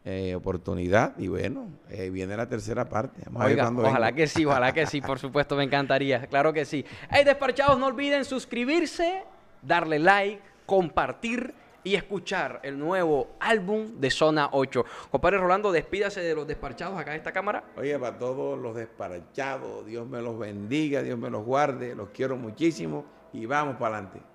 eh, 0.04 0.34
oportunidad. 0.36 1.14
Y 1.18 1.28
bueno, 1.28 1.68
eh, 1.90 2.10
viene 2.10 2.36
la 2.36 2.48
tercera 2.48 2.86
parte. 2.86 3.22
Vamos 3.26 3.42
a 3.42 3.46
ver 3.46 3.54
Oiga, 3.54 3.64
cuándo 3.66 3.82
ojalá 3.84 4.08
vengo. 4.08 4.18
que 4.18 4.28
sí, 4.28 4.46
ojalá 4.46 4.74
que 4.74 4.86
sí, 4.88 5.02
por 5.02 5.20
supuesto, 5.20 5.56
me 5.56 5.64
encantaría. 5.64 6.26
Claro 6.28 6.52
que 6.52 6.66
sí. 6.66 6.84
Hey, 7.10 7.24
despachados, 7.24 7.78
no 7.78 7.86
olviden 7.86 8.26
suscribirse, 8.26 9.24
darle 9.62 10.00
like, 10.00 10.42
compartir 10.66 11.54
y 11.86 11.96
escuchar 11.96 12.60
el 12.64 12.78
nuevo 12.78 13.36
álbum 13.40 14.00
de 14.00 14.10
Zona 14.10 14.50
8. 14.52 14.84
Compadre 15.12 15.38
Rolando, 15.38 15.72
despídase 15.72 16.20
de 16.20 16.36
los 16.36 16.46
despachados 16.46 17.00
acá 17.00 17.12
en 17.12 17.18
esta 17.18 17.32
cámara. 17.32 17.64
Oye, 17.78 17.98
para 17.98 18.18
todos 18.18 18.60
los 18.60 18.76
despachados, 18.76 19.86
Dios 19.86 20.06
me 20.08 20.22
los 20.22 20.38
bendiga, 20.38 21.04
Dios 21.04 21.18
me 21.18 21.30
los 21.30 21.46
guarde, 21.46 21.96
los 21.96 22.10
quiero 22.10 22.36
muchísimo 22.36 23.06
y 23.32 23.46
vamos 23.46 23.78
para 23.78 24.00
adelante. 24.00 24.35